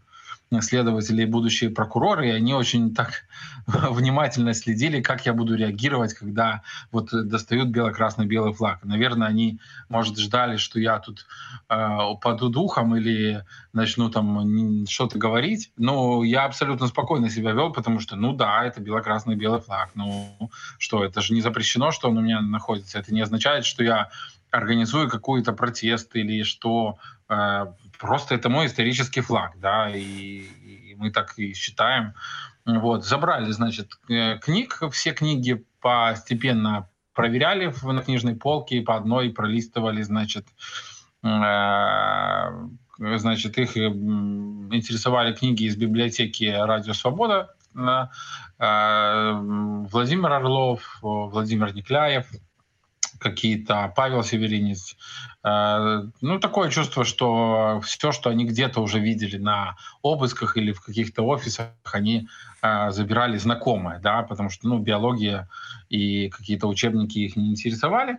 следователи 0.60 1.22
и 1.22 1.26
будущие 1.26 1.70
прокуроры, 1.70 2.28
и 2.28 2.32
они 2.32 2.54
очень 2.54 2.94
так 2.94 3.24
внимательно 3.68 4.54
следили, 4.54 5.02
как 5.02 5.26
я 5.26 5.34
буду 5.34 5.56
реагировать, 5.56 6.14
когда 6.14 6.64
вот 6.92 7.10
достают 7.12 7.70
бело-красно-белый 7.70 8.54
флаг. 8.54 8.84
Наверное, 8.84 9.30
они, 9.30 9.62
может, 9.88 10.18
ждали, 10.18 10.58
что 10.58 10.80
я 10.80 11.00
тут 11.00 11.26
э, 11.70 11.98
упаду 12.10 12.50
духом 12.50 12.98
или 12.98 13.46
начну 13.72 14.10
там 14.10 14.86
что-то 14.88 15.18
говорить. 15.18 15.72
Но 15.78 16.24
я 16.24 16.44
абсолютно 16.44 16.88
спокойно 16.88 17.30
себя 17.30 17.52
вел, 17.52 17.72
потому 17.72 18.00
что, 18.00 18.18
ну 18.18 18.34
да, 18.34 18.66
это 18.66 18.82
бело-красно-белый 18.82 19.62
флаг. 19.62 19.92
Ну 19.96 20.52
что, 20.78 21.06
это 21.06 21.22
же 21.22 21.34
не 21.34 21.42
запрещено, 21.42 21.92
что 21.92 22.10
он 22.10 22.18
у 22.18 22.22
меня 22.22 22.42
находится. 22.42 23.00
Это 23.00 23.14
не 23.14 23.22
означает, 23.22 23.66
что 23.66 23.84
я 23.84 24.10
организую 24.52 25.10
какой-то 25.10 25.54
протест 25.54 26.16
или 26.16 26.44
что 26.44 27.00
э, 27.30 27.66
просто 27.98 28.36
это 28.36 28.50
мой 28.50 28.68
исторический 28.68 29.22
флаг, 29.22 29.54
да, 29.60 29.90
и, 29.90 30.02
и 30.02 30.96
мы 30.98 31.10
так 31.10 31.40
и 31.40 31.54
считаем. 31.54 32.14
Вот, 32.66 33.06
забрали, 33.06 33.50
значит, 33.52 33.94
э, 34.10 34.38
книг, 34.38 34.84
все 34.92 35.14
книги 35.14 35.66
постепенно 35.80 36.90
проверяли 37.14 37.74
на 37.84 38.04
книжной 38.04 38.36
полке, 38.36 38.82
по 38.82 38.98
одной 38.98 39.32
пролистывали, 39.32 40.02
значит, 40.02 40.48
э, 41.24 42.68
значит, 43.00 43.58
их 43.58 43.78
интересовали 43.78 45.34
книги 45.34 45.64
из 45.64 45.78
библиотеки 45.78 46.44
«Радио 46.44 46.94
Свобода», 46.94 47.56
Владимир 47.74 48.10
Орлов, 50.34 51.00
Владимир 51.02 51.74
Никляев, 51.74 52.28
какие-то, 53.22 53.94
Павел 53.96 54.24
Северинец. 54.24 54.98
Э, 55.44 56.04
ну, 56.22 56.40
такое 56.40 56.70
чувство, 56.70 57.06
что 57.06 57.80
все, 57.84 58.12
что 58.12 58.30
они 58.30 58.46
где-то 58.46 58.82
уже 58.82 59.00
видели 59.00 59.38
на 59.38 59.76
обысках 60.02 60.58
или 60.58 60.72
в 60.72 60.82
каких-то 60.82 61.22
офисах, 61.22 61.68
они 61.94 62.28
э, 62.62 62.92
забирали 62.92 63.38
знакомые, 63.38 64.00
да, 64.00 64.24
потому 64.24 64.50
что, 64.50 64.68
ну, 64.68 64.80
биология 64.80 65.48
и 65.90 66.30
какие-то 66.30 66.68
учебники 66.68 67.20
их 67.20 67.36
не 67.36 67.52
интересовали. 67.52 68.18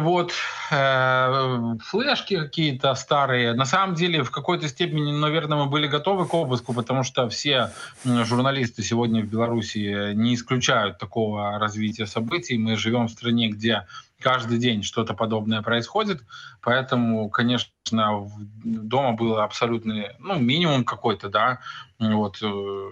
Вот, 0.00 0.32
э, 0.70 1.74
флешки 1.84 2.38
какие-то 2.38 2.94
старые. 2.94 3.52
На 3.52 3.66
самом 3.66 3.94
деле, 3.94 4.22
в 4.22 4.30
какой-то 4.30 4.66
степени, 4.68 5.12
наверное, 5.12 5.58
мы 5.58 5.66
были 5.66 5.86
готовы 5.86 6.26
к 6.26 6.32
обыску, 6.32 6.72
потому 6.72 7.02
что 7.02 7.28
все 7.28 7.70
журналисты 8.04 8.82
сегодня 8.82 9.22
в 9.22 9.26
Беларуси 9.26 10.14
не 10.14 10.34
исключают 10.34 10.98
такого 10.98 11.58
развития 11.58 12.06
событий. 12.06 12.56
Мы 12.56 12.76
живем 12.76 13.08
в 13.08 13.10
стране, 13.10 13.48
где 13.48 13.86
каждый 14.18 14.58
день 14.58 14.82
что-то 14.82 15.12
подобное 15.14 15.60
происходит, 15.60 16.22
поэтому, 16.62 17.28
конечно, 17.28 18.30
дома 18.64 19.12
было 19.12 19.44
абсолютный, 19.44 20.12
ну, 20.20 20.38
минимум 20.38 20.84
какой-то, 20.84 21.28
да, 21.28 21.58
вот, 21.98 22.38
э, 22.40 22.90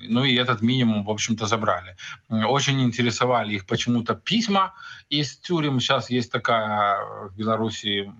ну 0.00 0.24
и 0.24 0.34
этот 0.34 0.62
минимум, 0.62 1.04
в 1.04 1.10
общем-то, 1.10 1.46
забрали. 1.46 1.96
Очень 2.28 2.82
интересовали 2.82 3.54
их 3.54 3.66
почему-то 3.66 4.14
письма 4.14 4.74
из 5.08 5.36
тюрем. 5.38 5.80
Сейчас 5.80 6.10
есть 6.10 6.32
такая 6.32 6.98
в 7.28 7.36
Беларуси 7.36 8.12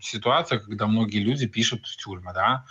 ситуация, 0.00 0.58
когда 0.58 0.86
многие 0.86 1.18
люди 1.18 1.46
пишут 1.46 1.86
в 1.86 1.96
тюрьмы, 1.96 2.32
да, 2.32 2.64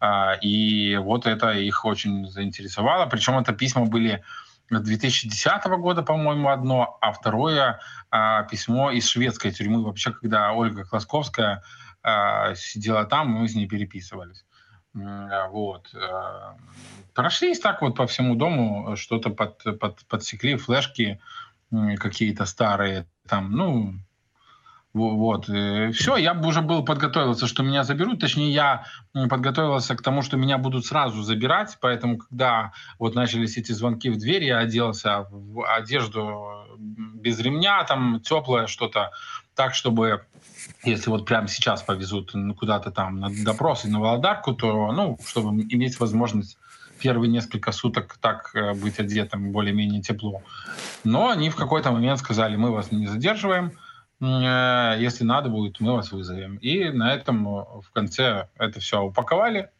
а, 0.00 0.34
и 0.34 0.96
вот 0.96 1.26
это 1.26 1.52
их 1.52 1.84
очень 1.84 2.28
заинтересовало. 2.28 3.06
Причем 3.06 3.38
это 3.38 3.52
письма 3.52 3.86
были 3.86 4.22
2010 4.70 5.64
года, 5.78 6.02
по-моему, 6.02 6.48
одно, 6.48 6.98
а 7.00 7.12
второе 7.12 7.80
а, 8.10 8.42
письмо 8.44 8.90
из 8.90 9.08
шведской 9.08 9.52
тюрьмы, 9.52 9.82
вообще, 9.84 10.12
когда 10.12 10.52
Ольга 10.52 10.84
Класковская 10.84 11.62
а, 12.02 12.54
сидела 12.54 13.04
там, 13.04 13.28
мы 13.28 13.48
с 13.48 13.54
ней 13.54 13.66
переписывались. 13.66 14.44
А, 14.96 15.48
вот. 15.48 15.94
А, 15.94 16.56
прошлись 17.14 17.60
так 17.60 17.82
вот 17.82 17.96
по 17.96 18.06
всему 18.06 18.34
дому, 18.34 18.96
что-то 18.96 19.30
под, 19.30 19.62
под, 19.78 20.04
подсекли, 20.06 20.56
флешки 20.56 21.20
какие-то 21.98 22.44
старые, 22.44 23.06
там, 23.26 23.50
ну, 23.50 23.94
вот. 24.94 25.46
Все, 25.46 26.16
я 26.16 26.34
бы 26.34 26.46
уже 26.46 26.62
был 26.62 26.84
подготовился, 26.84 27.48
что 27.48 27.64
меня 27.64 27.82
заберут. 27.82 28.20
Точнее, 28.20 28.52
я 28.52 28.84
подготовился 29.12 29.96
к 29.96 30.02
тому, 30.02 30.22
что 30.22 30.36
меня 30.36 30.56
будут 30.56 30.86
сразу 30.86 31.20
забирать. 31.22 31.76
Поэтому, 31.80 32.18
когда 32.18 32.72
вот 33.00 33.16
начались 33.16 33.56
эти 33.56 33.72
звонки 33.72 34.08
в 34.08 34.16
дверь, 34.16 34.44
я 34.44 34.58
оделся 34.58 35.26
в 35.30 35.66
одежду 35.66 36.64
без 36.78 37.40
ремня, 37.40 37.82
там 37.84 38.20
теплое 38.20 38.68
что-то, 38.68 39.10
так, 39.54 39.74
чтобы 39.74 40.24
если 40.84 41.10
вот 41.10 41.26
прямо 41.26 41.48
сейчас 41.48 41.82
повезут 41.82 42.32
куда-то 42.58 42.90
там 42.90 43.20
на 43.20 43.28
допросы 43.44 43.88
на 43.88 44.00
Володарку, 44.00 44.54
то, 44.54 44.92
ну, 44.92 45.18
чтобы 45.26 45.62
иметь 45.62 46.00
возможность 46.00 46.56
первые 47.00 47.30
несколько 47.30 47.72
суток 47.72 48.16
так 48.20 48.50
э, 48.54 48.72
быть 48.74 48.98
одетым 48.98 49.52
более-менее 49.52 50.00
тепло. 50.00 50.42
Но 51.02 51.28
они 51.28 51.50
в 51.50 51.56
какой-то 51.56 51.90
момент 51.90 52.18
сказали, 52.18 52.56
мы 52.56 52.70
вас 52.70 52.92
не 52.92 53.06
задерживаем, 53.06 53.72
Э, 54.20 54.96
если 54.98 55.24
надо 55.24 55.48
будет, 55.48 55.80
мы 55.80 55.94
вас 55.94 56.12
вызовем. 56.12 56.56
И 56.56 56.90
на 56.90 57.12
этом 57.14 57.46
э, 57.46 57.64
в 57.82 57.90
конце 57.92 58.48
это 58.56 58.80
все 58.80 59.02
упаковали 59.02 59.70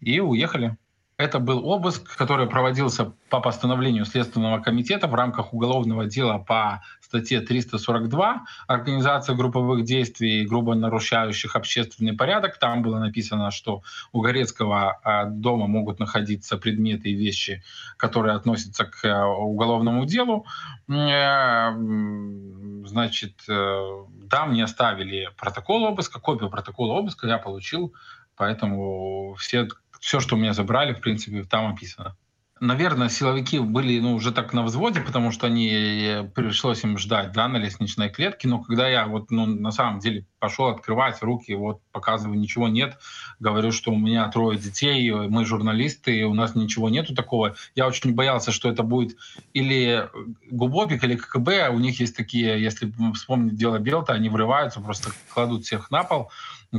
и 0.00 0.20
уехали. 0.20 0.76
Это 1.16 1.38
был 1.38 1.64
обыск, 1.68 2.16
который 2.16 2.48
проводился 2.48 3.12
по 3.30 3.40
постановлению 3.40 4.04
Следственного 4.04 4.60
комитета 4.60 5.06
в 5.06 5.14
рамках 5.14 5.54
уголовного 5.54 6.06
дела 6.06 6.38
по 6.38 6.82
статье 7.00 7.40
342 7.40 8.44
«Организация 8.66 9.36
групповых 9.36 9.84
действий, 9.84 10.44
грубо 10.44 10.74
нарушающих 10.74 11.54
общественный 11.54 12.14
порядок». 12.14 12.58
Там 12.58 12.82
было 12.82 12.98
написано, 12.98 13.52
что 13.52 13.82
у 14.10 14.22
Горецкого 14.22 14.98
а, 15.04 15.26
дома 15.26 15.68
могут 15.68 16.00
находиться 16.00 16.56
предметы 16.56 17.10
и 17.10 17.14
вещи, 17.14 17.62
которые 17.96 18.34
относятся 18.34 18.84
к 18.84 19.04
э, 19.04 19.24
уголовному 19.24 20.06
делу. 20.06 20.46
Э, 20.88 21.70
значит, 22.86 23.34
э, 23.48 24.04
да, 24.24 24.46
мне 24.46 24.64
оставили 24.64 25.28
протокол 25.38 25.84
обыска, 25.84 26.18
копию 26.18 26.50
протокола 26.50 26.94
обыска 26.94 27.28
я 27.28 27.38
получил, 27.38 27.94
поэтому 28.36 29.36
все 29.38 29.68
все, 30.04 30.20
что 30.20 30.36
у 30.36 30.38
меня 30.38 30.52
забрали, 30.52 30.92
в 30.92 31.00
принципе, 31.00 31.44
там 31.44 31.72
описано. 31.72 32.14
Наверное, 32.60 33.08
силовики 33.08 33.58
были 33.58 33.98
ну, 34.00 34.14
уже 34.14 34.32
так 34.32 34.52
на 34.52 34.62
взводе, 34.62 35.00
потому 35.00 35.30
что 35.30 35.46
они 35.46 35.70
э, 35.72 36.24
пришлось 36.24 36.84
им 36.84 36.98
ждать 36.98 37.32
да, 37.32 37.48
на 37.48 37.56
лестничной 37.56 38.10
клетке. 38.10 38.46
Но 38.46 38.60
когда 38.60 38.86
я 38.86 39.06
вот, 39.06 39.30
ну, 39.30 39.46
на 39.46 39.72
самом 39.72 40.00
деле 40.00 40.26
пошел 40.38 40.66
открывать 40.66 41.22
руки, 41.22 41.54
вот 41.54 41.80
показываю, 41.90 42.38
ничего 42.38 42.68
нет, 42.68 42.98
говорю, 43.40 43.72
что 43.72 43.92
у 43.92 43.98
меня 43.98 44.28
трое 44.28 44.58
детей, 44.58 45.10
мы 45.10 45.46
журналисты, 45.46 46.18
и 46.18 46.22
у 46.22 46.34
нас 46.34 46.54
ничего 46.54 46.90
нету 46.90 47.14
такого. 47.14 47.56
Я 47.74 47.86
очень 47.86 48.14
боялся, 48.14 48.52
что 48.52 48.68
это 48.68 48.82
будет 48.82 49.16
или 49.54 50.08
Губопик, 50.50 51.02
или 51.02 51.16
ККБ. 51.16 51.70
У 51.72 51.78
них 51.78 51.98
есть 51.98 52.14
такие, 52.14 52.62
если 52.62 52.92
вспомнить 53.14 53.56
дело 53.56 53.78
Белта, 53.78 54.12
они 54.12 54.28
врываются, 54.28 54.80
просто 54.80 55.12
кладут 55.32 55.64
всех 55.64 55.90
на 55.90 56.04
пол. 56.04 56.30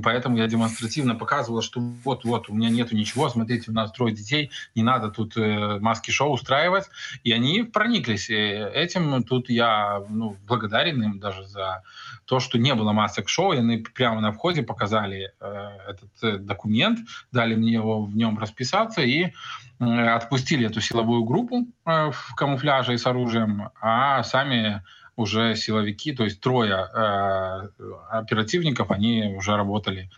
Поэтому 0.03 0.37
я 0.37 0.47
демонстративно 0.47 1.15
показывал, 1.15 1.61
что 1.61 1.79
вот-вот, 1.79 2.49
у 2.49 2.53
меня 2.53 2.69
нету 2.69 2.95
ничего, 2.95 3.29
смотрите, 3.29 3.71
у 3.71 3.73
нас 3.73 3.91
трое 3.91 4.13
детей, 4.13 4.51
не 4.75 4.83
надо 4.83 5.09
тут 5.09 5.37
э, 5.37 5.79
маски-шоу 5.79 6.33
устраивать. 6.33 6.85
И 7.23 7.31
они 7.31 7.63
прониклись 7.63 8.29
этим. 8.29 9.23
Тут 9.23 9.49
я 9.49 10.03
ну, 10.09 10.35
благодарен 10.47 11.03
им 11.03 11.19
даже 11.19 11.45
за 11.45 11.83
то, 12.25 12.39
что 12.39 12.57
не 12.57 12.73
было 12.73 12.91
масок-шоу. 12.91 13.53
И 13.53 13.57
они 13.57 13.77
прямо 13.77 14.21
на 14.21 14.31
входе 14.31 14.63
показали 14.63 15.33
э, 15.39 15.77
этот 15.89 16.23
э, 16.23 16.37
документ, 16.37 16.99
дали 17.31 17.55
мне 17.55 17.73
его 17.73 18.05
в 18.05 18.15
нем 18.15 18.37
расписаться 18.37 19.01
и 19.01 19.33
э, 19.79 20.07
отпустили 20.07 20.65
эту 20.65 20.81
силовую 20.81 21.23
группу 21.23 21.67
э, 21.85 22.11
в 22.11 22.35
камуфляже 22.35 22.93
и 22.93 22.97
с 22.97 23.05
оружием, 23.05 23.69
а 23.81 24.23
сами 24.23 24.83
уже 25.16 25.55
силовики, 25.55 26.13
то 26.13 26.24
есть 26.24 26.41
трое 26.41 26.88
э, 26.93 27.70
оперативников, 28.09 28.91
они 28.91 29.34
уже 29.38 29.55
работали 29.55 30.09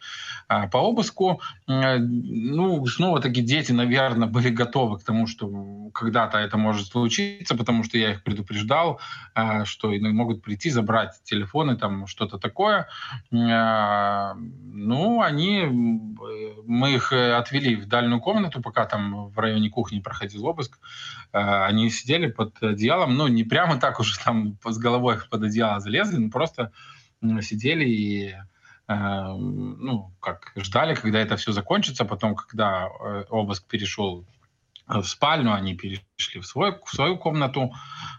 э, 0.49 0.67
по 0.69 0.77
обыску. 0.77 1.41
Э, 1.67 1.97
ну, 1.99 2.85
снова-таки 2.85 3.41
дети, 3.41 3.71
наверное, 3.71 4.27
были 4.27 4.49
готовы 4.49 4.99
к 4.99 5.03
тому, 5.03 5.27
что 5.27 5.89
когда-то 5.93 6.37
это 6.37 6.57
может 6.57 6.87
случиться, 6.87 7.55
потому 7.55 7.83
что 7.83 7.97
я 7.97 8.11
их 8.11 8.23
предупреждал, 8.23 8.99
э, 9.35 9.65
что 9.65 9.91
могут 9.91 10.41
прийти, 10.41 10.69
забрать 10.69 11.21
телефоны, 11.23 11.77
там 11.77 12.07
что-то 12.07 12.39
такое. 12.39 12.87
Э, 13.31 14.33
ну, 14.35 15.21
они, 15.21 15.63
мы 16.65 16.93
их 16.95 17.11
отвели 17.13 17.75
в 17.75 17.85
дальнюю 17.87 18.19
комнату, 18.19 18.61
пока 18.61 18.85
там 18.85 19.29
в 19.29 19.39
районе 19.39 19.69
кухни 19.69 19.99
проходил 19.99 20.45
обыск. 20.45 20.79
Э, 21.33 21.65
они 21.65 21.89
сидели 21.89 22.27
под 22.27 22.61
одеялом, 22.61 23.15
ну, 23.15 23.27
не 23.27 23.43
прямо 23.43 23.77
так 23.77 23.99
уже 23.99 24.17
там 24.17 24.57
с 24.65 24.77
головой 24.87 25.17
под 25.29 25.43
одеяло 25.43 25.79
залезли, 25.79 26.17
но 26.17 26.29
просто 26.29 26.71
сидели 27.41 27.85
и 27.85 28.35
э, 28.87 28.93
ну, 28.93 30.11
как 30.19 30.51
ждали, 30.55 30.95
когда 30.95 31.19
это 31.19 31.35
все 31.35 31.51
закончится. 31.51 32.05
Потом, 32.05 32.35
когда 32.35 32.87
э, 32.87 33.25
обыск 33.29 33.67
перешел 33.67 34.25
в 34.87 35.03
спальню, 35.03 35.53
они 35.53 35.75
перешли 35.75 36.39
в, 36.39 36.45
свой, 36.45 36.79
в 36.85 36.95
свою 36.95 37.17
комнату. 37.17 37.73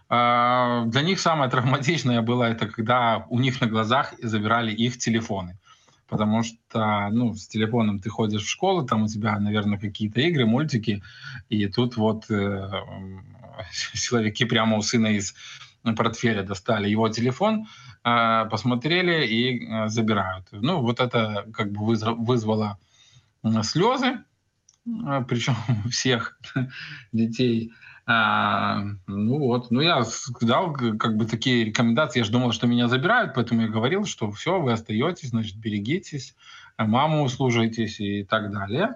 Для 0.09 1.01
них 1.01 1.19
самое 1.19 1.49
травматичное 1.49 2.21
было 2.21 2.43
это, 2.43 2.67
когда 2.67 3.25
у 3.29 3.39
них 3.39 3.59
на 3.61 3.67
глазах 3.67 4.13
забирали 4.21 4.71
их 4.71 4.99
телефоны 4.99 5.57
потому 6.09 6.43
что, 6.43 7.09
ну, 7.11 7.35
с 7.35 7.47
телефоном 7.47 7.99
ты 7.99 8.09
ходишь 8.09 8.43
в 8.43 8.49
школу, 8.49 8.85
там 8.85 9.03
у 9.03 9.07
тебя, 9.07 9.39
наверное, 9.39 9.79
какие-то 9.79 10.19
игры, 10.21 10.45
мультики, 10.45 11.03
и 11.49 11.67
тут 11.67 11.97
вот 11.97 12.29
э, 12.31 12.69
силовики 13.71 14.45
прямо 14.45 14.77
у 14.77 14.81
сына 14.81 15.07
из 15.07 15.35
портфеля 15.83 16.43
достали 16.43 16.89
его 16.89 17.09
телефон, 17.09 17.67
э, 18.03 18.45
посмотрели 18.49 19.25
и 19.25 19.65
э, 19.65 19.87
забирают. 19.87 20.47
Ну, 20.51 20.81
вот 20.81 20.99
это 20.99 21.45
как 21.53 21.71
бы 21.71 21.85
вызвало 21.85 22.77
слезы, 23.63 24.23
э, 24.85 25.25
причем 25.27 25.55
всех 25.89 26.37
детей. 27.11 27.71
А, 28.11 28.81
ну 29.05 29.37
вот, 29.37 29.69
ну 29.69 29.81
я 29.81 30.03
дал 30.41 30.73
как 30.73 31.15
бы 31.15 31.25
такие 31.25 31.63
рекомендации, 31.63 32.19
я 32.19 32.25
же 32.25 32.31
думал, 32.31 32.53
что 32.53 32.65
меня 32.65 32.87
забирают, 32.87 33.35
поэтому 33.35 33.61
я 33.61 33.67
говорил, 33.67 34.05
что 34.05 34.31
все, 34.31 34.59
вы 34.59 34.71
остаетесь, 34.71 35.29
значит, 35.29 35.57
берегитесь, 35.57 36.35
маму 36.79 37.29
служитесь 37.29 37.99
и 37.99 38.23
так 38.23 38.51
далее. 38.51 38.95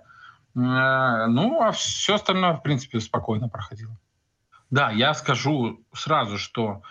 Ну, 0.56 1.62
а 1.62 1.72
все 1.74 2.16
остальное, 2.16 2.54
в 2.54 2.64
принципе, 2.64 3.00
спокойно 3.00 3.50
проходило. 3.50 3.96
Да, 4.74 4.90
я 4.90 5.14
скажу 5.14 5.86
сразу, 5.94 6.40
что 6.40 6.82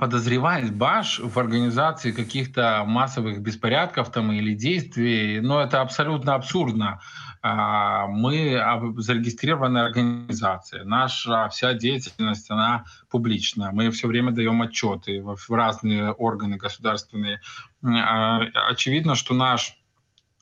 подозревает 0.00 0.74
Баш 0.74 1.18
в 1.18 1.38
организации 1.38 2.10
каких-то 2.10 2.84
массовых 2.86 3.42
беспорядков 3.42 4.10
там 4.10 4.32
или 4.32 4.54
действий, 4.54 5.40
но 5.42 5.60
это 5.60 5.82
абсолютно 5.82 6.34
абсурдно. 6.34 7.02
А, 7.42 8.06
мы 8.06 8.58
зарегистрированная 8.96 9.84
организация. 9.84 10.84
Наша 10.84 11.50
вся 11.50 11.74
деятельность, 11.74 12.50
она 12.50 12.86
публичная. 13.10 13.72
Мы 13.72 13.90
все 13.90 14.08
время 14.08 14.32
даем 14.32 14.62
отчеты 14.62 15.22
в 15.22 15.50
разные 15.50 16.12
органы 16.12 16.56
государственные. 16.56 17.42
А, 17.84 18.40
очевидно, 18.70 19.16
что 19.16 19.34
наш 19.34 19.76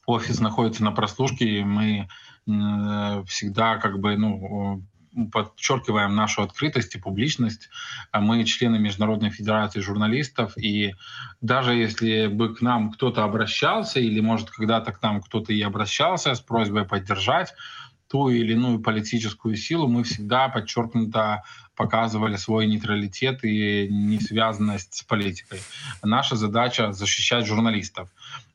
офис 0.06 0.38
находится 0.38 0.84
на 0.84 0.92
прослушке, 0.92 1.46
и 1.46 1.64
мы 1.64 2.08
всегда 3.26 3.78
как 3.78 3.98
бы, 3.98 4.16
ну, 4.16 4.84
подчеркиваем 5.32 6.14
нашу 6.14 6.42
открытость 6.42 6.94
и 6.94 6.98
публичность. 6.98 7.68
Мы 8.12 8.44
члены 8.44 8.78
Международной 8.78 9.30
Федерации 9.30 9.80
журналистов, 9.80 10.56
и 10.56 10.94
даже 11.40 11.74
если 11.74 12.26
бы 12.26 12.54
к 12.54 12.60
нам 12.60 12.92
кто-то 12.92 13.24
обращался, 13.24 14.00
или, 14.00 14.20
может, 14.20 14.50
когда-то 14.50 14.92
к 14.92 15.02
нам 15.02 15.20
кто-то 15.20 15.52
и 15.52 15.60
обращался 15.62 16.34
с 16.34 16.40
просьбой 16.40 16.84
поддержать, 16.84 17.54
ту 18.08 18.28
или 18.28 18.54
иную 18.54 18.80
политическую 18.80 19.54
силу, 19.56 19.86
мы 19.86 20.02
всегда 20.02 20.48
подчеркнуто 20.48 21.44
показывали 21.76 22.36
свой 22.36 22.66
нейтралитет 22.66 23.44
и 23.44 23.88
несвязанность 23.88 24.94
с 24.94 25.02
политикой. 25.04 25.60
Наша 26.02 26.34
задача 26.36 26.92
защищать 26.92 27.46
журналистов. 27.46 28.10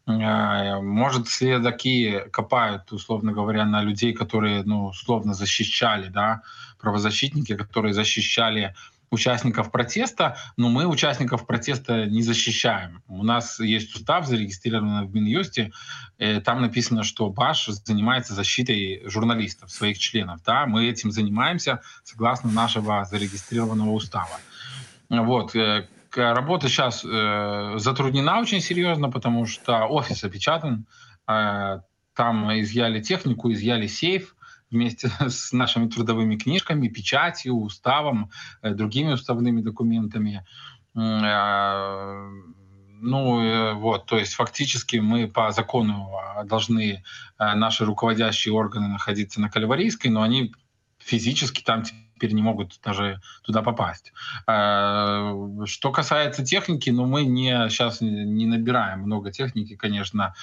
Э, 0.07 0.79
может, 0.81 1.27
следаки 1.27 2.23
копают, 2.31 2.91
условно 2.91 3.31
говоря, 3.31 3.65
на 3.65 3.81
людей, 3.81 4.13
которые, 4.13 4.63
ну, 4.63 4.85
условно 4.85 5.33
защищали, 5.33 6.09
да, 6.09 6.41
правозащитники, 6.79 7.55
которые 7.55 7.93
защищали 7.93 8.75
участников 9.09 9.71
протеста, 9.71 10.37
но 10.57 10.69
мы 10.69 10.85
участников 10.85 11.45
протеста 11.45 12.05
не 12.05 12.21
защищаем. 12.21 13.01
У 13.07 13.23
нас 13.23 13.59
есть 13.59 13.95
устав, 13.95 14.27
зарегистрированный 14.27 15.07
в 15.07 15.15
Минюсте, 15.15 15.71
э, 16.19 16.41
там 16.41 16.61
написано, 16.61 17.03
что 17.03 17.29
БАШ 17.29 17.69
занимается 17.85 18.33
защитой 18.33 19.01
журналистов, 19.05 19.71
своих 19.71 19.97
членов. 19.97 20.43
Да? 20.43 20.65
Мы 20.65 20.87
этим 20.87 21.11
занимаемся 21.11 21.81
согласно 22.03 22.51
нашего 22.51 23.05
зарегистрированного 23.05 23.91
устава. 23.91 24.39
Вот. 25.09 25.55
Э, 26.15 26.33
работа 26.33 26.67
сейчас 26.67 27.03
э, 27.05 27.73
затруднена 27.77 28.39
очень 28.39 28.61
серьезно, 28.61 29.09
потому 29.09 29.45
что 29.45 29.85
офис 29.85 30.23
опечатан, 30.23 30.87
там 31.25 32.59
изъяли 32.59 33.01
технику, 33.01 33.51
изъяли 33.51 33.87
сейф, 33.87 34.35
вместе 34.71 35.09
с 35.19 35.51
нашими 35.51 35.87
трудовыми 35.87 36.35
книжками, 36.35 36.87
печатью, 36.87 37.55
уставом, 37.55 38.29
э, 38.61 38.73
другими 38.73 39.13
уставными 39.13 39.61
документами. 39.61 40.45
А, 40.97 42.29
ну 43.01 43.41
э, 43.41 43.73
вот, 43.73 44.05
то 44.05 44.17
есть 44.17 44.33
фактически 44.33 44.97
мы 44.97 45.27
по 45.27 45.51
закону 45.51 46.11
а, 46.15 46.43
должны 46.45 47.03
э, 47.37 47.53
наши 47.53 47.83
руководящие 47.85 48.53
органы 48.53 48.87
находиться 48.87 49.41
на 49.41 49.49
Кальварийской, 49.49 50.09
но 50.09 50.21
они 50.21 50.53
физически 50.99 51.61
там 51.61 51.83
теперь 52.15 52.33
не 52.33 52.41
могут 52.41 52.79
даже 52.83 53.19
туда 53.43 53.61
попасть. 53.61 54.13
А, 54.47 55.33
что 55.65 55.91
касается 55.91 56.43
техники, 56.45 56.89
ну 56.89 57.05
мы 57.05 57.25
не, 57.25 57.69
сейчас 57.69 58.01
не 58.01 58.45
набираем 58.45 59.01
много 59.01 59.31
техники, 59.31 59.75
конечно, 59.75 60.33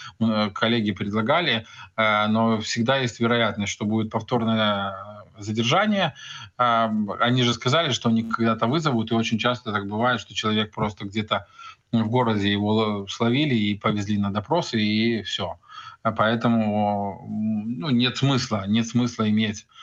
коллеги 0.52 0.92
предлагали, 0.92 1.66
а, 1.96 2.28
но 2.28 2.60
всегда 2.60 2.98
есть 2.98 3.20
вероятность, 3.20 3.72
что 3.72 3.84
будет 3.84 4.10
повторное 4.10 4.94
задержание. 5.38 6.14
А, 6.58 6.92
они 7.20 7.42
же 7.42 7.54
сказали, 7.54 7.90
что 7.90 8.10
они 8.10 8.22
когда-то 8.22 8.66
вызовут, 8.66 9.10
и 9.10 9.14
очень 9.14 9.38
часто 9.38 9.72
так 9.72 9.88
бывает, 9.88 10.20
что 10.20 10.34
человек 10.34 10.72
просто 10.74 11.06
где-то 11.06 11.46
в 11.90 12.08
городе 12.08 12.50
его 12.50 13.06
словили 13.08 13.54
и 13.54 13.78
повезли 13.78 14.18
на 14.18 14.32
допросы, 14.32 14.80
и 14.80 15.22
все. 15.22 15.58
Поэтому 16.02 17.26
ну, 17.28 17.90
нет 17.90 18.16
смысла, 18.16 18.64
нет 18.66 18.86
смысла 18.88 19.28
иметь 19.30 19.66
Э, 19.66 19.81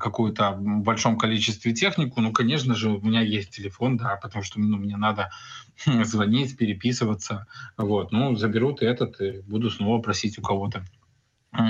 какую-то 0.00 0.52
в 0.52 0.82
большом 0.82 1.18
количестве 1.18 1.72
технику, 1.72 2.20
ну, 2.20 2.32
конечно 2.32 2.74
же, 2.74 2.90
у 2.90 3.00
меня 3.00 3.20
есть 3.20 3.50
телефон, 3.50 3.96
да, 3.96 4.16
потому 4.16 4.42
что 4.42 4.60
ну, 4.60 4.76
мне 4.76 4.96
надо 4.96 5.30
звонить, 6.04 6.56
переписываться, 6.56 7.46
вот, 7.76 8.12
ну, 8.12 8.36
заберут 8.36 8.82
этот 8.82 9.20
и 9.20 9.40
буду 9.40 9.70
снова 9.70 10.00
просить 10.00 10.38
у 10.38 10.42
кого-то 10.42 10.84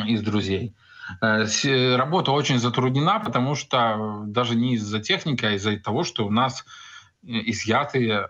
из 0.07 0.23
друзей. 0.23 0.75
Э, 1.23 1.47
работа 1.97 2.33
очень 2.33 2.59
затруднена, 2.59 3.21
потому 3.21 3.55
что 3.55 4.25
даже 4.27 4.55
не 4.55 4.75
из-за 4.75 5.01
техники, 5.01 5.45
а 5.45 5.53
из-за 5.53 5.79
того, 5.79 6.05
что 6.05 6.27
у 6.27 6.31
нас 6.31 6.65
изъяты 7.23 8.27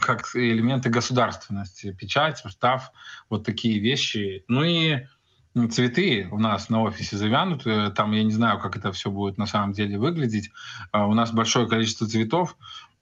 как 0.00 0.30
элементы 0.34 0.88
государственности, 0.88 1.92
печать, 1.92 2.44
устав, 2.44 2.92
вот 3.28 3.44
такие 3.44 3.80
вещи. 3.80 4.44
Ну 4.48 4.62
и 4.62 5.06
цветы 5.70 6.28
у 6.30 6.38
нас 6.38 6.68
на 6.68 6.82
офисе 6.82 7.16
завянут. 7.16 7.66
Э, 7.66 7.90
там 7.90 8.12
я 8.12 8.24
не 8.24 8.32
знаю, 8.32 8.58
как 8.58 8.76
это 8.76 8.92
все 8.92 9.10
будет 9.10 9.38
на 9.38 9.46
самом 9.46 9.72
деле 9.72 9.98
выглядеть. 9.98 10.50
А, 10.90 11.06
у 11.06 11.14
нас 11.14 11.32
большое 11.32 11.68
количество 11.68 12.06
цветов. 12.06 12.56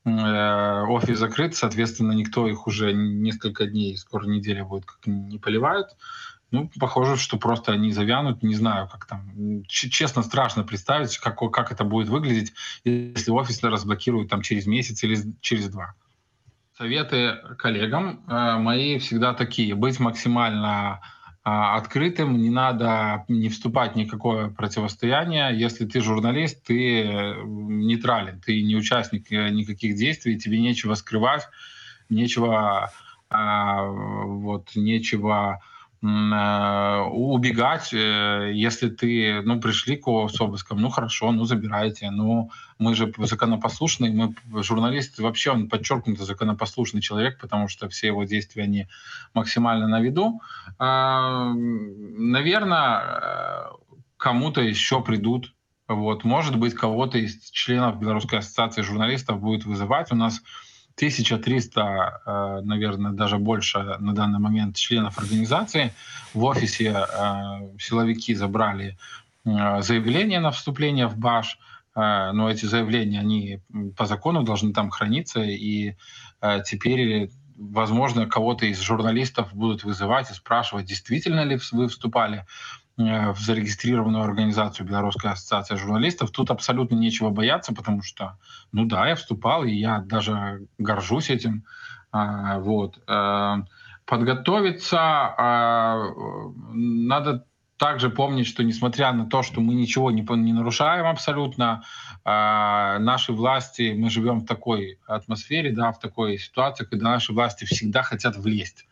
Э, 0.04 0.82
офис 0.82 1.18
закрыт, 1.18 1.54
соответственно, 1.54 2.12
никто 2.12 2.46
их 2.48 2.66
уже 2.66 2.92
несколько 2.92 3.66
дней, 3.66 3.96
скоро 3.96 4.26
неделя 4.26 4.64
будет, 4.64 4.84
как 4.84 5.06
не 5.06 5.38
поливают. 5.38 5.88
Ну, 6.50 6.70
похоже, 6.78 7.16
что 7.16 7.38
просто 7.38 7.72
они 7.72 7.92
завянут, 7.92 8.42
не 8.42 8.54
знаю, 8.54 8.86
как 8.86 9.06
там. 9.06 9.64
Честно, 9.66 10.22
страшно 10.22 10.64
представить, 10.64 11.16
как, 11.16 11.38
как 11.50 11.72
это 11.72 11.84
будет 11.84 12.08
выглядеть, 12.08 12.52
если 12.84 13.30
офис 13.30 13.62
разблокируют 13.62 14.28
там 14.28 14.42
через 14.42 14.66
месяц 14.66 15.02
или 15.02 15.16
через 15.40 15.70
два. 15.70 15.94
Советы 16.76 17.38
коллегам 17.56 18.22
э, 18.28 18.58
мои 18.58 18.98
всегда 18.98 19.32
такие. 19.32 19.74
Быть 19.74 19.98
максимально 19.98 21.00
открытым, 21.44 22.40
не 22.40 22.50
надо 22.50 23.24
не 23.28 23.48
вступать 23.48 23.94
в 23.94 23.96
никакое 23.96 24.48
противостояние. 24.48 25.58
Если 25.58 25.86
ты 25.86 26.00
журналист, 26.00 26.64
ты 26.64 27.04
нейтрален, 27.44 28.40
ты 28.40 28.62
не 28.62 28.76
участник 28.76 29.30
э, 29.32 29.50
никаких 29.50 29.96
действий, 29.96 30.38
тебе 30.38 30.60
нечего 30.60 30.94
скрывать, 30.94 31.48
нечего, 32.08 32.92
а, 33.28 33.84
вот, 33.86 34.70
нечего 34.76 35.60
Э, 35.60 35.71
убегать, 36.02 37.92
э, 37.92 38.50
если 38.52 38.88
ты, 38.88 39.40
ну, 39.42 39.60
пришли 39.60 39.96
к 39.96 40.08
с 40.28 40.40
обыском, 40.40 40.80
ну, 40.80 40.88
хорошо, 40.88 41.30
ну, 41.30 41.44
забирайте, 41.44 42.10
ну, 42.10 42.50
мы 42.78 42.96
же 42.96 43.12
законопослушные, 43.18 44.12
мы, 44.12 44.62
журналист 44.64 45.20
вообще, 45.20 45.52
он 45.52 45.68
подчеркнуто 45.68 46.24
законопослушный 46.24 47.00
человек, 47.00 47.38
потому 47.40 47.68
что 47.68 47.88
все 47.88 48.08
его 48.08 48.24
действия, 48.24 48.64
они 48.64 48.88
максимально 49.32 49.86
на 49.86 50.00
виду. 50.00 50.40
А, 50.80 51.52
наверное, 51.54 53.00
э, 53.00 53.64
кому-то 54.16 54.60
еще 54.60 55.02
придут, 55.02 55.54
вот, 55.86 56.24
может 56.24 56.58
быть, 56.58 56.74
кого-то 56.74 57.18
из 57.18 57.48
членов 57.50 58.00
Белорусской 58.00 58.40
ассоциации 58.40 58.82
журналистов 58.82 59.40
будет 59.40 59.66
вызывать. 59.66 60.10
У 60.10 60.16
нас 60.16 60.42
1300, 60.96 61.80
э, 62.26 62.60
наверное, 62.64 63.12
даже 63.12 63.38
больше 63.38 63.78
на 63.98 64.14
данный 64.14 64.38
момент 64.38 64.76
членов 64.76 65.18
организации. 65.18 65.92
В 66.34 66.44
офисе 66.44 66.90
э, 66.90 67.78
силовики 67.78 68.34
забрали 68.34 68.98
э, 69.44 69.82
заявление 69.82 70.40
на 70.40 70.50
вступление 70.50 71.06
в 71.06 71.16
БАШ, 71.16 71.58
но 71.94 72.48
эти 72.50 72.64
заявления, 72.64 73.20
они 73.20 73.60
по 73.98 74.06
закону 74.06 74.42
должны 74.42 74.72
там 74.72 74.88
храниться, 74.88 75.42
и 75.42 75.94
теперь 76.64 77.28
возможно, 77.54 78.26
кого-то 78.26 78.64
из 78.64 78.80
журналистов 78.80 79.52
будут 79.52 79.84
вызывать 79.84 80.30
и 80.30 80.34
спрашивать, 80.34 80.86
действительно 80.86 81.44
ли 81.44 81.58
вы 81.72 81.88
вступали 81.88 82.46
в 82.96 83.36
зарегистрированную 83.38 84.22
организацию 84.22 84.86
Белорусская 84.86 85.30
ассоциация 85.30 85.76
журналистов. 85.76 86.30
Тут 86.30 86.50
абсолютно 86.50 86.94
нечего 86.94 87.30
бояться, 87.30 87.74
потому 87.74 88.02
что, 88.02 88.38
ну 88.70 88.84
да, 88.84 89.08
я 89.08 89.14
вступал, 89.14 89.64
и 89.64 89.72
я 89.72 89.98
даже 90.00 90.66
горжусь 90.78 91.30
этим. 91.30 91.64
А, 92.12 92.58
вот. 92.58 93.00
Э, 93.08 93.62
подготовиться 94.04 94.98
а, 95.00 96.12
надо 96.74 97.46
также 97.78 98.10
помнить, 98.10 98.46
что 98.46 98.62
несмотря 98.62 99.12
на 99.12 99.26
то, 99.26 99.42
что 99.42 99.60
мы 99.60 99.74
ничего 99.74 100.10
не, 100.10 100.22
не 100.22 100.52
нарушаем 100.52 101.06
абсолютно, 101.06 101.82
э, 102.24 102.28
наши 102.28 103.32
власти, 103.32 103.94
мы 103.96 104.10
живем 104.10 104.40
в 104.40 104.46
такой 104.46 104.98
атмосфере, 105.06 105.72
да, 105.72 105.90
в 105.92 105.98
такой 105.98 106.38
ситуации, 106.38 106.84
когда 106.84 107.10
наши 107.10 107.32
власти 107.32 107.64
всегда 107.64 108.02
хотят 108.02 108.36
влезть 108.36 108.86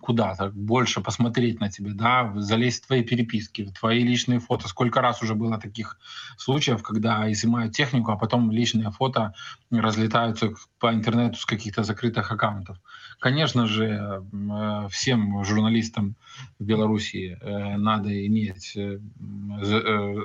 куда-то, 0.00 0.50
больше 0.50 1.00
посмотреть 1.00 1.60
на 1.60 1.70
тебя, 1.70 1.90
да, 1.94 2.32
залезть 2.36 2.84
в 2.84 2.86
твои 2.86 3.02
переписки, 3.02 3.62
в 3.62 3.72
твои 3.72 4.04
личные 4.04 4.40
фото. 4.40 4.68
Сколько 4.68 5.00
раз 5.00 5.22
уже 5.22 5.34
было 5.34 5.58
таких 5.58 5.98
случаев, 6.36 6.82
когда 6.82 7.30
изымают 7.32 7.74
технику, 7.74 8.12
а 8.12 8.16
потом 8.16 8.50
личные 8.50 8.90
фото 8.90 9.34
разлетаются 9.70 10.50
по 10.78 10.92
интернету 10.92 11.38
с 11.38 11.46
каких-то 11.46 11.82
закрытых 11.82 12.30
аккаунтов. 12.30 12.78
Конечно 13.18 13.66
же, 13.66 13.86
э, 13.86 14.88
всем 14.90 15.42
журналистам 15.42 16.16
в 16.58 16.64
Беларуси 16.64 17.38
э, 17.40 17.76
надо 17.76 18.26
иметь 18.26 18.76
э, 18.76 18.98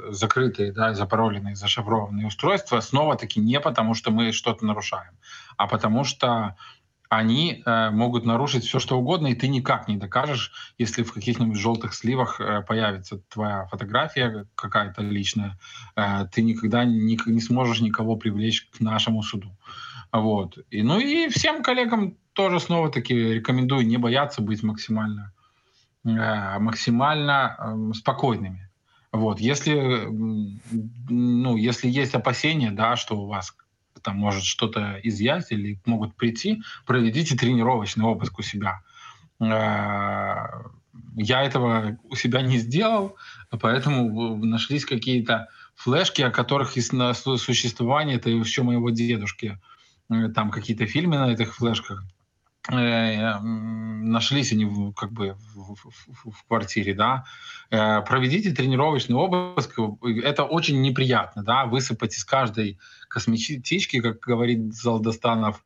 закрытые, 0.10 0.74
да, 0.74 0.94
запароленные, 0.94 1.56
зашифрованные 1.56 2.28
устройства, 2.28 2.82
снова-таки 2.82 3.40
не 3.40 3.60
потому, 3.62 3.94
что 3.94 4.12
мы 4.12 4.34
что-то 4.34 4.66
нарушаем, 4.66 5.14
а 5.56 5.68
потому 5.68 6.04
что 6.04 6.58
они 7.12 7.62
э, 7.66 7.89
могут 7.89 8.26
нарушить 8.26 8.64
все, 8.64 8.80
что 8.80 8.97
угодно, 8.97 9.28
и 9.28 9.36
ты 9.36 9.49
никак 9.49 9.89
не 9.89 9.97
докажешь, 9.97 10.53
если 10.78 11.03
в 11.03 11.12
каких-нибудь 11.12 11.57
желтых 11.57 11.93
сливах 11.93 12.39
э, 12.39 12.62
появится 12.62 13.18
твоя 13.28 13.66
фотография 13.66 14.47
какая-то 14.55 15.01
личная, 15.01 15.59
э, 15.97 16.26
ты 16.32 16.41
никогда 16.41 16.86
не, 16.86 17.20
не 17.26 17.41
сможешь 17.41 17.82
никого 17.82 18.16
привлечь 18.16 18.70
к 18.72 18.80
нашему 18.80 19.24
суду. 19.24 19.51
Вот. 20.14 20.57
И, 20.70 20.84
ну 20.84 20.99
и 20.99 21.28
всем 21.28 21.64
коллегам 21.64 22.16
тоже 22.32 22.62
снова-таки 22.62 23.14
рекомендую 23.14 23.86
не 23.86 23.97
бояться 23.97 24.41
быть 24.41 24.64
максимально, 24.64 25.34
э, 26.05 26.59
максимально 26.59 27.57
э, 27.59 27.93
спокойными. 27.93 28.70
Вот, 29.12 29.41
если, 29.41 30.07
ну, 31.09 31.57
если 31.57 31.89
есть 31.89 32.16
опасения, 32.16 32.72
да, 32.72 32.95
что 32.95 33.18
у 33.18 33.28
вас 33.28 33.53
там 34.02 34.18
может 34.18 34.44
что-то 34.44 35.00
изъять 35.04 35.52
или 35.52 35.80
могут 35.86 36.16
прийти, 36.16 36.62
проведите 36.86 37.36
тренировочный 37.36 38.06
обыск 38.06 38.39
у 38.39 38.42
себя. 38.42 38.82
Э, 39.39 40.48
я 41.16 41.44
этого 41.44 41.98
у 42.04 42.16
себя 42.16 42.42
не 42.42 42.58
сделал, 42.58 43.16
поэтому 43.50 44.38
нашлись 44.46 44.86
какие-то 44.86 45.50
флешки, 45.76 46.22
о 46.22 46.32
которых 46.32 46.78
из 46.78 46.89
существования 47.42 48.16
это 48.16 48.30
еще 48.30 48.64
моего 48.64 48.89
дедушки. 48.89 49.60
Э, 50.10 50.30
там 50.30 50.52
какие-то 50.52 50.86
фильмы 50.86 51.18
на 51.18 51.32
этих 51.32 51.56
флешках. 51.56 52.04
Э, 52.70 53.39
нашлись 53.39 54.51
они 54.51 54.93
как 54.95 55.12
бы 55.12 55.36
в, 55.55 56.47
квартире, 56.47 56.93
да, 56.93 57.26
э, 57.72 58.01
проведите 58.01 58.51
тренировочный 58.51 59.16
обыск, 59.16 59.80
это 60.24 60.43
очень 60.43 60.80
неприятно, 60.82 61.43
да, 61.43 61.66
высыпать 61.66 62.16
из 62.16 62.24
каждой 62.24 62.78
косметички, 63.07 63.99
как 63.99 64.20
говорит 64.20 64.76
Залдостанов, 64.76 65.66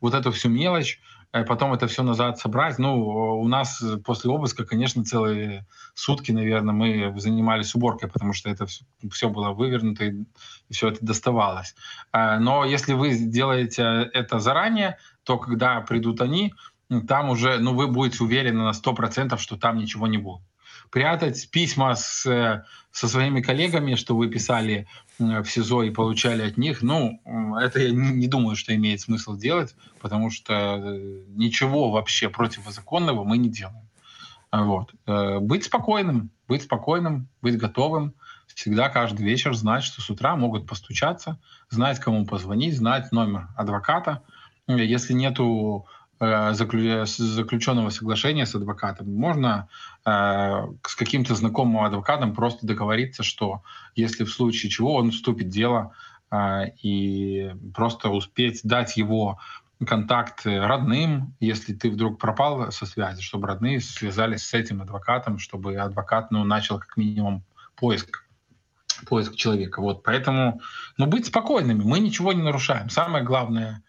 вот 0.00 0.14
эту 0.14 0.30
всю 0.30 0.48
мелочь, 0.48 1.00
Э, 1.32 1.44
потом 1.44 1.74
это 1.74 1.86
все 1.86 2.02
назад 2.02 2.38
собрать. 2.38 2.78
Ну, 2.78 3.40
у 3.40 3.48
нас 3.48 3.82
после 4.04 4.30
обыска, 4.30 4.64
конечно, 4.64 5.04
целые 5.04 5.66
сутки, 5.94 6.32
наверное, 6.32 6.74
мы 6.74 7.20
занимались 7.20 7.74
уборкой, 7.74 8.08
потому 8.08 8.32
что 8.32 8.48
это 8.48 8.66
все, 8.66 8.84
все 9.12 9.28
было 9.28 9.50
вывернуто 9.50 10.04
и 10.04 10.24
все 10.70 10.88
это 10.88 11.04
доставалось. 11.04 11.74
Но 12.12 12.64
если 12.64 12.94
вы 12.94 13.16
делаете 13.16 14.10
это 14.12 14.38
заранее, 14.38 14.98
то 15.28 15.36
когда 15.36 15.78
придут 15.82 16.22
они, 16.22 16.54
там 17.06 17.28
уже, 17.28 17.58
ну, 17.58 17.74
вы 17.74 17.86
будете 17.86 18.24
уверены 18.24 18.62
на 18.64 18.70
100%, 18.70 19.36
что 19.36 19.58
там 19.58 19.76
ничего 19.76 20.06
не 20.06 20.16
будет 20.16 20.42
прятать 20.90 21.50
письма 21.50 21.94
с, 21.96 22.22
со 22.92 23.08
своими 23.08 23.42
коллегами, 23.42 23.94
что 23.94 24.16
вы 24.16 24.28
писали 24.28 24.86
в 25.18 25.44
СИЗО 25.44 25.82
и 25.82 25.90
получали 25.90 26.48
от 26.48 26.56
них, 26.56 26.80
ну, 26.80 27.20
это 27.60 27.80
я 27.80 27.90
не, 27.90 28.12
не 28.12 28.26
думаю, 28.26 28.56
что 28.56 28.74
имеет 28.74 29.02
смысл 29.02 29.36
делать, 29.36 29.76
потому 30.00 30.30
что 30.30 30.54
э, 30.54 31.24
ничего 31.28 31.90
вообще 31.90 32.30
противозаконного 32.30 33.24
мы 33.24 33.36
не 33.36 33.50
делаем. 33.50 33.86
Вот. 34.50 34.94
Э, 35.06 35.40
быть 35.40 35.64
спокойным, 35.64 36.30
быть 36.46 36.62
спокойным, 36.62 37.28
быть 37.42 37.58
готовым, 37.58 38.14
всегда 38.54 38.88
каждый 38.88 39.26
вечер 39.26 39.54
знать, 39.54 39.84
что 39.84 40.00
с 40.00 40.08
утра 40.08 40.36
могут 40.36 40.66
постучаться, 40.66 41.38
знать, 41.68 41.98
кому 41.98 42.24
позвонить, 42.24 42.76
знать 42.76 43.12
номер 43.12 43.48
адвоката. 43.56 44.22
Если 44.68 45.12
нету 45.14 45.86
Э, 46.20 46.52
заключенного 46.52 47.90
соглашения 47.90 48.44
с 48.44 48.52
адвокатом. 48.52 49.14
Можно 49.14 49.68
э, 50.04 50.10
с 50.84 50.96
каким-то 50.96 51.36
знакомым 51.36 51.84
адвокатом 51.84 52.34
просто 52.34 52.66
договориться, 52.66 53.22
что 53.22 53.62
если 53.94 54.24
в 54.24 54.30
случае 54.32 54.68
чего 54.68 54.96
он 54.96 55.12
вступит 55.12 55.46
в 55.46 55.50
дело 55.50 55.92
э, 56.32 56.70
и 56.82 57.54
просто 57.72 58.08
успеть 58.08 58.62
дать 58.64 58.96
его 58.96 59.38
контакт 59.86 60.44
родным, 60.44 61.36
если 61.38 61.72
ты 61.72 61.88
вдруг 61.88 62.18
пропал 62.18 62.72
со 62.72 62.84
связи, 62.84 63.22
чтобы 63.22 63.46
родные 63.46 63.80
связались 63.80 64.42
с 64.42 64.54
этим 64.54 64.82
адвокатом, 64.82 65.38
чтобы 65.38 65.76
адвокат 65.76 66.32
ну, 66.32 66.42
начал 66.42 66.80
как 66.80 66.96
минимум 66.96 67.44
поиск 67.76 68.24
поиск 69.06 69.36
человека. 69.36 69.80
Вот, 69.80 70.02
поэтому, 70.02 70.60
ну, 70.96 71.06
быть 71.06 71.26
спокойными, 71.26 71.84
мы 71.84 72.00
ничего 72.00 72.32
не 72.32 72.42
нарушаем. 72.42 72.90
Самое 72.90 73.22
главное 73.22 73.84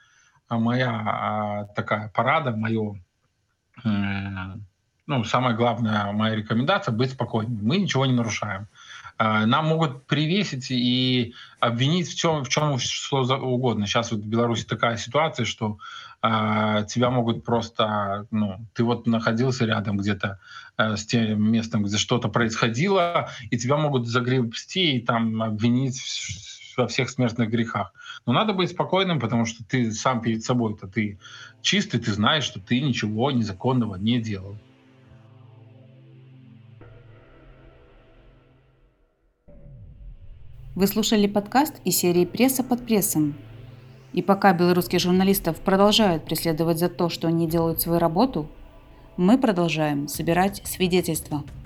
моя 0.58 0.90
а, 0.90 1.66
такая 1.76 2.10
парада, 2.10 2.52
мое, 2.52 3.02
ну, 3.84 5.24
самая 5.24 5.56
главная 5.56 6.12
моя 6.12 6.36
рекомендация— 6.36 6.92
быть 6.96 7.12
спокойным. 7.12 7.60
Мы 7.64 7.78
ничего 7.78 8.06
не 8.06 8.14
нарушаем. 8.14 8.68
А, 9.18 9.46
нам 9.46 9.66
могут 9.66 10.06
привесить 10.06 10.72
и 10.72 11.34
обвинить 11.60 12.08
в 12.08 12.16
чем, 12.16 12.46
в 12.46 12.50
чем 12.50 12.80
что 12.80 13.24
угодно. 13.24 13.86
Сейчас 13.86 14.12
вот 14.12 14.22
в 14.22 14.28
Беларуси 14.28 14.66
такая 14.66 14.96
ситуация, 14.96 15.46
что 15.46 15.78
э, 16.24 16.86
тебя 16.88 17.10
могут 17.10 17.44
просто, 17.44 18.28
ну, 18.32 18.66
ты 18.74 18.86
вот 18.86 19.08
находился 19.08 19.66
рядом 19.66 19.98
где-то 19.98 20.40
э, 20.78 20.96
с 20.96 21.06
тем 21.06 21.52
местом, 21.52 21.84
где 21.84 21.98
что-то 21.98 22.30
происходило, 22.30 23.30
и 23.50 23.58
тебя 23.58 23.76
могут 23.76 24.08
загребсти 24.08 24.98
и 24.98 25.02
там 25.02 25.42
обвинить 25.42 26.00
во 26.80 26.88
всех 26.88 27.10
смертных 27.10 27.50
грехах. 27.50 27.94
Но 28.26 28.34
надо 28.34 28.54
быть 28.54 28.72
спокойным, 28.72 29.20
потому 29.20 29.46
что 29.46 29.64
ты 29.64 29.92
сам 29.92 30.22
перед 30.22 30.44
собой-то 30.44 30.88
ты 30.88 31.20
чистый, 31.62 32.00
ты 32.00 32.12
знаешь, 32.12 32.44
что 32.44 32.60
ты 32.60 32.82
ничего 32.82 33.32
незаконного 33.32 33.96
не 33.96 34.20
делал. 34.20 34.56
Вы 40.76 40.88
слушали 40.88 41.28
подкаст 41.28 41.76
из 41.84 41.98
серии 41.98 42.26
«Пресса 42.26 42.64
под 42.64 42.86
прессом». 42.86 43.36
И 44.14 44.22
пока 44.22 44.54
белорусских 44.54 45.00
журналистов 45.00 45.60
продолжают 45.60 46.26
преследовать 46.26 46.80
за 46.80 46.90
то, 46.90 47.10
что 47.10 47.28
они 47.28 47.48
делают 47.48 47.82
свою 47.82 48.00
работу, 48.00 48.50
мы 49.18 49.38
продолжаем 49.38 50.08
собирать 50.08 50.66
свидетельства– 50.66 51.44